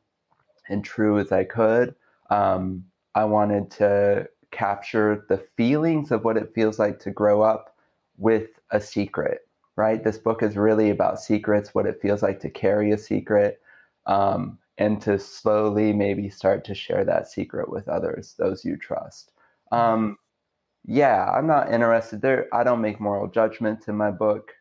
and 0.70 0.84
true 0.84 1.18
as 1.18 1.32
I 1.32 1.46
could. 1.46 1.96
Um, 2.30 2.86
I 3.16 3.26
wanted 3.26 3.72
to 3.72 4.30
capture 4.52 5.26
the 5.30 5.40
feelings 5.40 6.12
of 6.12 6.24
what 6.24 6.38
it 6.38 6.54
feels 6.54 6.78
like 6.78 7.00
to 7.00 7.10
grow 7.10 7.42
up 7.42 7.76
with 8.20 8.52
a 8.70 8.80
secret, 8.80 9.48
right? 9.76 10.04
This 10.04 10.20
book 10.20 10.44
is 10.44 10.58
really 10.58 10.92
about 10.92 11.20
secrets, 11.20 11.74
what 11.74 11.88
it 11.88 12.00
feels 12.04 12.22
like 12.22 12.40
to 12.42 12.52
carry 12.52 12.92
a 12.92 13.00
secret. 13.00 13.60
Um, 14.06 14.60
and 14.78 15.02
to 15.02 15.20
slowly 15.20 15.92
maybe 15.92 16.30
start 16.30 16.64
to 16.66 16.76
share 16.76 17.04
that 17.04 17.28
secret 17.28 17.70
with 17.70 17.90
others, 17.90 18.36
those 18.38 18.64
you 18.64 18.78
trust. 18.78 19.34
Um, 19.72 20.18
yeah, 20.86 21.30
I'm 21.32 21.48
not 21.48 21.74
interested 21.74 22.22
there. 22.22 22.48
I 22.54 22.64
don't 22.64 22.82
make 22.82 23.00
moral 23.00 23.28
judgments 23.30 23.88
in 23.88 23.96
my 23.96 24.12
book. 24.12 24.54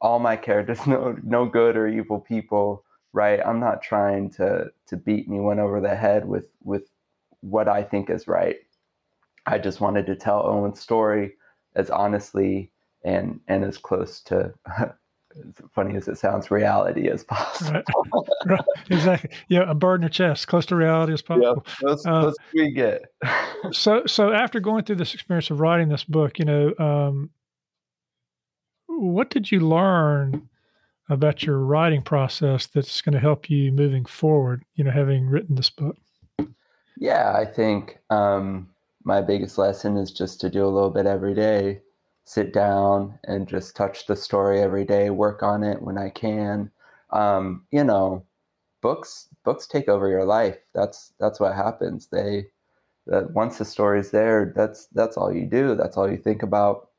All 0.00 0.18
my 0.18 0.36
characters 0.36 0.86
know 0.88 1.16
no 1.22 1.46
good 1.46 1.76
or 1.76 1.88
evil 1.88 2.20
people, 2.20 2.84
right? 3.12 3.40
I'm 3.44 3.60
not 3.60 3.82
trying 3.82 4.30
to 4.32 4.70
to 4.88 4.96
beat 4.96 5.26
anyone 5.28 5.60
over 5.60 5.80
the 5.80 5.94
head 5.96 6.26
with 6.26 6.50
with 6.64 6.90
what 7.40 7.68
I 7.68 7.82
think 7.84 8.10
is 8.10 8.28
right. 8.28 8.56
I 9.46 9.58
just 9.58 9.80
wanted 9.80 10.06
to 10.06 10.16
tell 10.16 10.46
Owen's 10.46 10.80
story 10.80 11.34
as 11.76 11.90
honestly 11.90 12.72
and 13.04 13.40
and 13.48 13.64
as 13.64 13.78
close 13.78 14.20
to 14.22 14.54
as 15.36 15.54
funny 15.72 15.96
as 15.96 16.08
it 16.08 16.18
sounds, 16.18 16.50
reality 16.50 17.08
as 17.08 17.24
possible. 17.24 17.72
Right. 17.72 17.84
right. 18.46 18.60
Exactly. 18.90 19.30
Yeah, 19.48 19.70
a 19.70 19.74
bird 19.74 19.96
in 19.96 20.02
your 20.02 20.10
chest, 20.10 20.48
close 20.48 20.66
to 20.66 20.76
reality 20.76 21.12
as 21.12 21.22
possible. 21.22 21.64
Yeah, 21.66 21.88
that's, 21.88 22.06
uh, 22.06 22.26
that's 22.26 22.36
we 22.54 22.70
get. 22.72 23.04
so, 23.72 24.04
so 24.06 24.32
after 24.32 24.60
going 24.60 24.84
through 24.84 24.96
this 24.96 25.14
experience 25.14 25.50
of 25.50 25.60
writing 25.60 25.88
this 25.88 26.04
book, 26.04 26.38
you 26.38 26.44
know, 26.44 26.72
um, 26.78 27.30
what 28.86 29.30
did 29.30 29.50
you 29.50 29.60
learn 29.60 30.48
about 31.08 31.42
your 31.42 31.58
writing 31.58 32.02
process 32.02 32.66
that's 32.66 33.00
going 33.00 33.14
to 33.14 33.20
help 33.20 33.48
you 33.48 33.72
moving 33.72 34.04
forward? 34.04 34.64
You 34.74 34.84
know, 34.84 34.90
having 34.90 35.26
written 35.26 35.54
this 35.54 35.70
book. 35.70 35.96
Yeah, 36.98 37.32
I 37.34 37.46
think 37.46 37.98
um, 38.10 38.68
my 39.04 39.20
biggest 39.22 39.56
lesson 39.56 39.96
is 39.96 40.12
just 40.12 40.40
to 40.42 40.50
do 40.50 40.64
a 40.64 40.68
little 40.68 40.90
bit 40.90 41.06
every 41.06 41.34
day 41.34 41.80
sit 42.24 42.52
down 42.52 43.18
and 43.24 43.48
just 43.48 43.76
touch 43.76 44.06
the 44.06 44.16
story 44.16 44.60
every 44.60 44.84
day 44.84 45.10
work 45.10 45.42
on 45.42 45.62
it 45.62 45.82
when 45.82 45.98
i 45.98 46.08
can. 46.10 46.70
Um, 47.10 47.66
you 47.72 47.84
know 47.84 48.24
books 48.82 49.28
books 49.44 49.66
take 49.66 49.88
over 49.88 50.08
your 50.08 50.24
life. 50.24 50.58
That's 50.74 51.12
that's 51.18 51.40
what 51.40 51.54
happens. 51.54 52.06
They 52.08 52.46
that 53.06 53.32
once 53.32 53.58
the 53.58 53.64
story's 53.64 54.10
there 54.10 54.52
that's 54.54 54.86
that's 54.92 55.16
all 55.16 55.32
you 55.32 55.46
do. 55.46 55.74
That's 55.74 55.96
all 55.96 56.10
you 56.10 56.16
think 56.18 56.42
about. 56.42 56.90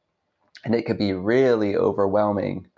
And 0.63 0.76
it 0.76 0.86
could 0.86 0.97
be 0.97 1.13
really 1.13 1.76
overwhelming. 1.76 2.67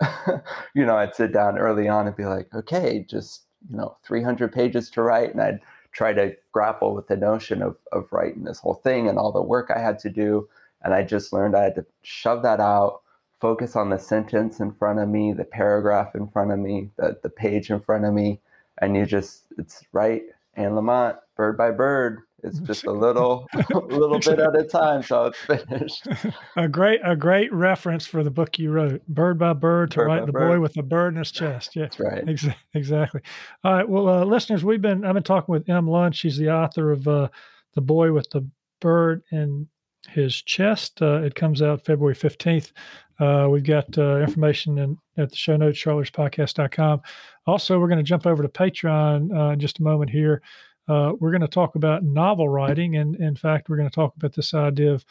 You 0.74 0.84
know 0.86 0.96
i'd 0.96 1.14
sit 1.14 1.32
down 1.32 1.58
early 1.58 1.86
on 1.88 2.06
and 2.08 2.16
be 2.16 2.24
like 2.24 2.48
okay 2.52 3.06
just 3.08 3.42
you 3.70 3.76
know 3.76 3.96
300 4.04 4.52
pages 4.52 4.90
to 4.90 5.02
write. 5.02 5.30
And 5.32 5.40
i'd 5.40 5.60
try 5.92 6.12
to 6.12 6.36
grapple 6.52 6.94
with 6.94 7.06
the 7.08 7.16
notion 7.16 7.62
of, 7.62 7.76
of 7.92 8.12
writing 8.12 8.44
this 8.44 8.58
whole 8.58 8.74
thing 8.74 9.08
and 9.08 9.18
all 9.18 9.32
the 9.32 9.42
work 9.42 9.70
I 9.74 9.78
had 9.78 9.98
to 10.00 10.10
do. 10.10 10.48
And 10.84 10.94
I 10.94 11.02
just 11.02 11.32
learned 11.32 11.56
I 11.56 11.64
had 11.64 11.74
to 11.76 11.86
shove 12.02 12.42
that 12.42 12.60
out, 12.60 13.00
focus 13.40 13.74
on 13.74 13.90
the 13.90 13.98
sentence 13.98 14.60
in 14.60 14.72
front 14.72 15.00
of 15.00 15.08
me, 15.08 15.32
the 15.32 15.44
paragraph 15.44 16.14
in 16.14 16.28
front 16.28 16.52
of 16.52 16.58
me, 16.58 16.90
the, 16.96 17.18
the 17.22 17.30
page 17.30 17.70
in 17.70 17.80
front 17.80 18.04
of 18.04 18.14
me. 18.14 18.40
And 18.80 18.96
you 18.96 19.06
just, 19.06 19.46
it's 19.58 19.82
right. 19.92 20.22
Anne 20.54 20.72
Lamott, 20.72 21.18
bird 21.36 21.56
by 21.56 21.70
bird, 21.70 22.20
it's 22.44 22.58
just 22.58 22.84
a 22.84 22.92
little, 22.92 23.48
a 23.74 23.78
little 23.78 24.18
bit 24.18 24.38
at 24.38 24.54
a 24.54 24.64
time, 24.64 25.02
so 25.02 25.26
it's 25.26 25.38
finished. 25.38 26.06
a 26.56 26.68
great, 26.68 27.00
a 27.02 27.16
great 27.16 27.52
reference 27.52 28.06
for 28.06 28.22
the 28.22 28.30
book 28.30 28.58
you 28.58 28.70
wrote, 28.70 29.04
"Bird 29.08 29.38
by 29.38 29.54
Bird," 29.54 29.90
to 29.92 29.96
bird 29.96 30.06
write 30.06 30.26
the 30.26 30.32
bird. 30.32 30.48
boy 30.50 30.60
with 30.60 30.74
the 30.74 30.82
bird 30.82 31.14
in 31.14 31.18
his 31.18 31.32
chest. 31.32 31.74
Yeah, 31.74 31.84
that's 31.84 31.98
right. 31.98 32.28
Ex- 32.28 32.46
exactly. 32.74 33.22
All 33.64 33.72
right. 33.72 33.88
Well, 33.88 34.08
uh, 34.08 34.24
listeners, 34.24 34.62
we've 34.62 34.82
been 34.82 35.04
I've 35.04 35.14
been 35.14 35.22
talking 35.22 35.52
with 35.52 35.68
Emme 35.68 35.88
Lund. 35.88 36.14
She's 36.14 36.36
the 36.36 36.50
author 36.50 36.92
of 36.92 37.08
uh, 37.08 37.28
"The 37.74 37.80
Boy 37.80 38.12
with 38.12 38.28
the 38.30 38.46
Bird 38.80 39.22
in 39.32 39.68
His 40.10 40.42
Chest." 40.42 41.02
Uh, 41.02 41.22
it 41.22 41.34
comes 41.34 41.62
out 41.62 41.84
February 41.84 42.14
fifteenth. 42.14 42.72
Uh, 43.20 43.46
we've 43.50 43.64
got 43.64 43.86
uh, 43.96 44.18
information 44.18 44.78
in, 44.78 44.98
at 45.16 45.30
the 45.30 45.36
show 45.36 45.56
notes, 45.56 45.78
charlottespodcast.com. 45.78 47.00
Also, 47.46 47.78
we're 47.78 47.88
going 47.88 47.98
to 47.98 48.02
jump 48.02 48.26
over 48.26 48.42
to 48.42 48.48
Patreon 48.48 49.36
uh, 49.36 49.52
in 49.52 49.60
just 49.60 49.78
a 49.78 49.82
moment 49.82 50.10
here. 50.10 50.42
Uh, 50.88 51.12
we're 51.20 51.30
going 51.30 51.40
to 51.40 51.48
talk 51.48 51.76
about 51.76 52.02
novel 52.02 52.48
writing, 52.48 52.96
and 52.96 53.16
in 53.16 53.36
fact, 53.36 53.68
we're 53.68 53.76
going 53.76 53.88
to 53.88 53.94
talk 53.94 54.14
about 54.16 54.34
this 54.34 54.52
idea 54.52 54.92
of, 54.92 55.04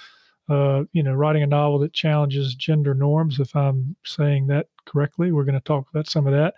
uh, 0.49 0.83
you 0.91 1.01
know, 1.01 1.13
writing 1.13 1.43
a 1.43 1.47
novel 1.47 1.79
that 1.79 1.93
challenges 1.93 2.55
gender 2.55 2.93
norms. 2.93 3.39
If 3.39 3.55
I'm 3.55 3.95
saying 4.03 4.47
that 4.47 4.67
correctly, 4.85 5.31
we're 5.31 5.45
going 5.45 5.53
to 5.55 5.61
talk 5.61 5.87
about 5.89 6.07
some 6.07 6.27
of 6.27 6.33
that, 6.33 6.53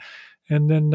and 0.49 0.69
then 0.69 0.85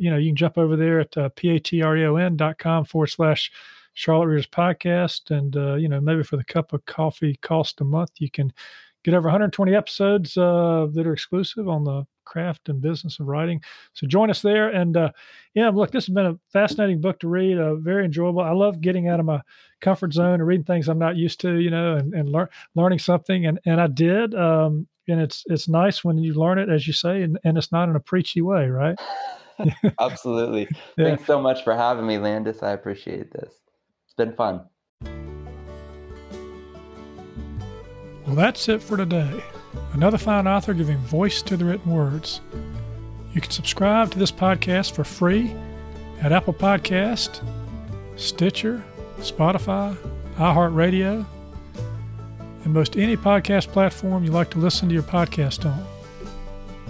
you 0.00 0.10
know, 0.10 0.16
you 0.16 0.30
can 0.30 0.36
jump 0.36 0.56
over 0.58 0.74
there 0.74 1.00
at 1.00 1.16
uh, 1.16 1.28
patreon.com 1.30 2.84
forward 2.86 3.08
slash 3.08 3.52
Charlotte 3.98 4.28
Readers 4.28 4.46
Podcast, 4.46 5.36
and 5.36 5.56
uh, 5.56 5.74
you 5.74 5.88
know, 5.88 6.00
maybe 6.00 6.22
for 6.22 6.36
the 6.36 6.44
cup 6.44 6.72
of 6.72 6.86
coffee 6.86 7.36
cost 7.42 7.80
a 7.80 7.84
month, 7.84 8.12
you 8.18 8.30
can 8.30 8.52
get 9.02 9.12
over 9.12 9.26
120 9.26 9.74
episodes 9.74 10.36
uh, 10.36 10.86
that 10.92 11.04
are 11.04 11.12
exclusive 11.12 11.68
on 11.68 11.82
the 11.82 12.06
craft 12.24 12.68
and 12.68 12.80
business 12.80 13.18
of 13.18 13.26
writing. 13.26 13.60
So 13.94 14.06
join 14.06 14.30
us 14.30 14.40
there. 14.40 14.68
And 14.68 14.96
uh, 14.96 15.10
yeah, 15.54 15.70
look, 15.70 15.90
this 15.90 16.06
has 16.06 16.14
been 16.14 16.26
a 16.26 16.38
fascinating 16.52 17.00
book 17.00 17.18
to 17.20 17.28
read. 17.28 17.58
Uh, 17.58 17.74
very 17.74 18.04
enjoyable. 18.04 18.40
I 18.40 18.52
love 18.52 18.80
getting 18.80 19.08
out 19.08 19.18
of 19.18 19.26
my 19.26 19.40
comfort 19.80 20.12
zone 20.12 20.34
and 20.34 20.46
reading 20.46 20.64
things 20.64 20.88
I'm 20.88 21.00
not 21.00 21.16
used 21.16 21.40
to, 21.40 21.56
you 21.56 21.70
know, 21.70 21.96
and, 21.96 22.14
and 22.14 22.28
lear- 22.28 22.50
learning 22.76 23.00
something. 23.00 23.46
And 23.46 23.58
and 23.66 23.80
I 23.80 23.88
did. 23.88 24.32
Um, 24.36 24.86
and 25.08 25.20
it's 25.20 25.42
it's 25.46 25.66
nice 25.66 26.04
when 26.04 26.18
you 26.18 26.34
learn 26.34 26.60
it, 26.60 26.68
as 26.68 26.86
you 26.86 26.92
say, 26.92 27.22
and, 27.22 27.36
and 27.42 27.58
it's 27.58 27.72
not 27.72 27.88
in 27.88 27.96
a 27.96 28.00
preachy 28.00 28.42
way, 28.42 28.68
right? 28.68 28.96
Absolutely. 30.00 30.68
yeah. 30.96 31.06
Thanks 31.06 31.26
so 31.26 31.40
much 31.40 31.64
for 31.64 31.74
having 31.74 32.06
me, 32.06 32.18
Landis. 32.18 32.62
I 32.62 32.70
appreciate 32.70 33.32
this. 33.32 33.54
Been 34.18 34.34
fun. 34.34 34.60
Well, 38.26 38.34
that's 38.34 38.68
it 38.68 38.82
for 38.82 38.98
today 38.98 39.42
another 39.92 40.18
fine 40.18 40.46
author 40.46 40.74
giving 40.74 40.98
voice 40.98 41.40
to 41.42 41.56
the 41.56 41.64
written 41.64 41.92
words. 41.92 42.40
You 43.32 43.40
can 43.40 43.50
subscribe 43.50 44.10
to 44.12 44.18
this 44.18 44.32
podcast 44.32 44.92
for 44.92 45.04
free 45.04 45.54
at 46.20 46.32
Apple 46.32 46.54
Podcast, 46.54 47.42
Stitcher, 48.16 48.84
Spotify, 49.18 49.96
iHeartRadio, 50.36 51.24
and 52.64 52.74
most 52.74 52.96
any 52.96 53.16
podcast 53.16 53.68
platform 53.68 54.24
you 54.24 54.32
like 54.32 54.50
to 54.50 54.58
listen 54.58 54.88
to 54.88 54.94
your 54.94 55.04
podcast 55.04 55.64
on. 55.64 55.97